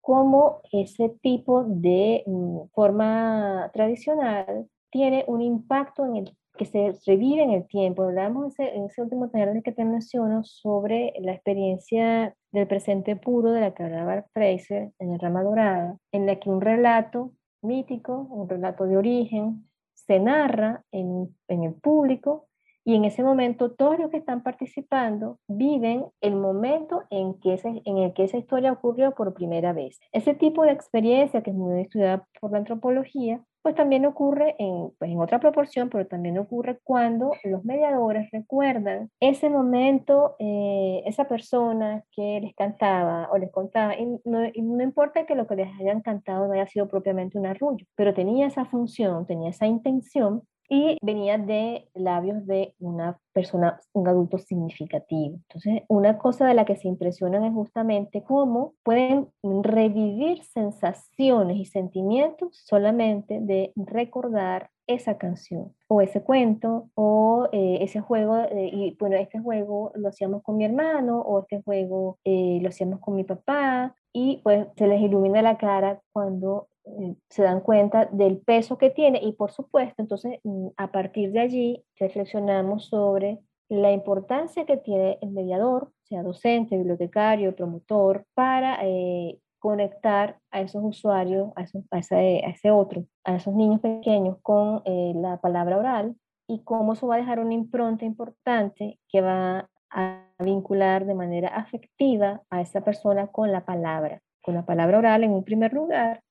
cómo 0.00 0.60
ese 0.72 1.08
tipo 1.20 1.64
de 1.64 2.22
mm, 2.26 2.68
forma 2.74 3.70
tradicional 3.72 4.68
tiene 4.90 5.24
un 5.26 5.42
impacto 5.42 6.04
en 6.06 6.16
el 6.16 6.36
que 6.56 6.64
se 6.64 6.92
revive 7.06 7.42
en 7.42 7.50
el 7.50 7.66
tiempo. 7.66 8.02
Hablamos 8.02 8.58
en 8.58 8.84
ese, 8.84 9.02
último 9.02 9.28
taller 9.28 9.62
que 9.62 9.72
te 9.72 9.84
menciono 9.84 10.42
sobre 10.44 11.12
la 11.20 11.32
experiencia 11.32 12.34
del 12.52 12.66
presente 12.66 13.16
puro 13.16 13.52
de 13.52 13.60
la 13.60 13.74
que 13.74 13.82
hablaba 13.82 14.24
Fraser 14.32 14.92
en 14.98 15.12
el 15.12 15.20
Rama 15.20 15.42
Dorada, 15.42 15.98
en 16.12 16.26
la 16.26 16.36
que 16.36 16.50
un 16.50 16.60
relato 16.60 17.32
mítico, 17.62 18.26
un 18.30 18.48
relato 18.48 18.84
de 18.84 18.96
origen, 18.96 19.68
se 19.94 20.20
narra 20.20 20.84
en, 20.92 21.34
en 21.48 21.64
el 21.64 21.74
público 21.74 22.46
y 22.86 22.94
en 22.94 23.04
ese 23.04 23.24
momento 23.24 23.72
todos 23.72 23.98
los 23.98 24.10
que 24.10 24.18
están 24.18 24.44
participando 24.44 25.40
viven 25.48 26.06
el 26.20 26.36
momento 26.36 27.02
en, 27.10 27.34
que 27.40 27.60
en 27.64 27.98
el 27.98 28.12
que 28.14 28.22
esa 28.22 28.38
historia 28.38 28.70
ocurrió 28.70 29.12
por 29.12 29.34
primera 29.34 29.72
vez. 29.72 29.98
Ese 30.12 30.34
tipo 30.34 30.62
de 30.62 30.70
experiencia 30.70 31.42
que 31.42 31.50
es 31.50 31.56
muy 31.56 31.80
estudiada 31.80 32.28
por 32.40 32.52
la 32.52 32.58
antropología, 32.58 33.44
pues 33.66 33.74
también 33.74 34.06
ocurre 34.06 34.54
en, 34.60 34.92
pues 34.96 35.10
en 35.10 35.18
otra 35.18 35.40
proporción, 35.40 35.90
pero 35.90 36.06
también 36.06 36.38
ocurre 36.38 36.78
cuando 36.84 37.32
los 37.42 37.64
mediadores 37.64 38.30
recuerdan 38.30 39.10
ese 39.18 39.50
momento, 39.50 40.36
eh, 40.38 41.02
esa 41.04 41.26
persona 41.26 42.04
que 42.12 42.38
les 42.40 42.54
cantaba 42.54 43.28
o 43.32 43.38
les 43.38 43.50
contaba, 43.50 43.96
y 43.96 44.06
no, 44.24 44.44
y 44.44 44.62
no 44.62 44.84
importa 44.84 45.26
que 45.26 45.34
lo 45.34 45.48
que 45.48 45.56
les 45.56 45.80
hayan 45.80 46.00
cantado 46.00 46.46
no 46.46 46.52
haya 46.52 46.68
sido 46.68 46.86
propiamente 46.86 47.38
un 47.38 47.46
arrullo, 47.46 47.84
pero 47.96 48.14
tenía 48.14 48.46
esa 48.46 48.66
función, 48.66 49.26
tenía 49.26 49.50
esa 49.50 49.66
intención 49.66 50.44
y 50.68 50.98
venía 51.02 51.38
de 51.38 51.88
labios 51.94 52.46
de 52.46 52.74
una 52.78 53.18
persona, 53.32 53.80
un 53.92 54.08
adulto 54.08 54.38
significativo. 54.38 55.36
Entonces, 55.48 55.82
una 55.88 56.18
cosa 56.18 56.46
de 56.46 56.54
la 56.54 56.64
que 56.64 56.76
se 56.76 56.88
impresionan 56.88 57.44
es 57.44 57.52
justamente 57.52 58.22
cómo 58.24 58.74
pueden 58.82 59.28
revivir 59.42 60.42
sensaciones 60.42 61.56
y 61.56 61.64
sentimientos 61.66 62.62
solamente 62.64 63.40
de 63.40 63.72
recordar 63.76 64.70
esa 64.86 65.18
canción 65.18 65.74
o 65.88 66.00
ese 66.00 66.22
cuento 66.22 66.90
o 66.94 67.48
eh, 67.52 67.78
ese 67.80 68.00
juego, 68.00 68.38
y 68.54 68.96
bueno, 68.98 69.16
este 69.16 69.40
juego 69.40 69.92
lo 69.94 70.08
hacíamos 70.08 70.42
con 70.42 70.56
mi 70.56 70.64
hermano 70.64 71.20
o 71.20 71.40
este 71.40 71.62
juego 71.62 72.18
eh, 72.24 72.58
lo 72.62 72.68
hacíamos 72.68 73.00
con 73.00 73.14
mi 73.14 73.24
papá 73.24 73.94
y 74.12 74.40
pues 74.42 74.66
se 74.76 74.86
les 74.86 75.00
ilumina 75.00 75.42
la 75.42 75.58
cara 75.58 76.00
cuando 76.12 76.68
eh, 76.84 77.16
se 77.28 77.42
dan 77.42 77.60
cuenta 77.60 78.06
del 78.06 78.38
peso 78.38 78.78
que 78.78 78.90
tiene 78.90 79.20
y 79.22 79.32
por 79.32 79.50
supuesto, 79.50 80.00
entonces 80.02 80.38
mm, 80.44 80.68
a 80.76 80.92
partir 80.92 81.32
de 81.32 81.40
allí 81.40 81.84
reflexionamos 81.98 82.86
sobre 82.86 83.40
la 83.68 83.90
importancia 83.90 84.64
que 84.64 84.76
tiene 84.76 85.18
el 85.20 85.30
mediador, 85.30 85.90
sea 86.04 86.22
docente, 86.22 86.76
bibliotecario, 86.76 87.56
promotor, 87.56 88.24
para 88.34 88.78
eh, 88.84 89.40
conectar 89.58 90.38
a 90.50 90.60
esos 90.60 90.82
usuarios, 90.84 91.50
a, 91.56 91.98
ese, 91.98 92.70
otro, 92.70 93.06
a 93.24 93.36
esos 93.36 93.54
niños 93.54 93.80
pequeños 93.80 94.38
con 94.42 94.82
eh, 94.84 95.12
la 95.16 95.38
palabra 95.38 95.78
oral 95.78 96.16
y 96.46 96.62
cómo 96.62 96.92
eso 96.92 97.06
va 97.06 97.16
a 97.16 97.18
dejar 97.18 97.40
una 97.40 97.54
impronta 97.54 98.04
importante 98.04 98.98
que 99.08 99.20
va 99.20 99.68
a 99.90 100.22
vincular 100.38 101.06
de 101.06 101.14
manera 101.14 101.48
afectiva 101.48 102.42
a 102.50 102.60
esa 102.60 102.82
persona 102.82 103.28
con 103.28 103.52
la 103.52 103.64
palabra, 103.64 104.20
con 104.42 104.54
la 104.54 104.64
palabra 104.64 104.98
oral 104.98 105.24
en 105.24 105.32
un 105.32 105.44
primer 105.44 105.72
lugar 105.72 106.22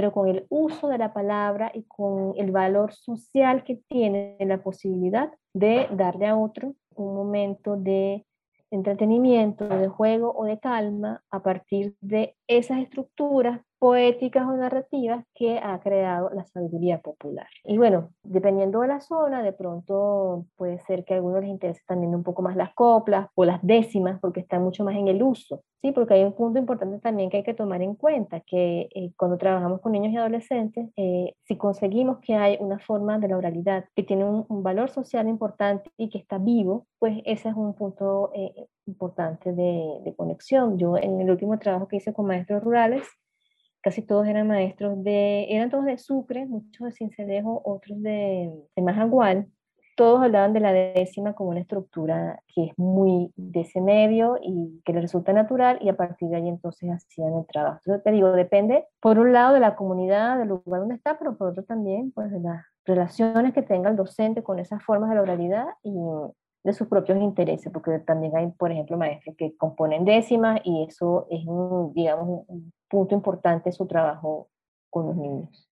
pero 0.00 0.12
con 0.12 0.28
el 0.28 0.46
uso 0.48 0.88
de 0.88 0.96
la 0.96 1.12
palabra 1.12 1.70
y 1.74 1.82
con 1.82 2.32
el 2.38 2.52
valor 2.52 2.94
social 2.94 3.64
que 3.64 3.82
tiene 3.86 4.36
la 4.40 4.62
posibilidad 4.62 5.30
de 5.52 5.88
darle 5.92 6.26
a 6.26 6.38
otro 6.38 6.74
un 6.94 7.14
momento 7.14 7.76
de 7.76 8.24
entretenimiento, 8.70 9.68
de 9.68 9.88
juego 9.88 10.32
o 10.36 10.44
de 10.44 10.58
calma 10.58 11.22
a 11.30 11.42
partir 11.42 11.96
de 12.00 12.36
esas 12.46 12.78
estructuras 12.78 13.60
poéticas 13.80 14.46
o 14.46 14.52
narrativas 14.56 15.24
que 15.34 15.58
ha 15.58 15.80
creado 15.80 16.30
la 16.34 16.44
sabiduría 16.44 17.00
popular. 17.00 17.48
Y 17.64 17.78
bueno, 17.78 18.10
dependiendo 18.22 18.82
de 18.82 18.88
la 18.88 19.00
zona, 19.00 19.42
de 19.42 19.54
pronto 19.54 20.44
puede 20.56 20.78
ser 20.80 21.04
que 21.04 21.14
a 21.14 21.16
algunos 21.16 21.40
les 21.40 21.48
interese 21.48 21.80
también 21.86 22.14
un 22.14 22.22
poco 22.22 22.42
más 22.42 22.56
las 22.56 22.74
coplas 22.74 23.28
o 23.34 23.46
las 23.46 23.60
décimas, 23.62 24.20
porque 24.20 24.40
están 24.40 24.62
mucho 24.62 24.84
más 24.84 24.96
en 24.96 25.08
el 25.08 25.22
uso, 25.22 25.62
¿sí? 25.80 25.92
Porque 25.92 26.12
hay 26.12 26.24
un 26.24 26.34
punto 26.34 26.58
importante 26.58 26.98
también 26.98 27.30
que 27.30 27.38
hay 27.38 27.42
que 27.42 27.54
tomar 27.54 27.80
en 27.80 27.94
cuenta, 27.94 28.40
que 28.40 28.90
eh, 28.94 29.12
cuando 29.16 29.38
trabajamos 29.38 29.80
con 29.80 29.92
niños 29.92 30.12
y 30.12 30.16
adolescentes, 30.18 30.90
eh, 30.96 31.34
si 31.44 31.56
conseguimos 31.56 32.18
que 32.20 32.34
hay 32.34 32.58
una 32.60 32.78
forma 32.80 33.18
de 33.18 33.28
la 33.28 33.38
oralidad 33.38 33.86
que 33.96 34.02
tiene 34.02 34.24
un, 34.24 34.60
valor 34.62 34.90
social 34.90 35.26
importante 35.26 35.90
y 35.96 36.10
que 36.10 36.18
está 36.18 36.36
vivo, 36.36 36.86
pues 36.98 37.22
ese 37.24 37.48
es 37.48 37.54
un 37.54 37.72
punto 37.72 38.30
eh, 38.34 38.66
importante 38.86 39.52
de, 39.54 40.00
de 40.04 40.14
conexión. 40.14 40.76
Yo 40.76 40.98
en 40.98 41.18
el 41.18 41.30
último 41.30 41.58
trabajo 41.58 41.88
que 41.88 41.96
hice 41.96 42.12
con 42.12 42.26
maestros 42.26 42.62
rurales, 42.62 43.08
casi 43.82 44.02
todos 44.02 44.26
eran 44.26 44.46
maestros 44.48 45.02
de, 45.02 45.46
eran 45.50 45.70
todos 45.70 45.84
de 45.84 45.98
Sucre, 45.98 46.46
muchos 46.46 46.86
de 46.86 46.92
Cincelejo, 46.92 47.62
otros 47.64 48.00
de, 48.02 48.50
de 48.76 48.82
Majagual. 48.82 49.46
Todos 49.96 50.22
hablaban 50.22 50.54
de 50.54 50.60
la 50.60 50.72
décima 50.72 51.34
como 51.34 51.50
una 51.50 51.60
estructura 51.60 52.42
que 52.54 52.66
es 52.66 52.78
muy 52.78 53.32
de 53.36 53.60
ese 53.60 53.82
medio 53.82 54.38
y 54.42 54.80
que 54.84 54.94
les 54.94 55.02
resulta 55.02 55.32
natural 55.32 55.78
y 55.82 55.90
a 55.90 55.96
partir 55.96 56.28
de 56.28 56.36
ahí 56.36 56.48
entonces 56.48 56.90
hacían 56.90 57.34
el 57.34 57.46
trabajo. 57.46 57.80
Entonces 57.84 58.04
te 58.04 58.10
digo, 58.12 58.32
depende 58.32 58.86
por 59.00 59.18
un 59.18 59.32
lado 59.32 59.52
de 59.52 59.60
la 59.60 59.76
comunidad, 59.76 60.38
del 60.38 60.48
lugar 60.48 60.80
donde 60.80 60.94
está, 60.94 61.18
pero 61.18 61.36
por 61.36 61.48
otro 61.48 61.64
también 61.64 62.12
pues 62.12 62.30
de 62.30 62.40
las 62.40 62.64
relaciones 62.86 63.52
que 63.52 63.62
tenga 63.62 63.90
el 63.90 63.96
docente 63.96 64.42
con 64.42 64.58
esas 64.58 64.82
formas 64.82 65.10
de 65.10 65.16
la 65.16 65.22
oralidad 65.22 65.66
y 65.82 65.92
de 66.62 66.72
sus 66.72 66.88
propios 66.88 67.18
intereses, 67.18 67.72
porque 67.72 67.98
también 68.00 68.36
hay, 68.36 68.48
por 68.50 68.70
ejemplo, 68.70 68.98
maestros 68.98 69.36
que 69.36 69.56
componen 69.56 70.04
décimas 70.04 70.60
y 70.64 70.84
eso 70.84 71.26
es 71.30 71.46
un, 71.46 71.92
digamos, 71.94 72.44
un 72.48 72.72
punto 72.88 73.14
importante 73.14 73.70
en 73.70 73.72
su 73.72 73.86
trabajo 73.86 74.48
con 74.90 75.06
los 75.06 75.16
niños. 75.16 75.69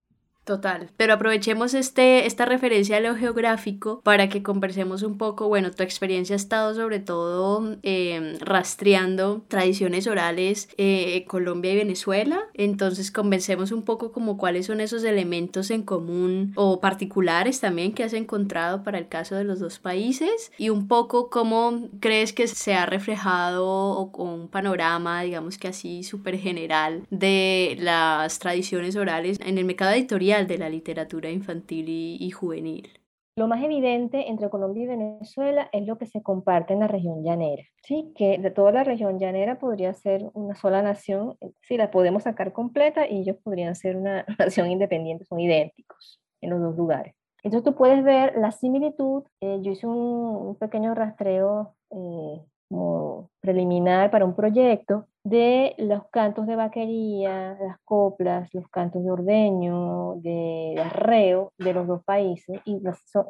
Total, 0.49 0.89
pero 0.97 1.13
aprovechemos 1.13 1.75
este, 1.75 2.25
esta 2.25 2.47
referencia 2.47 2.97
a 2.97 3.01
lo 3.01 3.15
geográfico 3.15 4.01
para 4.01 4.31
que 4.31 4.43
conversemos 4.43 5.03
un 5.03 5.19
poco, 5.19 5.47
bueno, 5.47 5.73
tu 5.73 5.83
experiencia 5.83 6.35
ha 6.35 6.39
estado 6.39 6.75
sobre 6.75 7.01
todo 7.01 7.77
em, 7.83 8.39
rastreando 8.39 9.45
tradiciones 9.49 10.07
orales 10.07 10.71
eh, 10.79 11.27
Colombia 11.29 11.75
y 11.75 11.77
Venezuela, 11.77 12.47
entonces 12.55 13.11
convencemos 13.13 13.73
un 13.73 13.83
poco 13.83 14.11
como 14.11 14.39
cuáles 14.39 14.65
son 14.65 14.81
esos 14.81 15.05
elementos 15.05 15.71
en 15.71 15.83
común 15.83 16.55
o 16.55 16.81
particulares 16.81 17.61
también 17.61 17.93
que 17.93 18.05
has 18.05 18.15
encontrado 18.15 18.83
para 18.85 18.97
el 18.97 19.09
caso 19.09 19.35
de 19.35 19.45
los 19.45 19.61
dos 19.61 19.79
países. 19.79 20.51
Y 20.57 20.71
un 20.71 20.89
poco 20.89 21.29
cómo 21.29 21.91
crees 22.01 22.33
que 22.33 22.49
se 22.49 22.73
ha 22.73 22.87
reflejado 22.87 23.67
o, 23.67 24.11
un 24.25 24.49
panorama, 24.49 25.21
digamos 25.21 25.59
que 25.59 25.69
así 25.69 26.05
súper 26.05 26.39
general 26.39 27.03
de 27.11 27.77
las 27.81 28.39
tradiciones 28.39 28.97
orales 28.97 29.39
en 29.45 29.59
el 29.59 29.67
mercado 29.67 29.93
editorial 29.93 30.38
de 30.47 30.59
la 30.59 30.69
literatura 30.69 31.31
infantil 31.31 31.87
y, 31.89 32.31
juvenil? 32.31 32.89
Lo 33.37 33.47
más 33.47 33.63
evidente 33.63 34.29
entre 34.29 34.51
Colombia 34.51 34.85
y 34.85 34.87
Venezuela 34.87 35.69
es 35.73 35.87
lo 35.87 35.97
que 35.97 36.07
se 36.07 36.23
comparte 36.23 36.73
en 36.73 36.81
la 36.81 36.89
región 36.89 37.23
llanera, 37.23 37.63
¿sí? 37.85 38.13
que 38.17 38.39
de 38.39 38.51
toda 38.51 38.73
la 38.73 38.85
región 38.85 39.19
llanera 39.19 39.59
podría 39.59 39.95
ser 39.95 40.29
una 40.35 40.55
sola 40.57 40.83
nación, 40.83 41.37
si 41.63 41.77
la 41.77 41.91
podemos 41.91 42.25
sacar 42.25 42.53
completa 42.53 43.09
y 43.09 43.21
ellos 43.21 43.37
podrían 43.43 43.77
ser 43.77 43.97
una 43.97 44.25
nación 44.39 44.71
independiente, 44.71 45.25
son 45.25 45.41
idénticos 45.41 46.21
en 46.41 46.51
los 46.51 46.61
dos 46.61 46.77
lugares. 46.77 47.15
Entonces 47.43 47.65
tú 47.65 47.77
puedes 47.77 48.03
ver 48.03 48.37
la 48.37 48.51
similitud, 48.51 49.23
eh, 49.41 49.59
yo 49.63 49.71
hice 49.71 49.87
un, 49.87 50.57
pequeño 50.57 50.95
rastreo 50.95 51.75
eh, 51.91 52.41
como 52.69 53.31
preliminar 53.41 54.11
para 54.11 54.25
un 54.25 54.35
proyecto 54.35 55.07
de 55.29 55.75
los 55.79 56.07
cantos 56.11 56.47
de 56.47 56.57
vaquería, 56.57 57.57
las 57.61 57.79
coplas, 57.85 58.53
los 58.55 58.69
cantos 58.69 59.05
de 59.05 59.11
ordeño, 59.11 60.15
de, 60.17 60.77
arreo 60.83 61.53
de 61.59 61.73
los 61.73 61.87
dos 61.87 62.03
países 62.05 62.61
y 62.65 62.81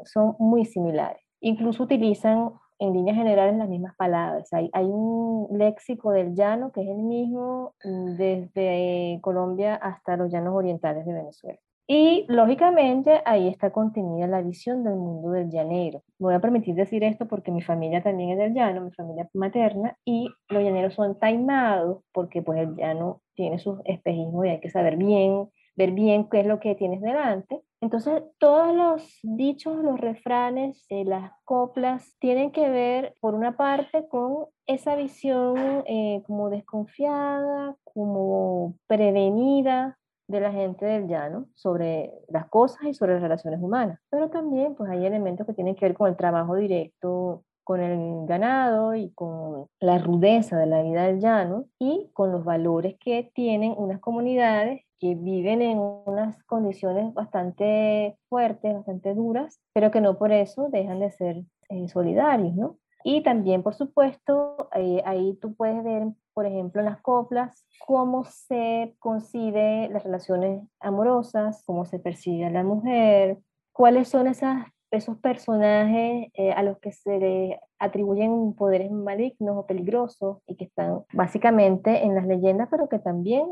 son, 0.04 0.36
muy 0.38 0.64
similares. 0.64 1.22
Incluso 1.40 1.84
utilizan 1.84 2.50
en 2.78 2.92
líneas 2.92 3.16
generales 3.16 3.56
las 3.56 3.68
mismas 3.68 3.94
palabras. 3.96 4.48
Hay, 4.52 4.70
un 4.84 5.48
léxico 5.58 6.12
del 6.12 6.34
llano 6.34 6.72
que 6.72 6.82
es 6.82 6.88
el 6.88 7.02
mismo 7.02 7.74
mm, 7.84 8.16
desde 8.16 9.18
Colombia 9.20 9.74
hasta 9.76 10.16
los 10.16 10.30
llanos 10.30 10.54
orientales 10.54 11.04
de 11.04 11.12
Venezuela. 11.12 11.58
Y 11.90 12.26
lógicamente 12.28 13.22
ahí 13.24 13.48
está 13.48 13.72
contenida 13.72 14.26
la 14.26 14.42
visión 14.42 14.84
del 14.84 14.96
mundo 14.96 15.30
del 15.30 15.48
llanero. 15.48 16.02
Voy 16.18 16.34
a 16.34 16.40
permitir 16.40 16.74
decir 16.74 17.02
esto 17.02 17.26
porque 17.26 17.50
mi 17.50 17.62
familia 17.62 18.02
también 18.02 18.32
es 18.32 18.36
del 18.38 18.52
llano, 18.52 18.82
mi 18.82 18.92
familia 18.92 19.26
materna, 19.32 19.96
y 20.04 20.28
los 20.50 20.62
llaneros 20.62 20.92
son 20.92 21.18
taimados 21.18 22.04
porque 22.12 22.42
pues 22.42 22.58
el 22.58 22.76
llano 22.76 23.22
tiene 23.34 23.58
sus 23.58 23.78
espejismos 23.86 24.44
y 24.44 24.50
hay 24.50 24.60
que 24.60 24.68
saber 24.68 24.98
bien, 24.98 25.48
ver 25.76 25.92
bien 25.92 26.28
qué 26.28 26.40
es 26.40 26.46
lo 26.46 26.60
que 26.60 26.74
tienes 26.74 27.00
delante. 27.00 27.62
Entonces, 27.80 28.22
todos 28.36 28.74
los 28.74 29.18
dichos, 29.22 29.82
los 29.82 29.98
refranes, 29.98 30.84
eh, 30.90 31.06
las 31.06 31.32
coplas, 31.44 32.16
tienen 32.18 32.50
que 32.50 32.68
ver, 32.68 33.14
por 33.20 33.34
una 33.34 33.56
parte, 33.56 34.06
con 34.08 34.46
esa 34.66 34.94
visión 34.94 35.84
eh, 35.86 36.22
como 36.26 36.50
desconfiada, 36.50 37.76
como 37.82 38.74
prevenida 38.86 39.96
de 40.28 40.40
la 40.40 40.52
gente 40.52 40.86
del 40.86 41.08
llano 41.08 41.46
sobre 41.54 42.12
las 42.28 42.48
cosas 42.48 42.84
y 42.84 42.94
sobre 42.94 43.14
las 43.14 43.22
relaciones 43.22 43.60
humanas. 43.60 43.98
Pero 44.10 44.30
también 44.30 44.74
pues 44.74 44.90
hay 44.90 45.04
elementos 45.04 45.46
que 45.46 45.54
tienen 45.54 45.74
que 45.74 45.86
ver 45.86 45.94
con 45.94 46.08
el 46.08 46.16
trabajo 46.16 46.54
directo 46.54 47.44
con 47.68 47.82
el 47.82 48.26
ganado 48.26 48.94
y 48.94 49.10
con 49.10 49.66
la 49.78 49.98
rudeza 49.98 50.56
de 50.56 50.64
la 50.64 50.80
vida 50.80 51.02
del 51.02 51.20
llano 51.20 51.66
y 51.78 52.08
con 52.14 52.32
los 52.32 52.42
valores 52.42 52.96
que 52.98 53.30
tienen 53.34 53.74
unas 53.76 54.00
comunidades 54.00 54.86
que 54.98 55.14
viven 55.14 55.60
en 55.60 55.78
unas 55.78 56.42
condiciones 56.44 57.12
bastante 57.12 58.16
fuertes, 58.30 58.72
bastante 58.72 59.14
duras, 59.14 59.60
pero 59.74 59.90
que 59.90 60.00
no 60.00 60.16
por 60.16 60.32
eso 60.32 60.70
dejan 60.70 61.00
de 61.00 61.10
ser 61.10 61.42
eh, 61.68 61.88
solidarios, 61.88 62.54
¿no? 62.54 62.78
Y 63.04 63.22
también, 63.22 63.62
por 63.62 63.74
supuesto, 63.74 64.70
eh, 64.74 65.02
ahí 65.04 65.38
tú 65.40 65.54
puedes 65.54 65.84
ver 65.84 66.08
por 66.38 66.46
ejemplo, 66.46 66.80
en 66.80 66.84
las 66.84 67.00
coplas, 67.00 67.66
cómo 67.84 68.22
se 68.22 68.94
concibe 69.00 69.88
las 69.88 70.04
relaciones 70.04 70.62
amorosas, 70.78 71.64
cómo 71.66 71.84
se 71.84 71.98
percibe 71.98 72.46
a 72.46 72.50
la 72.50 72.62
mujer, 72.62 73.38
cuáles 73.72 74.06
son 74.06 74.28
esas 74.28 74.68
esos 74.92 75.18
personajes 75.18 76.28
eh, 76.34 76.52
a 76.52 76.62
los 76.62 76.78
que 76.78 76.92
se 76.92 77.18
le 77.18 77.60
atribuyen 77.80 78.54
poderes 78.54 78.92
malignos 78.92 79.56
o 79.56 79.66
peligrosos 79.66 80.38
y 80.46 80.54
que 80.54 80.66
están 80.66 81.02
básicamente 81.12 82.04
en 82.04 82.14
las 82.14 82.24
leyendas, 82.28 82.68
pero 82.70 82.88
que 82.88 83.00
también 83.00 83.48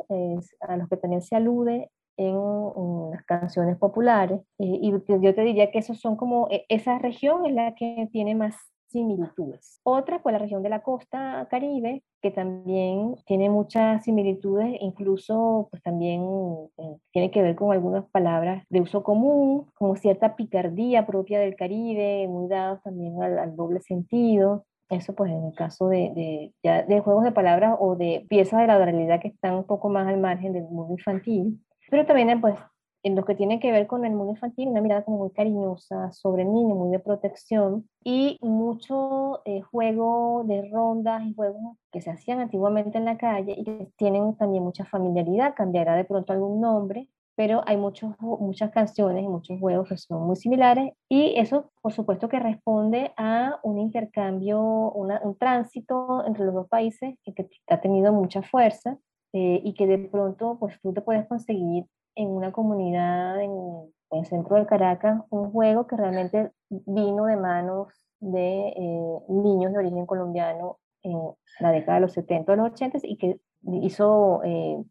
a 0.60 0.76
los 0.76 0.88
que 0.88 0.96
también 0.96 1.22
se 1.22 1.34
alude 1.34 1.90
en, 2.16 3.10
las 3.10 3.24
canciones 3.24 3.76
populares. 3.78 4.40
y 4.58 4.92
yo 4.92 5.34
te 5.34 5.42
diría 5.42 5.72
que 5.72 5.80
esos 5.80 5.98
son 5.98 6.14
como, 6.16 6.46
e, 6.52 6.64
esa 6.68 7.00
región 7.00 7.46
es 7.46 7.52
la 7.52 7.74
que 7.74 8.08
tiene 8.12 8.36
más 8.36 8.54
similitudes. 8.88 9.80
Otra, 9.82 10.22
pues 10.22 10.32
la 10.32 10.38
región 10.38 10.62
de 10.62 10.68
la 10.68 10.82
costa 10.82 11.46
caribe, 11.50 12.02
que 12.22 12.30
también 12.30 13.16
tiene 13.26 13.50
muchas 13.50 14.04
similitudes, 14.04 14.76
incluso 14.80 15.68
pues 15.70 15.82
también 15.82 16.22
eh, 16.78 16.96
tiene 17.12 17.30
que 17.30 17.42
ver 17.42 17.56
con 17.56 17.72
algunas 17.72 18.04
palabras 18.10 18.64
de 18.68 18.80
uso 18.80 19.02
común, 19.02 19.70
como 19.74 19.96
cierta 19.96 20.36
picardía 20.36 21.06
propia 21.06 21.40
del 21.40 21.56
Caribe, 21.56 22.26
muy 22.28 22.48
dados 22.48 22.82
también 22.82 23.22
al, 23.22 23.56
doble 23.56 23.80
sentido. 23.80 24.64
Eso 24.88 25.14
pues 25.14 25.32
en 25.32 25.44
el 25.44 25.54
caso 25.54 25.88
de, 25.88 26.12
de, 26.14 26.54
ya 26.62 26.82
de 26.82 27.00
juegos 27.00 27.24
de 27.24 27.32
palabras 27.32 27.76
o 27.78 27.96
de 27.96 28.24
piezas 28.28 28.60
de 28.60 28.68
la 28.68 28.76
oralidad 28.76 29.20
que 29.20 29.28
están 29.28 29.54
un 29.54 29.64
poco 29.64 29.88
más 29.88 30.06
al 30.06 30.18
margen 30.18 30.52
del 30.52 30.64
mundo 30.64 30.92
infantil. 30.92 31.60
Pero 31.90 32.06
también 32.06 32.40
pues 32.40 32.54
en 33.06 33.14
lo 33.14 33.24
que 33.24 33.36
tiene 33.36 33.60
que 33.60 33.70
ver 33.70 33.86
con 33.86 34.04
el 34.04 34.14
mundo 34.14 34.32
infantil, 34.32 34.68
una 34.68 34.80
mirada 34.80 35.04
como 35.04 35.18
muy 35.18 35.30
cariñosa 35.30 36.10
sobre 36.10 36.42
el 36.42 36.52
niño, 36.52 36.74
muy 36.74 36.90
de 36.90 36.98
protección 36.98 37.88
y 38.02 38.36
mucho 38.42 39.42
eh, 39.44 39.60
juego 39.60 40.42
de 40.44 40.68
rondas 40.72 41.22
y 41.24 41.32
juegos 41.32 41.76
que 41.92 42.00
se 42.00 42.10
hacían 42.10 42.40
antiguamente 42.40 42.98
en 42.98 43.04
la 43.04 43.16
calle 43.16 43.54
y 43.56 43.62
que 43.62 43.88
tienen 43.96 44.34
también 44.36 44.64
mucha 44.64 44.84
familiaridad, 44.86 45.54
cambiará 45.54 45.94
de 45.94 46.04
pronto 46.04 46.32
algún 46.32 46.60
nombre, 46.60 47.08
pero 47.36 47.62
hay 47.66 47.76
muchos, 47.76 48.16
muchas 48.20 48.72
canciones 48.72 49.22
y 49.22 49.28
muchos 49.28 49.60
juegos 49.60 49.88
que 49.88 49.96
son 49.98 50.26
muy 50.26 50.34
similares 50.34 50.92
y 51.08 51.38
eso 51.38 51.70
por 51.82 51.92
supuesto 51.92 52.28
que 52.28 52.40
responde 52.40 53.12
a 53.16 53.60
un 53.62 53.78
intercambio, 53.78 54.60
un 54.60 55.36
tránsito 55.38 56.26
entre 56.26 56.44
los 56.44 56.54
dos 56.54 56.68
países 56.68 57.14
que, 57.22 57.32
que 57.34 57.48
ha 57.68 57.80
tenido 57.80 58.12
mucha 58.12 58.42
fuerza 58.42 58.98
eh, 59.32 59.60
y 59.62 59.74
que 59.74 59.86
de 59.86 59.98
pronto 59.98 60.56
pues 60.58 60.80
tú 60.82 60.92
te 60.92 61.02
puedes 61.02 61.28
conseguir 61.28 61.86
en 62.16 62.28
una 62.28 62.50
comunidad 62.50 63.40
en, 63.40 63.52
el 64.12 64.24
centro 64.24 64.56
de 64.56 64.66
Caracas 64.66 65.20
un 65.30 65.50
juego 65.50 65.88
que 65.88 65.96
realmente 65.96 66.52
vino 66.68 67.24
de 67.26 67.36
manos 67.36 67.88
de 68.20 68.68
eh, 68.68 69.18
niños 69.28 69.72
de 69.72 69.78
origen 69.78 70.06
colombiano 70.06 70.78
en 71.02 71.18
la 71.60 71.72
década 71.72 71.96
de 71.96 72.02
los 72.02 72.12
70 72.12 72.52
o 72.52 72.56
los 72.56 72.72
80 72.72 72.98
y 73.02 73.16
que 73.16 73.40
hizo, 73.82 74.42
eh, 74.44 74.82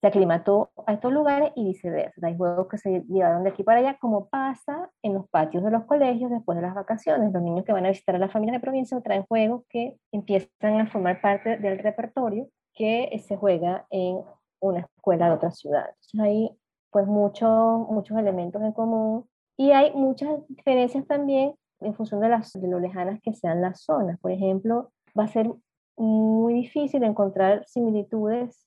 se 0.00 0.06
aclimató 0.06 0.70
a 0.86 0.94
estos 0.94 1.12
lugares 1.12 1.52
y 1.54 1.64
viceversa. 1.64 2.26
Hay 2.26 2.36
juegos 2.36 2.68
que 2.68 2.78
se 2.78 3.04
llevaron 3.08 3.44
de 3.44 3.50
aquí 3.50 3.62
para 3.62 3.80
allá, 3.80 3.98
como 4.00 4.28
pasa 4.28 4.90
en 5.02 5.14
los 5.14 5.28
patios 5.28 5.62
de 5.62 5.70
los 5.70 5.84
colegios 5.84 6.30
después 6.30 6.56
de 6.56 6.62
las 6.62 6.74
vacaciones. 6.74 7.32
Los 7.32 7.42
niños 7.42 7.64
que 7.64 7.72
van 7.72 7.86
a 7.86 7.90
visitar 7.90 8.14
a 8.14 8.18
la 8.18 8.28
familia 8.28 8.54
de 8.54 8.60
provincia 8.60 9.00
traen 9.00 9.24
juegos 9.24 9.62
que 9.68 9.96
empiezan 10.12 10.80
a 10.80 10.86
formar 10.86 11.20
parte 11.20 11.56
del 11.58 11.78
repertorio 11.78 12.48
que 12.74 13.10
se 13.26 13.36
juega 13.36 13.86
en 13.90 14.22
una 14.60 14.80
escuela 14.80 15.26
de 15.26 15.34
otra 15.34 15.50
ciudad. 15.50 15.86
Entonces 15.88 16.20
hay 16.20 16.56
pues 16.90 17.06
muchos 17.06 17.88
muchos 17.88 18.18
elementos 18.18 18.62
en 18.62 18.72
común 18.72 19.28
y 19.56 19.72
hay 19.72 19.92
muchas 19.94 20.46
diferencias 20.48 21.06
también 21.06 21.54
en 21.80 21.94
función 21.94 22.20
de, 22.20 22.28
las, 22.28 22.52
de 22.52 22.68
lo 22.68 22.78
lejanas 22.78 23.20
que 23.22 23.34
sean 23.34 23.62
las 23.62 23.82
zonas. 23.82 24.18
Por 24.20 24.30
ejemplo, 24.30 24.92
va 25.18 25.24
a 25.24 25.28
ser 25.28 25.50
muy 25.96 26.54
difícil 26.54 27.02
encontrar 27.04 27.64
similitudes 27.66 28.66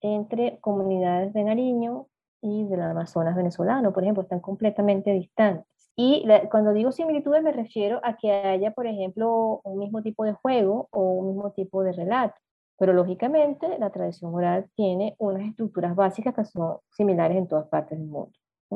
entre 0.00 0.58
comunidades 0.60 1.32
de 1.32 1.44
Nariño 1.44 2.06
y 2.42 2.64
del 2.64 2.80
Amazonas 2.80 3.36
venezolano, 3.36 3.92
por 3.92 4.02
ejemplo, 4.02 4.22
están 4.22 4.40
completamente 4.40 5.12
distantes. 5.12 5.66
Y 5.94 6.26
cuando 6.50 6.72
digo 6.72 6.92
similitudes 6.92 7.42
me 7.42 7.52
refiero 7.52 8.00
a 8.02 8.16
que 8.16 8.32
haya, 8.32 8.70
por 8.70 8.86
ejemplo, 8.86 9.60
un 9.64 9.78
mismo 9.78 10.02
tipo 10.02 10.24
de 10.24 10.32
juego 10.32 10.88
o 10.90 11.00
un 11.02 11.26
mismo 11.28 11.50
tipo 11.50 11.82
de 11.82 11.92
relato. 11.92 12.34
Pero 12.80 12.94
lógicamente 12.94 13.78
la 13.78 13.90
tradición 13.90 14.34
oral 14.34 14.70
tiene 14.74 15.14
unas 15.18 15.46
estructuras 15.46 15.94
básicas 15.94 16.34
que 16.34 16.46
son 16.46 16.78
similares 16.88 17.36
en 17.36 17.46
todas 17.46 17.68
partes 17.68 17.98
del 17.98 18.08
mundo, 18.08 18.32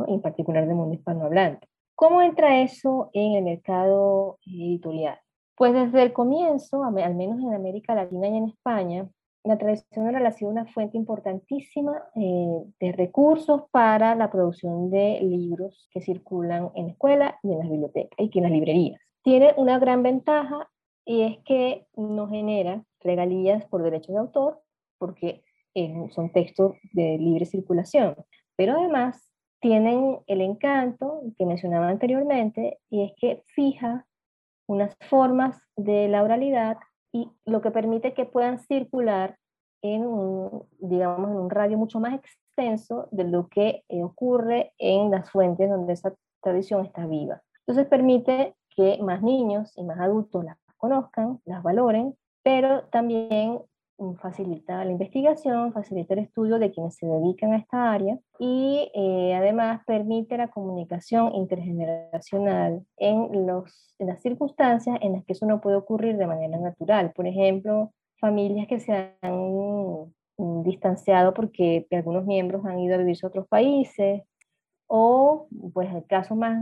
en 0.06 0.20
particular 0.20 0.66
del 0.66 0.76
mundo 0.76 0.94
hispanohablante. 0.94 1.66
¿Cómo 1.94 2.20
entra 2.20 2.60
eso 2.60 3.08
en 3.14 3.32
el 3.32 3.44
mercado 3.44 4.36
editorial? 4.44 5.18
Pues 5.56 5.72
desde 5.72 6.02
el 6.02 6.12
comienzo, 6.12 6.84
al 6.84 7.14
menos 7.14 7.40
en 7.40 7.54
América 7.54 7.94
Latina 7.94 8.28
y 8.28 8.36
en 8.36 8.48
España, 8.50 9.08
la 9.42 9.56
tradición 9.56 10.06
oral 10.06 10.26
ha 10.26 10.32
sido 10.32 10.50
una 10.50 10.66
fuente 10.66 10.98
importantísima 10.98 12.02
eh, 12.14 12.62
de 12.78 12.92
recursos 12.92 13.62
para 13.70 14.14
la 14.16 14.30
producción 14.30 14.90
de 14.90 15.20
libros 15.22 15.88
que 15.90 16.02
circulan 16.02 16.70
en 16.74 16.88
la 16.88 16.92
escuela 16.92 17.38
y 17.42 17.52
en 17.52 17.58
las 17.58 17.70
bibliotecas 17.70 18.18
y 18.18 18.30
en 18.38 18.42
las 18.42 18.52
librerías. 18.52 19.00
Tiene 19.22 19.54
una 19.56 19.78
gran 19.78 20.02
ventaja 20.02 20.68
y 21.06 21.22
es 21.22 21.38
que 21.46 21.86
no 21.96 22.28
genera 22.28 22.84
regalías 23.04 23.64
por 23.66 23.82
derechos 23.82 24.14
de 24.14 24.20
autor, 24.20 24.60
porque 24.98 25.44
eh, 25.74 26.08
son 26.10 26.30
textos 26.30 26.76
de 26.92 27.18
libre 27.18 27.44
circulación. 27.44 28.16
Pero 28.56 28.78
además 28.78 29.30
tienen 29.60 30.18
el 30.26 30.40
encanto 30.40 31.22
que 31.38 31.46
mencionaba 31.46 31.88
anteriormente, 31.88 32.78
y 32.90 33.04
es 33.04 33.12
que 33.16 33.42
fija 33.46 34.06
unas 34.66 34.96
formas 35.08 35.60
de 35.76 36.08
la 36.08 36.22
oralidad 36.22 36.78
y 37.12 37.30
lo 37.44 37.60
que 37.60 37.70
permite 37.70 38.14
que 38.14 38.24
puedan 38.24 38.58
circular 38.58 39.38
en 39.82 40.06
un, 40.06 40.64
digamos, 40.78 41.30
en 41.30 41.36
un 41.36 41.50
radio 41.50 41.76
mucho 41.76 42.00
más 42.00 42.14
extenso 42.14 43.08
de 43.10 43.24
lo 43.24 43.48
que 43.48 43.84
eh, 43.88 44.02
ocurre 44.02 44.72
en 44.78 45.10
las 45.10 45.30
fuentes 45.30 45.68
donde 45.68 45.92
esa 45.92 46.14
tradición 46.42 46.86
está 46.86 47.06
viva. 47.06 47.42
Entonces 47.66 47.86
permite 47.86 48.54
que 48.70 48.98
más 49.02 49.22
niños 49.22 49.72
y 49.76 49.84
más 49.84 50.00
adultos 50.00 50.44
las 50.44 50.56
conozcan, 50.76 51.40
las 51.44 51.62
valoren 51.62 52.16
pero 52.44 52.84
también 52.92 53.58
mm, 53.98 54.14
facilita 54.16 54.84
la 54.84 54.92
investigación, 54.92 55.72
facilita 55.72 56.14
el 56.14 56.20
estudio 56.20 56.60
de 56.60 56.70
quienes 56.70 56.94
se 56.94 57.06
dedican 57.06 57.52
a 57.52 57.56
esta 57.56 57.90
área 57.90 58.18
y 58.38 58.92
eh, 58.94 59.34
además 59.34 59.80
permite 59.86 60.36
la 60.36 60.48
comunicación 60.48 61.34
intergeneracional 61.34 62.84
en, 62.98 63.46
los, 63.46 63.94
en 63.98 64.08
las 64.08 64.22
circunstancias 64.22 64.98
en 65.00 65.14
las 65.14 65.24
que 65.24 65.32
eso 65.32 65.46
no 65.46 65.60
puede 65.60 65.76
ocurrir 65.76 66.16
de 66.16 66.26
manera 66.26 66.58
natural. 66.58 67.12
Por 67.16 67.26
ejemplo, 67.26 67.92
familias 68.20 68.68
que 68.68 68.78
se 68.78 68.92
han 69.22 70.04
mm, 70.36 70.62
distanciado 70.62 71.34
porque 71.34 71.86
algunos 71.90 72.26
miembros 72.26 72.64
han 72.66 72.78
ido 72.78 72.94
a 72.94 72.98
vivir 72.98 73.16
a 73.22 73.26
otros 73.26 73.48
países 73.48 74.22
o 74.86 75.48
pues 75.72 75.92
el 75.94 76.04
caso 76.06 76.36
más, 76.36 76.58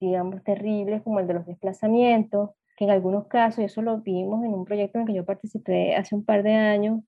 digamos, 0.00 0.42
terrible 0.44 1.02
como 1.02 1.20
el 1.20 1.26
de 1.26 1.34
los 1.34 1.46
desplazamientos, 1.46 2.50
que 2.76 2.84
en 2.84 2.90
algunos 2.90 3.26
casos, 3.26 3.60
y 3.60 3.64
eso 3.64 3.82
lo 3.82 3.98
vimos 3.98 4.44
en 4.44 4.52
un 4.52 4.64
proyecto 4.64 4.98
en 4.98 5.02
el 5.02 5.08
que 5.08 5.14
yo 5.14 5.24
participé 5.24 5.96
hace 5.96 6.14
un 6.14 6.24
par 6.24 6.42
de 6.42 6.54
años, 6.54 7.00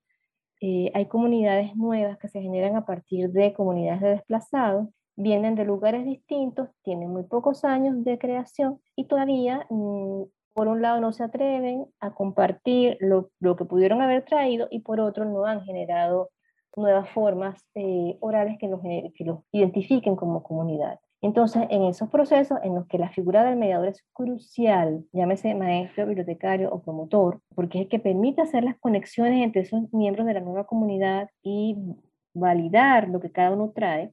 eh, 0.61 0.91
hay 0.95 1.07
comunidades 1.07 1.77
nuevas 1.77 2.19
que 2.19 2.29
se 2.29 2.41
generan 2.41 2.77
a 2.77 2.85
partir 2.85 3.31
de 3.31 3.53
comunidades 3.53 4.01
de 4.01 4.09
desplazados, 4.11 4.89
vienen 5.17 5.55
de 5.55 5.65
lugares 5.65 6.05
distintos, 6.05 6.69
tienen 6.83 7.11
muy 7.11 7.25
pocos 7.25 7.65
años 7.65 8.03
de 8.05 8.19
creación 8.19 8.81
y 8.97 9.07
todavía, 9.07 9.67
mm, 9.71 10.23
por 10.55 10.69
un 10.69 10.83
lado, 10.83 11.01
no 11.01 11.13
se 11.13 11.23
atreven 11.23 11.87
a 12.01 12.13
compartir 12.15 12.97
lo, 13.01 13.31
lo, 13.39 13.57
que 13.57 13.65
pudieron 13.65 14.03
haber 14.03 14.25
traído 14.25 14.69
y 14.71 14.81
por 14.81 15.01
otro 15.01 15.25
no 15.25 15.45
han 15.45 15.63
generado 15.63 16.31
nuevas 16.77 17.09
formas 17.11 17.65
eh, 17.75 18.17
orales 18.21 18.59
que 18.59 18.69
los, 18.69 18.81
que 18.83 19.25
los 19.25 19.41
identifiquen 19.53 20.17
como 20.17 20.43
comunidad. 20.43 20.99
Entonces, 21.21 21.65
en 21.71 21.85
esos 21.85 22.09
procesos 22.11 22.59
en 22.63 22.77
los 22.77 22.87
que 22.87 22.99
la 22.99 23.11
figura 23.11 23.43
del 23.43 23.57
mediador 23.57 23.89
es 23.89 24.05
crucial, 24.13 25.05
llámese 25.13 25.55
maestro, 25.55 26.07
bibliotecario 26.07 26.71
o 26.71 26.81
promotor, 26.81 27.41
porque 27.55 27.79
es 27.79 27.85
el 27.85 27.89
que 27.89 27.99
permite 27.99 28.43
hacer 28.43 28.63
las 28.63 28.79
conexiones 28.79 29.43
entre 29.43 29.63
esos 29.63 29.93
miembros 29.93 30.27
de 30.27 30.35
la 30.35 30.41
nueva 30.41 30.67
comunidad 30.67 31.29
y 31.43 31.77
validar 32.35 33.09
lo 33.09 33.21
que 33.21 33.33
cada 33.33 33.51
uno 33.51 33.73
trae, 33.75 34.13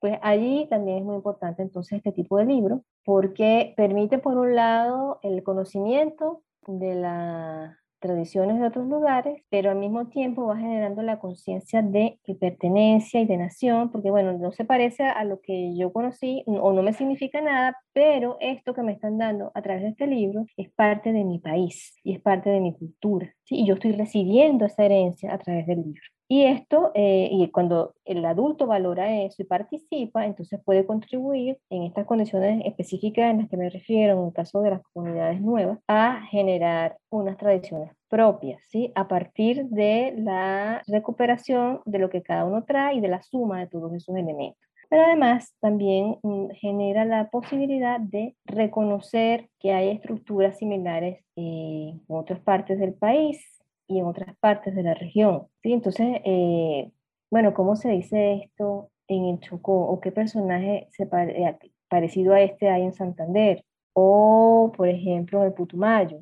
pues 0.00 0.18
allí 0.22 0.66
también 0.68 0.98
es 0.98 1.04
muy 1.04 1.16
importante 1.16 1.62
entonces 1.62 1.98
este 1.98 2.12
tipo 2.12 2.38
de 2.38 2.46
libro, 2.46 2.82
porque 3.04 3.74
permite 3.76 4.18
por 4.18 4.36
un 4.36 4.54
lado 4.54 5.20
el 5.22 5.42
conocimiento 5.42 6.42
de 6.66 6.94
la 6.94 7.78
tradiciones 8.02 8.60
de 8.60 8.66
otros 8.66 8.86
lugares, 8.86 9.42
pero 9.48 9.70
al 9.70 9.78
mismo 9.78 10.08
tiempo 10.08 10.44
va 10.46 10.58
generando 10.58 11.00
la 11.02 11.18
conciencia 11.18 11.80
de 11.80 12.18
pertenencia 12.38 13.20
y 13.20 13.24
de 13.26 13.38
nación, 13.38 13.90
porque 13.90 14.10
bueno, 14.10 14.36
no 14.36 14.52
se 14.52 14.66
parece 14.66 15.04
a 15.04 15.24
lo 15.24 15.40
que 15.40 15.74
yo 15.74 15.90
conocí 15.92 16.42
o 16.46 16.72
no 16.74 16.82
me 16.82 16.92
significa 16.92 17.40
nada, 17.40 17.78
pero 17.94 18.36
esto 18.40 18.74
que 18.74 18.82
me 18.82 18.92
están 18.92 19.16
dando 19.16 19.52
a 19.54 19.62
través 19.62 19.82
de 19.84 19.88
este 19.90 20.06
libro 20.06 20.44
es 20.58 20.70
parte 20.70 21.12
de 21.12 21.24
mi 21.24 21.38
país 21.38 21.96
y 22.04 22.14
es 22.14 22.20
parte 22.20 22.50
de 22.50 22.60
mi 22.60 22.74
cultura, 22.74 23.32
y 23.48 23.66
yo 23.66 23.74
estoy 23.74 23.92
recibiendo 23.92 24.66
esa 24.66 24.84
herencia 24.84 25.32
a 25.32 25.38
través 25.38 25.66
del 25.66 25.82
libro. 25.82 26.11
Y 26.28 26.44
esto, 26.44 26.92
eh, 26.94 27.28
y 27.30 27.50
cuando 27.50 27.94
el 28.04 28.24
adulto 28.24 28.66
valora 28.66 29.22
eso 29.22 29.42
y 29.42 29.44
participa, 29.44 30.24
entonces 30.24 30.60
puede 30.64 30.86
contribuir 30.86 31.58
en 31.68 31.82
estas 31.82 32.06
condiciones 32.06 32.64
específicas 32.64 33.30
en 33.30 33.38
las 33.38 33.50
que 33.50 33.56
me 33.58 33.68
refiero, 33.68 34.18
en 34.18 34.28
el 34.28 34.32
caso 34.32 34.62
de 34.62 34.70
las 34.70 34.82
comunidades 34.94 35.40
nuevas, 35.42 35.78
a 35.88 36.22
generar 36.30 36.96
unas 37.10 37.36
tradiciones 37.36 37.92
propias, 38.08 38.62
¿sí? 38.68 38.92
A 38.94 39.08
partir 39.08 39.66
de 39.66 40.14
la 40.16 40.82
recuperación 40.86 41.80
de 41.84 41.98
lo 41.98 42.08
que 42.08 42.22
cada 42.22 42.44
uno 42.44 42.64
trae 42.64 42.94
y 42.94 43.00
de 43.00 43.08
la 43.08 43.22
suma 43.22 43.60
de 43.60 43.66
todos 43.66 43.92
esos 43.94 44.16
elementos. 44.16 44.58
pero 44.88 45.04
además 45.04 45.54
también 45.60 46.18
mm, 46.22 46.50
genera 46.60 47.04
la 47.06 47.30
posibilidad 47.30 47.98
de 48.00 48.36
reconocer 48.44 49.48
que 49.58 49.72
hay 49.72 49.88
estructuras 49.90 50.58
similares 50.58 51.24
en 51.36 52.02
otras 52.08 52.40
partes 52.40 52.78
del 52.78 52.94
país 52.94 53.61
y 53.92 53.98
en 53.98 54.06
otras 54.06 54.36
partes 54.38 54.74
de 54.74 54.82
la 54.82 54.94
región. 54.94 55.46
¿sí? 55.62 55.72
Entonces, 55.72 56.20
eh, 56.24 56.90
bueno, 57.30 57.54
¿cómo 57.54 57.76
se 57.76 57.90
dice 57.90 58.34
esto 58.44 58.90
en 59.08 59.26
el 59.26 59.40
Chocó? 59.40 59.86
¿O 59.88 60.00
qué 60.00 60.12
personaje 60.12 60.88
se 60.90 61.04
eh, 61.04 61.58
parecido 61.88 62.34
a 62.34 62.40
este 62.40 62.68
hay 62.68 62.82
en 62.82 62.94
Santander? 62.94 63.64
O, 63.94 64.72
por 64.76 64.88
ejemplo, 64.88 65.40
en 65.40 65.46
el 65.48 65.52
Putumayo. 65.52 66.20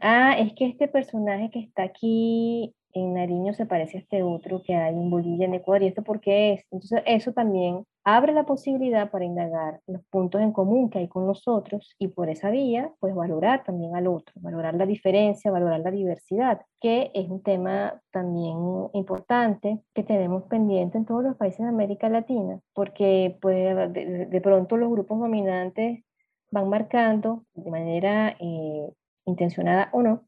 Ah, 0.00 0.36
es 0.38 0.52
que 0.54 0.66
este 0.66 0.88
personaje 0.88 1.50
que 1.50 1.60
está 1.60 1.84
aquí 1.84 2.74
en 2.94 3.14
Nariño 3.14 3.54
se 3.54 3.66
parece 3.66 3.98
a 3.98 4.00
este 4.00 4.22
otro 4.22 4.62
que 4.62 4.74
hay 4.74 4.94
en 4.94 5.10
Bolivia, 5.10 5.46
en 5.46 5.54
Ecuador, 5.54 5.82
y 5.82 5.88
esto 5.88 6.02
por 6.02 6.20
qué 6.20 6.54
es. 6.54 6.64
Entonces, 6.70 7.02
eso 7.06 7.32
también 7.32 7.84
abre 8.04 8.32
la 8.32 8.44
posibilidad 8.44 9.10
para 9.10 9.24
indagar 9.24 9.80
los 9.86 10.02
puntos 10.06 10.40
en 10.40 10.52
común 10.52 10.90
que 10.90 10.98
hay 10.98 11.08
con 11.08 11.26
nosotros 11.26 11.94
y 11.98 12.08
por 12.08 12.28
esa 12.28 12.50
vía, 12.50 12.92
pues 13.00 13.14
valorar 13.14 13.64
también 13.64 13.94
al 13.96 14.08
otro, 14.08 14.34
valorar 14.40 14.74
la 14.74 14.86
diferencia, 14.86 15.50
valorar 15.50 15.80
la 15.80 15.90
diversidad, 15.90 16.62
que 16.80 17.10
es 17.14 17.28
un 17.28 17.42
tema 17.42 18.00
también 18.10 18.56
importante 18.92 19.80
que 19.94 20.02
tenemos 20.02 20.44
pendiente 20.44 20.98
en 20.98 21.04
todos 21.04 21.22
los 21.22 21.36
países 21.36 21.60
de 21.60 21.68
América 21.68 22.08
Latina, 22.08 22.60
porque 22.74 23.38
pues, 23.40 23.76
de, 23.92 24.40
pronto 24.42 24.76
los 24.76 24.90
grupos 24.90 25.20
dominantes 25.20 26.04
van 26.50 26.68
marcando 26.68 27.44
de 27.54 27.70
manera 27.70 28.36
eh, 28.40 28.88
intencionada 29.24 29.88
o 29.92 30.02
no 30.02 30.24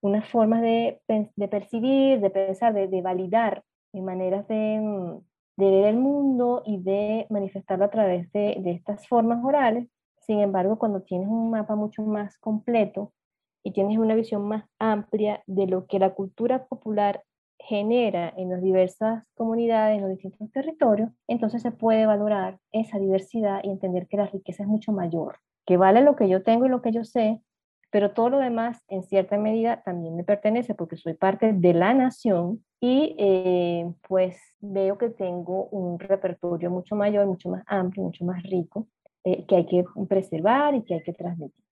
unas 0.00 0.28
formas 0.28 0.62
de, 0.62 1.00
de 1.08 1.48
percibir, 1.48 2.20
de 2.20 2.30
pensar, 2.30 2.74
de, 2.74 2.88
de 2.88 3.02
validar 3.02 3.62
maneras 4.02 4.46
de, 4.48 4.80
mm, 4.80 5.20
de, 5.56 5.70
ver 5.70 5.84
el 5.86 5.96
mundo 5.96 6.62
y 6.64 6.78
de 6.82 7.26
manifestarlo 7.30 7.84
a 7.84 7.90
través 7.90 8.30
de, 8.32 8.56
de 8.60 8.72
estas 8.72 9.06
formas 9.08 9.44
orales. 9.44 9.88
Sin 10.20 10.40
embargo, 10.40 10.78
cuando 10.78 11.02
tienes 11.02 11.28
un 11.28 11.50
mapa 11.50 11.74
mucho 11.74 12.02
más 12.02 12.36
completo 12.38 13.12
y 13.62 13.72
tienes 13.72 13.98
una 13.98 14.14
visión 14.14 14.46
más 14.46 14.64
amplia 14.78 15.42
de 15.46 15.66
lo 15.66 15.86
que 15.86 15.98
la 15.98 16.14
cultura 16.14 16.66
popular 16.66 17.22
genera 17.58 18.32
en 18.36 18.50
las 18.50 18.62
diversas 18.62 19.24
comunidades, 19.34 19.96
en 19.96 20.02
los 20.02 20.10
distintos 20.10 20.50
territorios, 20.52 21.10
entonces 21.26 21.60
se 21.62 21.72
puede 21.72 22.06
valorar 22.06 22.58
esa 22.72 22.98
diversidad 22.98 23.60
y 23.64 23.70
entender 23.70 24.06
que 24.06 24.16
la 24.16 24.26
riqueza 24.26 24.62
es 24.62 24.68
mucho 24.68 24.92
mayor, 24.92 25.40
que 25.66 25.76
vale 25.76 26.02
lo 26.02 26.14
que 26.14 26.28
yo 26.28 26.42
tengo 26.42 26.66
y 26.66 26.68
lo 26.68 26.82
que 26.82 26.92
yo 26.92 27.04
sé, 27.04 27.42
pero 27.90 28.12
todo 28.12 28.30
lo 28.30 28.38
demás 28.38 28.82
en 28.88 29.02
cierta 29.02 29.38
medida 29.38 29.82
también 29.82 30.16
me 30.16 30.24
pertenece 30.24 30.74
porque 30.74 30.96
soy 30.96 31.14
parte 31.14 31.52
de 31.52 31.74
la 31.74 31.94
nación 31.94 32.64
y 32.80 33.16
eh, 33.18 33.92
pues 34.06 34.36
veo 34.60 34.98
que 34.98 35.10
tengo 35.10 35.64
un 35.70 35.98
repertorio 35.98 36.70
mucho 36.70 36.96
mayor, 36.96 37.26
mucho 37.26 37.48
más 37.48 37.64
amplio, 37.66 38.04
mucho 38.04 38.24
más 38.24 38.42
rico, 38.42 38.86
eh, 39.24 39.44
que 39.46 39.56
hay 39.56 39.66
que 39.66 39.84
preservar 40.08 40.74
y 40.74 40.82
que 40.82 40.94
hay 40.94 41.02
que 41.02 41.12
transmitir. 41.12 41.64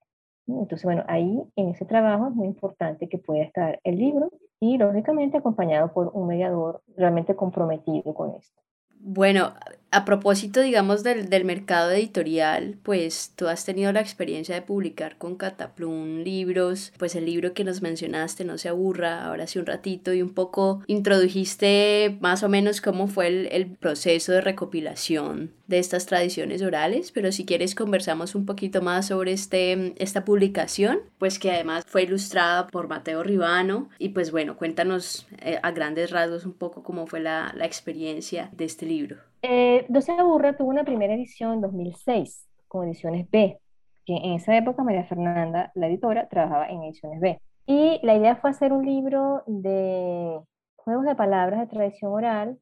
Entonces, 0.49 0.85
bueno, 0.85 1.05
ahí 1.09 1.43
en 1.57 1.71
ese 1.71 1.85
trabajo 1.85 2.29
es 2.29 2.35
muy 2.35 2.47
importante 2.47 3.09
que 3.09 3.19
pueda 3.19 3.43
estar 3.43 3.81
el 3.83 3.99
libro 3.99 4.31
y 4.61 4.79
lógicamente 4.79 5.37
acompañado 5.37 5.93
por 5.93 6.11
un 6.15 6.29
mediador 6.29 6.83
realmente 6.97 7.35
comprometido 7.35 8.15
con 8.15 8.35
esto. 8.37 8.63
Bueno, 9.01 9.55
a 9.93 10.05
propósito, 10.05 10.61
digamos, 10.61 11.03
del, 11.03 11.31
del, 11.31 11.45
mercado 11.45 11.93
editorial, 11.93 12.77
pues 12.83 13.33
tú 13.37 13.47
has 13.49 13.65
tenido 13.65 13.93
la 13.93 14.01
experiencia 14.01 14.55
de 14.55 14.63
publicar 14.63 15.17
con 15.17 15.37
Cataplum 15.37 16.19
libros, 16.19 16.93
pues 16.99 17.15
el 17.15 17.25
libro 17.25 17.55
que 17.55 17.65
nos 17.65 17.83
mencionaste, 17.83 18.45
No 18.45 18.59
se 18.59 18.69
aburra, 18.69 19.25
ahora 19.25 19.45
hace 19.45 19.59
un 19.59 19.67
ratito, 19.67 20.13
y 20.13 20.23
un 20.23 20.35
poco 20.35 20.83
introdujiste 20.87 22.19
más 22.21 22.43
o 22.43 22.49
menos 22.49 22.81
cómo 22.81 23.07
fue 23.07 23.29
el, 23.29 23.49
el 23.53 23.67
proceso 23.69 24.33
de 24.33 24.41
recopilación 24.41 25.53
de 25.67 25.79
estas 25.79 26.07
tradiciones 26.07 26.63
orales, 26.63 27.11
pero 27.13 27.33
si 27.33 27.45
quieres 27.45 27.75
conversamos 27.75 28.35
un 28.35 28.47
poquito 28.47 28.83
más 28.83 29.07
sobre 29.07 29.33
este, 29.33 29.95
esta 30.03 30.25
publicación, 30.25 31.01
pues 31.19 31.39
que 31.39 31.51
además 31.51 31.85
fue 31.87 32.05
ilustrada 32.05 32.67
por 32.69 32.89
Mateo 32.89 33.23
Ribano, 33.23 33.89
y 33.99 34.11
pues 34.11 34.31
bueno, 34.31 34.57
cuéntanos 34.57 35.27
eh, 35.41 35.59
a 35.63 35.71
grandes 35.73 36.11
rasgos 36.11 36.45
un 36.45 36.53
poco 36.53 36.83
cómo 36.83 37.07
fue 37.07 37.21
la, 37.21 37.53
la 37.57 37.67
experiencia 37.67 38.51
de 38.53 38.65
este 38.65 38.86
libro. 38.87 39.17
Eh, 39.43 39.87
se 40.01 40.13
aburra 40.13 40.57
tuvo 40.57 40.71
una 40.71 40.85
primera 40.85 41.15
edición 41.15 41.55
en 41.55 41.61
2006 41.61 42.49
con 42.69 42.87
ediciones 42.87 43.31
B, 43.31 43.59
que 44.05 44.17
en 44.17 44.33
esa 44.33 44.57
época 44.57 44.83
María 44.83 45.05
Fernanda, 45.05 45.71
la 45.75 45.87
editora, 45.89 46.29
trabajaba 46.29 46.69
en 46.69 46.83
ediciones 46.83 47.21
B. 47.21 47.41
Y 47.67 48.01
la 48.03 48.15
idea 48.15 48.37
fue 48.37 48.51
hacer 48.51 48.73
un 48.73 48.85
libro 48.85 49.43
de 49.47 50.41
juegos 50.77 51.05
de 51.05 51.15
palabras 51.15 51.61
de 51.61 51.67
tradición 51.67 52.13
oral, 52.13 52.59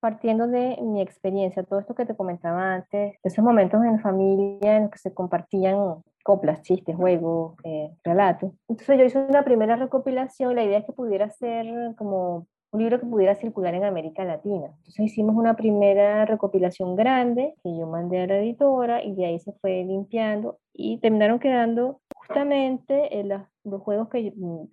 partiendo 0.00 0.48
de 0.48 0.78
mi 0.82 1.00
experiencia, 1.00 1.62
todo 1.62 1.78
esto 1.78 1.94
que 1.94 2.06
te 2.06 2.16
comentaba 2.16 2.74
antes, 2.74 3.16
esos 3.22 3.44
momentos 3.44 3.84
en 3.84 4.00
familia 4.00 4.76
en 4.76 4.82
los 4.82 4.90
que 4.90 4.98
se 4.98 5.14
compartían 5.14 6.02
coplas, 6.24 6.62
chistes, 6.62 6.96
juegos, 6.96 7.54
eh, 7.64 7.90
relatos. 8.02 8.52
Entonces 8.68 8.98
yo 8.98 9.04
hice 9.04 9.18
una 9.18 9.44
primera 9.44 9.76
recopilación 9.76 10.56
la 10.56 10.64
idea 10.64 10.78
es 10.78 10.86
que 10.86 10.92
pudiera 10.92 11.30
ser 11.30 11.66
como 11.96 12.46
un 12.72 12.80
libro 12.80 12.98
que 12.98 13.06
pudiera 13.06 13.34
circular 13.34 13.74
en 13.74 13.84
América 13.84 14.24
Latina. 14.24 14.66
Entonces 14.66 15.00
hicimos 15.00 15.36
una 15.36 15.54
primera 15.56 16.24
recopilación 16.24 16.96
grande 16.96 17.54
que 17.62 17.76
yo 17.76 17.86
mandé 17.86 18.22
a 18.22 18.26
la 18.26 18.38
editora 18.38 19.04
y 19.04 19.14
de 19.14 19.26
ahí 19.26 19.38
se 19.38 19.52
fue 19.52 19.84
limpiando 19.84 20.58
y 20.72 20.98
terminaron 20.98 21.38
quedando 21.38 22.00
justamente 22.16 23.20
en 23.20 23.28
los, 23.28 23.82
juegos 23.82 24.08
que 24.08 24.32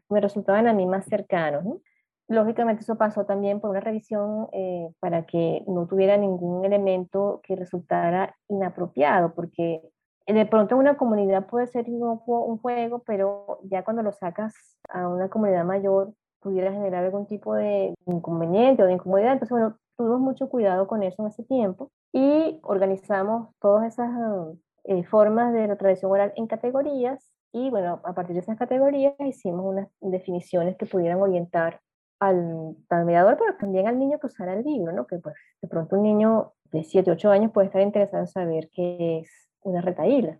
me 0.09 0.21
resultaban 0.21 0.67
a 0.67 0.73
mí 0.73 0.85
más 0.85 1.05
cercanos. 1.05 1.63
Lógicamente 2.29 2.83
eso 2.83 2.95
pasó 2.95 3.25
también 3.25 3.59
por 3.59 3.71
una 3.71 3.81
revisión 3.81 4.47
eh, 4.53 4.89
para 5.01 5.25
que 5.25 5.63
no 5.67 5.85
tuviera 5.87 6.15
ningún 6.15 6.63
elemento 6.63 7.41
que 7.43 7.55
resultara 7.57 8.35
inapropiado, 8.47 9.33
porque 9.33 9.81
de 10.25 10.45
pronto 10.45 10.75
en 10.75 10.81
una 10.81 10.95
comunidad 10.95 11.47
puede 11.47 11.67
ser 11.67 11.85
un 11.89 12.59
juego, 12.59 13.03
pero 13.05 13.59
ya 13.63 13.83
cuando 13.83 14.03
lo 14.03 14.13
sacas 14.13 14.53
a 14.87 15.07
una 15.09 15.27
comunidad 15.27 15.65
mayor 15.65 16.13
pudiera 16.41 16.71
generar 16.71 17.05
algún 17.05 17.25
tipo 17.25 17.53
de 17.53 17.93
inconveniente 18.05 18.83
o 18.83 18.85
de 18.85 18.93
incomodidad. 18.93 19.33
Entonces, 19.33 19.51
bueno, 19.51 19.77
tuvimos 19.97 20.19
mucho 20.19 20.49
cuidado 20.49 20.87
con 20.87 21.03
eso 21.03 21.21
en 21.21 21.27
ese 21.27 21.43
tiempo 21.43 21.91
y 22.13 22.59
organizamos 22.63 23.49
todas 23.59 23.93
esas 23.93 24.09
eh, 24.85 25.03
formas 25.03 25.53
de 25.53 25.67
la 25.67 25.75
tradición 25.75 26.11
oral 26.11 26.33
en 26.35 26.47
categorías 26.47 27.31
y 27.51 27.69
bueno, 27.69 27.99
a 28.03 28.13
partir 28.13 28.35
de 28.35 28.41
esas 28.41 28.57
categorías 28.57 29.13
hicimos 29.19 29.65
unas 29.65 29.89
definiciones 30.01 30.77
que 30.77 30.85
pudieran 30.85 31.19
orientar 31.19 31.81
al, 32.19 32.75
al 32.89 33.05
mediador, 33.05 33.37
pero 33.37 33.57
también 33.57 33.87
al 33.87 33.97
niño 33.97 34.19
que 34.19 34.27
usara 34.27 34.53
el 34.53 34.63
libro, 34.63 34.91
¿no? 34.91 35.07
Que 35.07 35.17
pues 35.17 35.35
de 35.61 35.67
pronto 35.67 35.95
un 35.95 36.03
niño 36.03 36.53
de 36.71 36.83
7, 36.83 37.11
8 37.11 37.31
años 37.31 37.51
puede 37.51 37.67
estar 37.67 37.81
interesado 37.81 38.23
en 38.23 38.27
saber 38.27 38.69
qué 38.71 39.19
es 39.19 39.49
una 39.61 39.81
retaíla, 39.81 40.39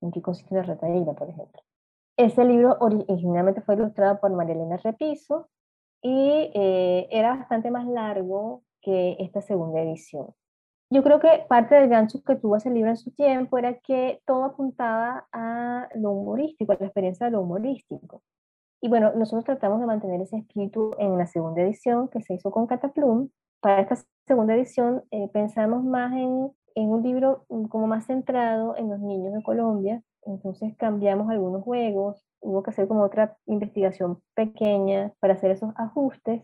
en 0.00 0.10
qué 0.10 0.20
consiste 0.20 0.54
una 0.54 0.62
retaíla, 0.62 1.14
por 1.14 1.28
ejemplo. 1.28 1.62
Ese 2.16 2.44
libro 2.44 2.76
originalmente 2.80 3.62
fue 3.62 3.74
ilustrado 3.74 4.20
por 4.20 4.30
María 4.32 4.54
Elena 4.54 4.76
Repiso 4.76 5.48
y 6.02 6.50
eh, 6.54 7.08
era 7.10 7.36
bastante 7.36 7.70
más 7.70 7.86
largo 7.86 8.62
que 8.80 9.16
esta 9.20 9.40
segunda 9.40 9.80
edición. 9.80 10.34
Yo 10.90 11.02
creo 11.02 11.20
que 11.20 11.46
parte 11.48 11.74
del 11.74 11.88
gancho 11.88 12.22
que 12.22 12.36
tuvo 12.36 12.56
ese 12.56 12.68
libro 12.68 12.90
en 12.90 12.98
su 12.98 13.12
tiempo 13.12 13.56
era 13.56 13.78
que 13.78 14.20
todo 14.26 14.44
apuntaba 14.44 15.26
a 15.32 15.88
lo 15.94 16.10
humorístico, 16.10 16.72
a 16.72 16.76
la 16.78 16.86
experiencia 16.86 17.26
de 17.26 17.32
lo 17.32 17.40
humorístico. 17.40 18.22
Y 18.82 18.88
bueno, 18.88 19.12
nosotros 19.14 19.44
tratamos 19.44 19.80
de 19.80 19.86
mantener 19.86 20.20
ese 20.20 20.36
espíritu 20.36 20.90
en 20.98 21.16
la 21.16 21.26
segunda 21.26 21.62
edición 21.62 22.08
que 22.08 22.20
se 22.20 22.34
hizo 22.34 22.50
con 22.50 22.66
Cataplum. 22.66 23.30
Para 23.60 23.80
esta 23.80 23.96
segunda 24.26 24.54
edición 24.54 25.04
eh, 25.10 25.28
pensamos 25.32 25.82
más 25.82 26.12
en, 26.12 26.52
en 26.74 26.88
un 26.88 27.02
libro 27.02 27.44
mm, 27.48 27.64
como 27.66 27.86
más 27.86 28.06
centrado 28.06 28.76
en 28.76 28.90
los 28.90 29.00
niños 29.00 29.32
de 29.32 29.42
Colombia, 29.42 30.02
entonces 30.24 30.74
cambiamos 30.76 31.30
algunos 31.30 31.62
juegos, 31.62 32.24
hubo 32.40 32.62
que 32.62 32.70
hacer 32.70 32.88
como 32.88 33.02
otra 33.02 33.36
investigación 33.46 34.20
pequeña 34.34 35.12
para 35.20 35.34
hacer 35.34 35.50
esos 35.50 35.72
ajustes. 35.76 36.42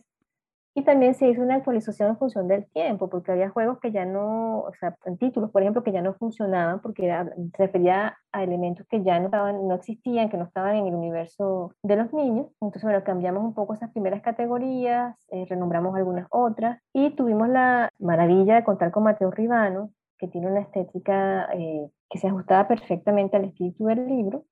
Y 0.75 0.85
también 0.85 1.15
se 1.15 1.29
hizo 1.29 1.43
una 1.43 1.57
actualización 1.57 2.11
en 2.11 2.19
función 2.19 2.47
del 2.47 2.67
tiempo, 2.71 3.11
porque 3.11 3.33
había 3.33 3.51
juegos 3.51 3.81
que 3.81 3.91
ya 3.91 4.05
no, 4.05 4.61
o 4.61 4.73
sea, 4.79 4.95
en 5.07 5.19
títulos, 5.19 5.51
por 5.51 5.63
ejemplo, 5.63 5.83
que 5.83 5.91
ya 5.91 6.03
no 6.03 6.15
funcionaban 6.15 6.81
porque 6.81 7.03
se 7.03 7.59
refería 7.59 8.17
a 8.31 8.45
elementos 8.45 8.87
que 8.89 9.03
ya 9.03 9.19
no, 9.19 9.25
estaban, 9.27 9.67
no 9.67 9.75
existían, 9.75 10.29
que 10.29 10.37
no 10.37 10.45
estaban 10.45 10.77
en 10.77 10.87
el 10.87 10.95
universo 10.95 11.75
de 11.83 11.97
los 11.97 12.13
niños. 12.13 12.47
Entonces, 12.61 12.85
bueno, 12.85 13.03
cambiamos 13.03 13.43
un 13.43 13.55
poco 13.55 13.75
esas 13.75 13.91
primeras 13.91 14.23
categorías, 14.23 15.17
eh, 15.31 15.47
renombramos 15.49 15.97
algunas 15.97 16.29
otras 16.31 16.81
y 16.93 17.11
tuvimos 17.11 17.49
la 17.49 17.91
maravilla 17.99 18.55
de 18.57 18.65
contar 18.65 18.93
con 18.93 19.03
Mateo 19.03 19.33
Ribano, 19.33 19.91
que 20.19 20.29
tiene 20.29 20.49
una 20.49 20.61
estética 20.61 21.49
eh, 21.55 21.89
que 22.11 22.19
se 22.19 22.29
ajustaba 22.29 22.69
perfectamente 22.69 23.37
al 23.37 23.45
espíritu 23.45 23.87
del 23.87 24.07
libro 24.07 24.45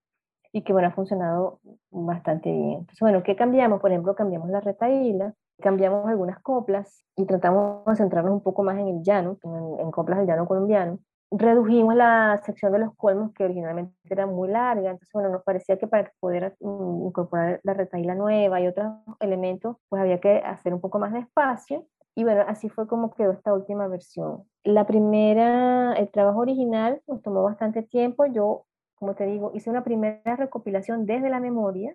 y 0.53 0.63
que 0.63 0.73
bueno, 0.73 0.89
ha 0.89 0.93
funcionado 0.93 1.61
bastante 1.91 2.51
bien. 2.51 2.79
Entonces, 2.81 3.01
bueno, 3.01 3.23
¿qué 3.23 3.37
cambiamos? 3.37 3.81
Por 3.81 3.91
ejemplo, 3.91 4.15
cambiamos 4.15 4.49
la 4.49 4.61
retaíla, 4.61 5.35
cambiamos 5.61 6.07
algunas 6.07 6.41
coplas 6.41 7.05
y 7.17 7.27
tratamos 7.27 7.85
de 7.85 7.97
centrarnos 7.97 8.33
un 8.33 8.43
poco 8.43 8.63
más 8.63 8.79
en 8.79 8.89
el 8.89 9.03
llano, 9.03 9.39
en, 9.79 9.91
coplas 9.91 10.19
del 10.19 10.27
llano 10.27 10.47
colombiano. 10.47 10.99
Redujimos 11.31 11.95
la 11.97 12.41
sección 12.45 12.73
de 12.73 12.79
los 12.79 12.95
colmos 12.97 13.33
que 13.35 13.45
originalmente 13.45 13.93
era 14.09 14.27
muy 14.27 14.49
larga, 14.49 14.91
entonces 14.91 15.11
bueno, 15.13 15.29
nos 15.29 15.43
parecía 15.43 15.77
que 15.77 15.89
para 15.89 16.13
poder 16.21 16.57
mm, 16.61 17.07
incorporar 17.07 17.61
la 17.65 17.75
retaíla 17.75 18.15
nueva 18.15 18.61
y 18.61 18.69
otros 18.69 18.93
elementos, 19.21 19.77
pues 19.89 20.01
había 20.01 20.21
que 20.21 20.39
hacer 20.39 20.73
un 20.73 20.81
poco 20.81 20.99
más 20.99 21.13
de 21.13 21.19
espacio 21.19 21.85
Y 22.17 22.25
bueno, 22.25 22.45
así 22.49 22.69
fue 22.71 22.89
como 22.89 23.13
quedó 23.13 23.33
esta 23.33 23.53
última 23.53 23.87
versión. 23.89 24.45
La 24.65 24.87
primera, 24.87 25.93
el 25.93 26.11
trabajo 26.11 26.41
original 26.41 27.03
nos 27.07 27.23
tomó 27.23 27.43
bastante 27.43 27.83
tiempo. 27.83 28.25
Yo, 28.27 28.65
como 28.95 29.15
te 29.15 29.27
digo, 29.27 29.53
hice 29.55 29.69
una 29.69 29.85
primera 29.85 30.35
recopilación 30.35 31.05
desde 31.05 31.29
la 31.29 31.41
memoria 31.41 31.95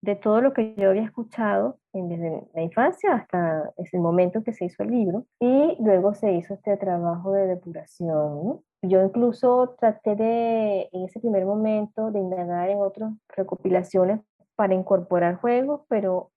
de 0.00 0.16
todo 0.16 0.40
lo 0.40 0.54
que 0.54 0.74
yo 0.76 0.90
había 0.90 1.02
escuchado 1.02 1.78
desde 1.92 2.46
la 2.54 2.62
infancia 2.62 3.14
hasta 3.14 3.72
ese 3.76 3.98
momento 3.98 4.42
que 4.42 4.52
se 4.52 4.66
hizo 4.66 4.82
el 4.82 4.90
libro 4.90 5.26
y 5.40 5.76
luego 5.80 6.14
se 6.14 6.32
hizo 6.32 6.54
este 6.54 6.76
trabajo 6.76 7.32
de 7.32 7.46
depuración. 7.46 8.60
Yo 8.82 9.02
incluso 9.02 9.74
traté 9.78 10.14
de, 10.14 10.88
en 10.92 11.04
ese 11.04 11.20
primer 11.20 11.44
momento, 11.44 12.10
de 12.10 12.20
indagar 12.20 12.70
en 12.70 12.78
otras 12.78 13.12
recopilaciones 13.36 14.20
para 14.54 14.74
incorporar 14.74 15.36
juegos, 15.36 15.82
pero 15.88 16.30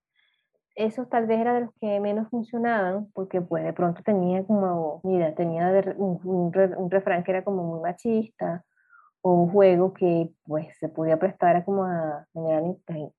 esos 0.75 1.09
tal 1.09 1.27
vez 1.27 1.39
eran 1.39 1.55
de 1.55 1.61
los 1.61 1.73
que 1.79 1.99
menos 1.99 2.29
funcionaban, 2.29 3.09
porque 3.13 3.41
pues 3.41 3.63
de 3.63 3.73
pronto 3.73 4.01
tenía 4.03 4.43
como, 4.45 5.01
mira, 5.03 5.33
tenía 5.35 5.69
un, 5.97 6.19
un, 6.23 6.91
refrán 6.91 7.23
que 7.23 7.31
era 7.31 7.43
como 7.43 7.63
muy 7.63 7.81
machista, 7.81 8.63
o 9.21 9.33
un 9.33 9.51
juego 9.51 9.93
que 9.93 10.31
pues 10.45 10.67
se 10.79 10.89
podía 10.89 11.19
prestar 11.19 11.55
a 11.55 11.65
como 11.65 11.85
a 11.85 12.25
generar 12.33 12.63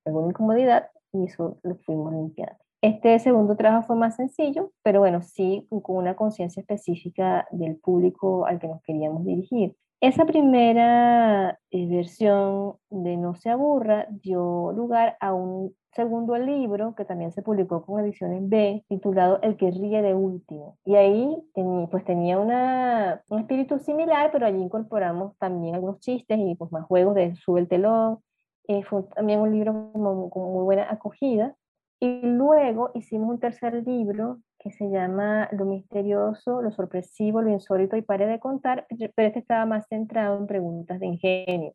alguna 0.04 0.28
incomodidad, 0.28 0.90
y 1.12 1.26
eso 1.26 1.58
lo 1.62 1.76
fuimos 1.76 2.12
limpiando. 2.12 2.56
Este 2.82 3.16
segundo 3.20 3.56
trabajo 3.56 3.86
fue 3.86 3.96
más 3.96 4.16
sencillo, 4.16 4.72
pero 4.82 5.00
bueno, 5.00 5.22
sí 5.22 5.68
con 5.82 5.96
una 5.96 6.16
conciencia 6.16 6.60
específica 6.60 7.46
del 7.52 7.76
público 7.76 8.44
al 8.44 8.58
que 8.58 8.66
nos 8.66 8.82
queríamos 8.82 9.24
dirigir. 9.24 9.76
Esa 10.00 10.24
primera 10.24 11.60
eh, 11.70 11.86
versión 11.86 12.74
de 12.90 13.16
No 13.16 13.36
se 13.36 13.50
aburra 13.50 14.08
dio 14.10 14.72
lugar 14.72 15.16
a 15.20 15.32
un 15.32 15.76
segundo 15.94 16.36
libro 16.36 16.94
que 16.94 17.04
también 17.04 17.32
se 17.32 17.42
publicó 17.42 17.84
con 17.84 18.00
ediciones 18.00 18.48
B, 18.48 18.84
titulado 18.88 19.40
El 19.42 19.56
que 19.56 19.70
ríe 19.70 20.02
de 20.02 20.14
último. 20.14 20.78
Y 20.84 20.96
ahí 20.96 21.36
pues 21.90 22.04
tenía 22.04 22.38
una, 22.38 23.22
un 23.28 23.40
espíritu 23.40 23.78
similar, 23.78 24.30
pero 24.32 24.46
allí 24.46 24.60
incorporamos 24.60 25.36
también 25.38 25.74
algunos 25.74 26.00
chistes 26.00 26.38
y 26.38 26.54
pues 26.54 26.72
más 26.72 26.84
juegos 26.86 27.14
de 27.14 27.34
Sube 27.36 27.60
el 27.60 27.68
telón. 27.68 28.18
Eh, 28.68 28.82
fue 28.84 29.02
también 29.14 29.40
un 29.40 29.52
libro 29.52 29.92
con, 29.92 30.30
con 30.30 30.52
muy 30.52 30.64
buena 30.64 30.90
acogida. 30.90 31.54
Y 32.00 32.20
luego 32.22 32.90
hicimos 32.94 33.30
un 33.30 33.38
tercer 33.38 33.74
libro 33.86 34.40
que 34.58 34.70
se 34.72 34.88
llama 34.90 35.48
Lo 35.52 35.64
misterioso, 35.64 36.62
lo 36.62 36.70
sorpresivo, 36.72 37.42
lo 37.42 37.50
insólito 37.50 37.96
y 37.96 38.02
pare 38.02 38.26
de 38.26 38.40
contar, 38.40 38.86
pero 38.88 39.28
este 39.28 39.38
estaba 39.38 39.66
más 39.66 39.86
centrado 39.88 40.38
en 40.38 40.46
preguntas 40.46 40.98
de 41.00 41.06
ingenio. 41.06 41.74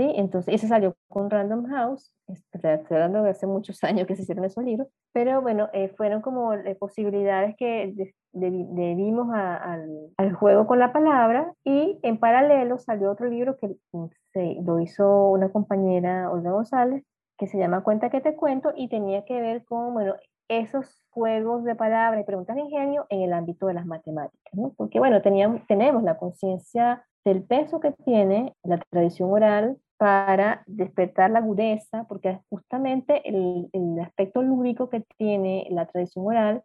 ¿Sí? 0.00 0.12
Entonces, 0.16 0.54
ese 0.54 0.66
salió 0.66 0.96
con 1.08 1.28
Random 1.28 1.66
House, 1.66 2.14
estoy 2.26 2.96
hablando 2.96 3.22
de 3.22 3.30
hace 3.30 3.46
muchos 3.46 3.82
años 3.84 4.06
que 4.06 4.16
se 4.16 4.22
hicieron 4.22 4.44
esos 4.44 4.64
libros, 4.64 4.88
pero 5.12 5.42
bueno, 5.42 5.68
eh, 5.72 5.88
fueron 5.96 6.22
como 6.22 6.54
eh, 6.54 6.74
posibilidades 6.74 7.54
que 7.56 7.94
debimos 8.32 9.28
al, 9.34 10.12
al, 10.16 10.32
juego 10.32 10.66
con 10.66 10.78
la 10.78 10.92
palabra 10.92 11.52
y 11.64 11.98
en 12.02 12.18
paralelo 12.18 12.78
salió 12.78 13.10
otro 13.10 13.26
libro 13.26 13.56
que 13.56 13.76
mm, 13.92 14.06
se, 14.32 14.56
lo 14.64 14.80
hizo 14.80 15.26
una 15.30 15.50
compañera, 15.50 16.30
Olga 16.30 16.52
González, 16.52 17.04
que 17.36 17.46
se 17.46 17.58
llama 17.58 17.82
Cuenta 17.82 18.10
que 18.10 18.20
te 18.20 18.36
cuento 18.36 18.72
y 18.74 18.88
tenía 18.88 19.24
que 19.24 19.40
ver 19.40 19.64
con, 19.64 19.92
bueno, 19.92 20.14
esos 20.48 21.02
juegos 21.10 21.64
de 21.64 21.74
palabras 21.74 22.22
y 22.22 22.24
preguntas 22.24 22.56
de 22.56 22.62
ingenio 22.62 23.06
en 23.08 23.22
el 23.22 23.32
ámbito 23.32 23.66
de 23.66 23.74
las 23.74 23.86
matemáticas, 23.86 24.52
¿no? 24.52 24.72
Porque, 24.76 24.98
bueno, 24.98 25.22
teníamos, 25.22 25.66
tenemos 25.66 26.02
la 26.02 26.16
conciencia 26.16 27.04
del 27.24 27.42
peso 27.42 27.80
que 27.80 27.92
tiene 28.04 28.54
la 28.62 28.78
tradición 28.90 29.30
oral 29.30 29.78
para 30.00 30.62
despertar 30.66 31.30
la 31.30 31.40
agudeza, 31.40 32.04
porque 32.08 32.40
justamente 32.48 33.20
el, 33.28 33.68
el 33.74 34.00
aspecto 34.00 34.42
lúdico 34.42 34.88
que 34.88 35.04
tiene 35.18 35.66
la 35.70 35.84
tradición 35.84 36.26
oral 36.26 36.64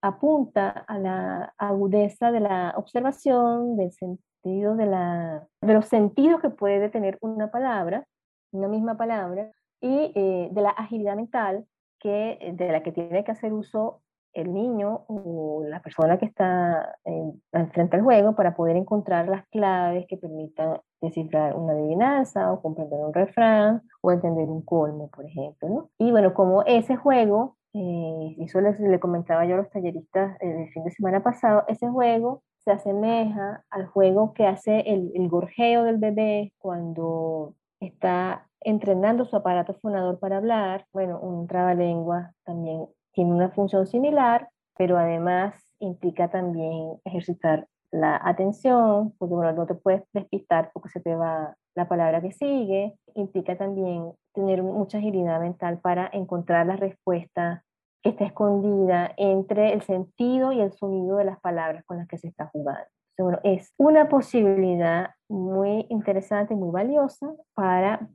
apunta 0.00 0.68
a 0.86 0.96
la 1.00 1.52
agudeza 1.58 2.30
de 2.30 2.38
la 2.38 2.72
observación, 2.76 3.76
del 3.76 3.90
sentido 3.90 4.76
de, 4.76 4.86
la, 4.86 5.48
de 5.60 5.74
los 5.74 5.86
sentidos 5.86 6.40
que 6.40 6.50
puede 6.50 6.88
tener 6.90 7.18
una 7.22 7.50
palabra, 7.50 8.06
una 8.52 8.68
misma 8.68 8.96
palabra, 8.96 9.50
y 9.80 10.12
eh, 10.14 10.48
de 10.52 10.62
la 10.62 10.70
agilidad 10.70 11.16
mental 11.16 11.66
que, 11.98 12.38
eh, 12.40 12.52
de 12.52 12.70
la 12.70 12.84
que 12.84 12.92
tiene 12.92 13.24
que 13.24 13.32
hacer 13.32 13.52
uso 13.52 14.00
el 14.32 14.54
niño 14.54 15.06
o 15.08 15.64
la 15.66 15.82
persona 15.82 16.18
que 16.18 16.26
está 16.26 16.96
en, 17.04 17.42
frente 17.72 17.96
al 17.96 18.02
juego 18.02 18.36
para 18.36 18.54
poder 18.54 18.76
encontrar 18.76 19.26
las 19.26 19.44
claves 19.48 20.06
que 20.06 20.16
permitan 20.16 20.78
descifrar 21.00 21.56
una 21.56 21.72
adivinanza 21.72 22.52
o 22.52 22.60
comprender 22.60 23.00
un 23.00 23.14
refrán 23.14 23.82
o 24.02 24.12
entender 24.12 24.48
un 24.48 24.62
colmo, 24.62 25.08
por 25.08 25.24
ejemplo. 25.24 25.68
¿no? 25.68 25.90
Y 25.98 26.10
bueno, 26.10 26.34
como 26.34 26.62
ese 26.64 26.96
juego, 26.96 27.56
eh, 27.72 28.36
eso 28.40 28.60
les, 28.60 28.78
le 28.80 29.00
comentaba 29.00 29.44
yo 29.46 29.54
a 29.54 29.58
los 29.58 29.70
talleristas 29.70 30.36
el 30.40 30.68
fin 30.70 30.84
de 30.84 30.90
semana 30.90 31.22
pasado, 31.22 31.64
ese 31.68 31.88
juego 31.88 32.42
se 32.58 32.72
asemeja 32.72 33.64
al 33.70 33.86
juego 33.86 34.34
que 34.34 34.46
hace 34.46 34.80
el, 34.80 35.12
el 35.14 35.28
gorjeo 35.28 35.84
del 35.84 35.98
bebé 35.98 36.52
cuando 36.58 37.54
está 37.80 38.46
entrenando 38.60 39.24
su 39.24 39.36
aparato 39.36 39.74
fonador 39.80 40.18
para 40.18 40.36
hablar. 40.36 40.86
Bueno, 40.92 41.18
un 41.20 41.46
trabalengua 41.46 42.34
también 42.44 42.86
tiene 43.12 43.32
una 43.32 43.50
función 43.50 43.86
similar, 43.86 44.48
pero 44.76 44.98
además 44.98 45.54
implica 45.78 46.28
también 46.28 47.00
ejercitar 47.04 47.66
la 47.92 48.20
atención, 48.22 49.14
porque 49.18 49.34
bueno, 49.34 49.52
no 49.52 49.66
te 49.66 49.74
puedes 49.74 50.02
despistar 50.12 50.70
porque 50.72 50.88
se 50.90 51.00
te 51.00 51.14
va 51.14 51.56
la 51.74 51.88
palabra 51.88 52.20
que 52.20 52.32
sigue. 52.32 52.96
Implica 53.14 53.56
también 53.56 54.12
tener 54.34 54.62
mucha 54.62 54.98
agilidad 54.98 55.40
mental 55.40 55.78
para 55.80 56.08
encontrar 56.12 56.66
la 56.66 56.76
respuesta 56.76 57.64
que 58.02 58.10
está 58.10 58.24
escondida 58.24 59.12
entre 59.16 59.72
el 59.72 59.82
sentido 59.82 60.52
y 60.52 60.60
el 60.60 60.72
sonido 60.72 61.16
de 61.16 61.24
las 61.24 61.40
palabras 61.40 61.84
con 61.84 61.98
las 61.98 62.08
que 62.08 62.18
se 62.18 62.28
está 62.28 62.46
jugando. 62.46 62.86
bueno, 63.18 63.38
es 63.44 63.74
una 63.76 64.08
posibilidad 64.08 65.10
muy 65.28 65.86
interesante 65.90 66.54
y 66.54 66.56
muy 66.56 66.70
valiosa 66.70 67.34
para 67.54 68.08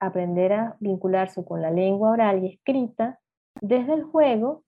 aprender 0.00 0.52
a 0.52 0.76
vincularse 0.80 1.44
con 1.44 1.62
la 1.62 1.70
lengua 1.70 2.10
oral 2.10 2.44
y 2.44 2.54
escrita 2.54 3.18
desde 3.60 3.94
el 3.94 4.04
juego 4.04 4.62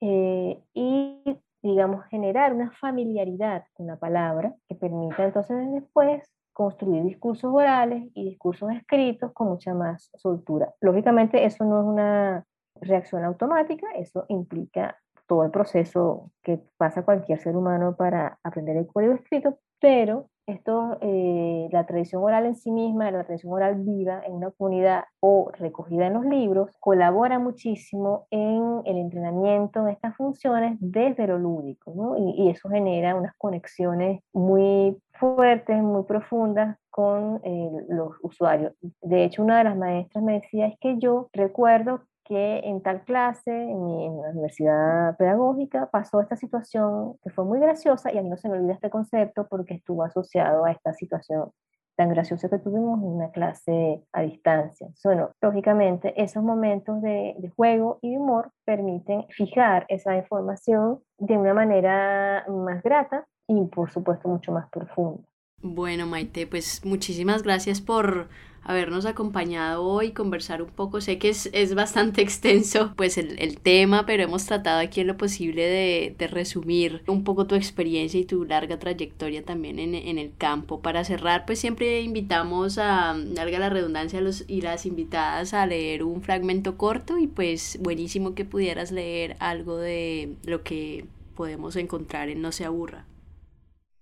eh, 0.00 0.62
y, 0.74 1.40
digamos, 1.64 2.04
generar 2.06 2.52
una 2.52 2.70
familiaridad 2.72 3.64
con 3.72 3.86
la 3.86 3.96
palabra 3.96 4.54
que 4.68 4.74
permita 4.74 5.24
entonces 5.24 5.56
después 5.72 6.22
construir 6.52 7.02
discursos 7.04 7.50
orales 7.52 8.04
y 8.12 8.28
discursos 8.28 8.70
escritos 8.70 9.32
con 9.32 9.48
mucha 9.48 9.72
más 9.72 10.10
soltura. 10.14 10.74
Lógicamente 10.82 11.44
eso 11.44 11.64
no 11.64 11.80
es 11.80 11.86
una 11.86 12.44
reacción 12.82 13.24
automática, 13.24 13.86
eso 13.96 14.26
implica 14.28 14.98
todo 15.26 15.42
el 15.44 15.50
proceso 15.50 16.30
que 16.42 16.60
pasa 16.76 17.02
cualquier 17.02 17.40
ser 17.40 17.56
humano 17.56 17.96
para 17.96 18.38
aprender 18.44 18.76
el 18.76 18.86
código 18.86 19.14
escrito, 19.14 19.58
pero 19.80 20.28
esto, 20.46 20.98
eh, 21.00 21.68
la 21.72 21.86
tradición 21.86 22.22
oral 22.22 22.46
en 22.46 22.56
sí 22.56 22.70
misma, 22.70 23.10
la 23.10 23.24
tradición 23.24 23.52
oral 23.52 23.76
viva 23.76 24.22
en 24.26 24.34
una 24.34 24.50
comunidad 24.50 25.04
o 25.20 25.50
recogida 25.52 26.06
en 26.06 26.14
los 26.14 26.24
libros, 26.24 26.70
colabora 26.80 27.38
muchísimo 27.38 28.26
en 28.30 28.82
el 28.84 28.98
entrenamiento 28.98 29.84
de 29.84 29.92
estas 29.92 30.16
funciones 30.16 30.76
desde 30.80 31.26
lo 31.26 31.38
lúdico, 31.38 31.92
¿no? 31.94 32.16
y, 32.16 32.50
eso 32.50 32.68
genera 32.68 33.16
unas 33.16 33.34
conexiones 33.38 34.20
muy 34.32 34.96
fuertes, 35.14 35.82
muy 35.82 36.04
profundas 36.04 36.76
con 36.90 37.40
eh, 37.42 37.70
los 37.88 38.12
usuarios. 38.22 38.72
De 39.02 39.24
hecho, 39.24 39.42
una 39.42 39.58
de 39.58 39.64
las 39.64 39.76
maestras 39.76 40.22
me 40.22 40.34
decía, 40.34 40.66
es 40.66 40.78
que 40.78 40.98
yo 40.98 41.28
recuerdo 41.32 42.02
que 42.24 42.60
en 42.60 42.82
tal 42.82 43.04
clase, 43.04 43.50
en, 43.50 44.20
la 44.20 44.30
universidad 44.30 45.16
pedagógica, 45.16 45.90
pasó 45.90 46.20
esta 46.20 46.36
situación 46.36 47.16
que 47.22 47.30
fue 47.30 47.44
muy 47.44 47.60
graciosa 47.60 48.12
y 48.12 48.18
a 48.18 48.22
mí 48.22 48.28
no 48.28 48.36
se 48.36 48.48
me 48.48 48.58
olvida 48.58 48.74
este 48.74 48.90
concepto 48.90 49.46
porque 49.48 49.74
estuvo 49.74 50.02
asociado 50.02 50.64
a 50.64 50.72
esta 50.72 50.92
situación 50.94 51.50
tan 51.96 52.08
graciosa 52.08 52.48
que 52.48 52.58
tuvimos 52.58 53.00
en 53.00 53.08
una 53.08 53.30
clase 53.30 54.02
a 54.12 54.22
distancia. 54.22 54.88
Bueno, 55.04 55.30
lógicamente 55.40 56.20
esos 56.20 56.42
momentos 56.42 57.00
de, 57.02 57.36
de 57.38 57.48
juego 57.50 57.98
y 58.02 58.10
de 58.10 58.18
humor 58.18 58.50
permiten 58.64 59.26
fijar 59.28 59.84
esa 59.88 60.16
información 60.16 61.00
de 61.18 61.36
una 61.36 61.54
manera 61.54 62.44
más 62.48 62.82
grata 62.82 63.26
y 63.46 63.66
por 63.66 63.92
supuesto 63.92 64.28
mucho 64.28 64.50
más 64.50 64.68
profunda. 64.70 65.22
Bueno, 65.62 66.06
Maite, 66.06 66.46
pues 66.46 66.84
muchísimas 66.84 67.42
gracias 67.42 67.80
por 67.80 68.28
habernos 68.64 69.06
acompañado 69.06 69.84
hoy, 69.84 70.12
conversar 70.12 70.62
un 70.62 70.70
poco. 70.70 71.00
Sé 71.00 71.18
que 71.18 71.28
es, 71.28 71.48
es 71.52 71.74
bastante 71.74 72.20
extenso 72.22 72.92
pues 72.96 73.18
el, 73.18 73.38
el, 73.38 73.60
tema, 73.60 74.04
pero 74.06 74.22
hemos 74.22 74.46
tratado 74.46 74.80
aquí 74.80 75.00
en 75.00 75.06
lo 75.06 75.16
posible 75.16 75.62
de, 75.62 76.14
resumir 76.24 77.02
un 77.06 77.22
poco 77.22 77.46
tu 77.46 77.54
experiencia 77.54 78.18
y 78.18 78.24
tu 78.24 78.46
larga 78.46 78.78
trayectoria 78.78 79.44
también 79.44 79.78
en, 79.78 79.94
en 79.94 80.18
el 80.18 80.32
campo. 80.36 80.80
Para 80.80 81.04
cerrar, 81.04 81.44
pues 81.44 81.58
siempre 81.58 82.00
invitamos 82.00 82.78
a, 82.78 83.14
larga 83.14 83.58
la 83.58 83.68
redundancia, 83.68 84.18
a 84.18 84.22
los 84.22 84.48
y 84.48 84.62
las 84.62 84.86
invitadas 84.86 85.52
a 85.52 85.66
leer 85.66 86.02
un 86.02 86.22
fragmento 86.22 86.78
corto 86.78 87.18
y 87.18 87.26
pues 87.26 87.78
buenísimo 87.82 88.34
que 88.34 88.44
pudieras 88.44 88.90
leer 88.90 89.36
algo 89.38 89.76
de 89.76 90.34
lo 90.44 90.62
que 90.62 91.04
podemos 91.36 91.76
encontrar 91.76 92.28
en 92.28 92.40
No 92.40 92.52
se 92.52 92.64
aburra. 92.64 93.04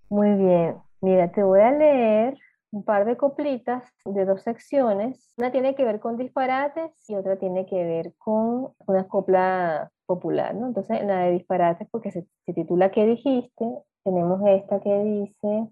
Muy 0.09 0.31
bien, 0.35 0.77
mira, 1.01 1.33
te 1.33 1.43
voy 1.43 1.61
a 1.61 1.73
leer 1.73 2.39
un 2.73 2.85
par 2.85 3.05
de 3.05 3.16
coplitas 3.16 3.85
de 4.05 4.25
dos 4.25 4.43
secciones. 4.43 5.33
Una 5.37 5.53
tiene 5.53 5.75
que 5.75 5.85
ver 5.85 6.01
con 6.01 6.16
disparates 6.16 6.91
y 7.09 7.14
otra 7.14 7.37
tiene 7.37 7.66
que 7.66 7.85
ver 7.85 8.14
con 8.18 8.73
una 8.87 9.07
copla 9.07 9.91
popular, 10.07 10.55
¿no? 10.55 10.66
Entonces, 10.66 11.05
la 11.05 11.20
de 11.20 11.33
disparates, 11.33 11.89
porque 11.91 12.11
se, 12.11 12.27
se 12.47 12.53
titula 12.55 12.91
¿Qué 12.91 13.07
dijiste? 13.07 13.66
Tenemos 14.03 14.41
esta 14.47 14.81
que 14.81 14.99
dice, 15.05 15.68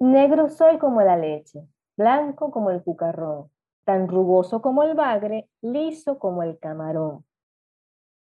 negro 0.00 0.48
soy 0.48 0.78
como 0.78 1.02
la 1.02 1.16
leche, 1.16 1.66
blanco 1.96 2.50
como 2.50 2.70
el 2.70 2.82
cucarrón, 2.82 3.50
tan 3.84 4.08
rugoso 4.08 4.62
como 4.62 4.82
el 4.82 4.94
bagre, 4.94 5.50
liso 5.60 6.18
como 6.18 6.42
el 6.42 6.58
camarón. 6.58 7.24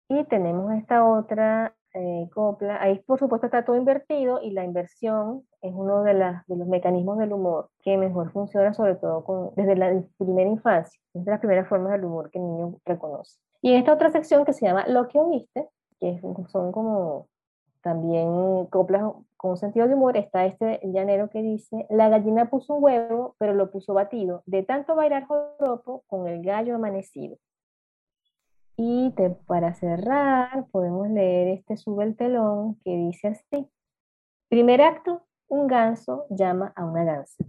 Y 0.09 0.23
tenemos 0.25 0.73
esta 0.73 1.05
otra 1.05 1.75
eh, 1.93 2.29
copla. 2.33 2.81
Ahí, 2.81 2.99
por 2.99 3.19
supuesto, 3.19 3.47
está 3.47 3.65
todo 3.65 3.75
invertido 3.75 4.41
y 4.41 4.51
la 4.51 4.63
inversión 4.63 5.45
es 5.61 5.73
uno 5.73 6.03
de, 6.03 6.13
las, 6.13 6.45
de 6.47 6.57
los 6.57 6.67
mecanismos 6.67 7.17
del 7.17 7.33
humor 7.33 7.69
que 7.81 7.97
mejor 7.97 8.31
funciona, 8.31 8.73
sobre 8.73 8.95
todo 8.95 9.23
con, 9.23 9.51
desde 9.55 9.75
la 9.75 10.01
primera 10.17 10.49
infancia. 10.49 10.99
Es 11.13 11.25
de 11.25 11.31
las 11.31 11.39
primeras 11.39 11.67
formas 11.67 11.91
del 11.91 12.05
humor 12.05 12.29
que 12.31 12.39
el 12.39 12.45
niño 12.45 12.75
reconoce. 12.85 13.39
Y 13.61 13.71
en 13.71 13.79
esta 13.79 13.93
otra 13.93 14.11
sección 14.11 14.43
que 14.45 14.53
se 14.53 14.65
llama 14.65 14.85
Lo 14.87 15.07
que 15.07 15.19
oíste, 15.19 15.69
que 15.99 16.19
son 16.49 16.71
como 16.71 17.27
también 17.81 18.65
coplas 18.67 19.03
con 19.37 19.57
sentido 19.57 19.87
de 19.87 19.93
humor, 19.93 20.17
está 20.17 20.45
este 20.45 20.79
llanero 20.83 21.29
que 21.29 21.41
dice, 21.41 21.85
la 21.89 22.09
gallina 22.09 22.49
puso 22.49 22.75
un 22.75 22.83
huevo, 22.83 23.35
pero 23.37 23.53
lo 23.53 23.71
puso 23.71 23.93
batido, 23.93 24.41
de 24.45 24.63
tanto 24.63 24.95
bailar 24.95 25.25
joropo 25.25 26.03
con 26.07 26.27
el 26.27 26.41
gallo 26.41 26.75
amanecido. 26.75 27.37
Y 28.75 29.13
para 29.45 29.73
cerrar, 29.75 30.65
podemos 30.71 31.07
leer 31.09 31.47
este 31.59 31.77
sube 31.77 32.05
el 32.05 32.15
telón 32.15 32.79
que 32.83 32.91
dice 32.91 33.27
así. 33.27 33.69
Primer 34.49 34.81
acto, 34.81 35.23
un 35.47 35.67
ganso 35.67 36.25
llama 36.29 36.73
a 36.75 36.85
una 36.85 37.03
gansa. 37.03 37.43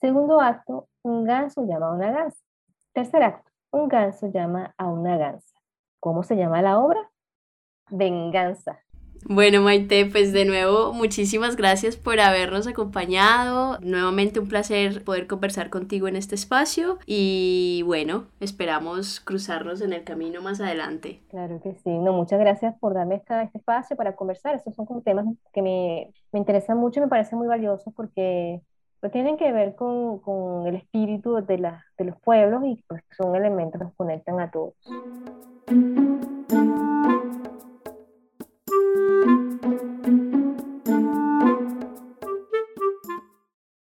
Segundo 0.00 0.40
acto, 0.40 0.88
un 1.02 1.24
ganso 1.24 1.66
llama 1.66 1.88
a 1.88 1.94
una 1.94 2.10
gansa. 2.10 2.44
Tercer 2.92 3.22
acto, 3.22 3.50
un 3.70 3.88
ganso 3.88 4.26
llama 4.28 4.74
a 4.76 4.88
una 4.88 5.16
gansa. 5.16 5.58
¿Cómo 5.98 6.22
se 6.22 6.36
llama 6.36 6.62
la 6.62 6.78
obra? 6.78 7.10
Venganza. 7.90 8.80
Bueno, 9.24 9.60
Maite, 9.60 10.06
pues 10.06 10.32
de 10.32 10.44
nuevo, 10.44 10.92
muchísimas 10.92 11.56
gracias 11.56 11.96
por 11.96 12.20
habernos 12.20 12.66
acompañado. 12.66 13.78
Nuevamente 13.80 14.40
un 14.40 14.48
placer 14.48 15.04
poder 15.04 15.26
conversar 15.26 15.70
contigo 15.70 16.08
en 16.08 16.16
este 16.16 16.34
espacio 16.34 16.98
y 17.06 17.82
bueno, 17.86 18.24
esperamos 18.40 19.20
cruzarnos 19.20 19.82
en 19.82 19.92
el 19.92 20.04
camino 20.04 20.40
más 20.40 20.60
adelante. 20.60 21.20
Claro 21.28 21.60
que 21.62 21.74
sí. 21.74 21.90
No, 21.90 22.12
muchas 22.12 22.40
gracias 22.40 22.74
por 22.78 22.94
darme 22.94 23.16
este 23.16 23.50
espacio 23.54 23.96
para 23.96 24.16
conversar. 24.16 24.54
Estos 24.54 24.74
son 24.74 24.86
como 24.86 25.02
temas 25.02 25.26
que 25.52 25.62
me, 25.62 26.12
me 26.32 26.38
interesan 26.38 26.78
mucho 26.78 27.00
y 27.00 27.02
me 27.02 27.08
parecen 27.08 27.38
muy 27.38 27.46
valiosos 27.46 27.92
porque 27.94 28.62
pues, 29.00 29.12
tienen 29.12 29.36
que 29.36 29.52
ver 29.52 29.74
con, 29.74 30.18
con 30.20 30.66
el 30.66 30.76
espíritu 30.76 31.44
de, 31.46 31.58
la, 31.58 31.84
de 31.98 32.04
los 32.04 32.20
pueblos 32.20 32.62
y 32.64 32.82
pues 32.88 33.02
son 33.16 33.34
elementos 33.36 33.78
que 33.78 33.84
nos 33.84 33.94
conectan 33.94 34.40
a 34.40 34.50
todos. 34.50 34.74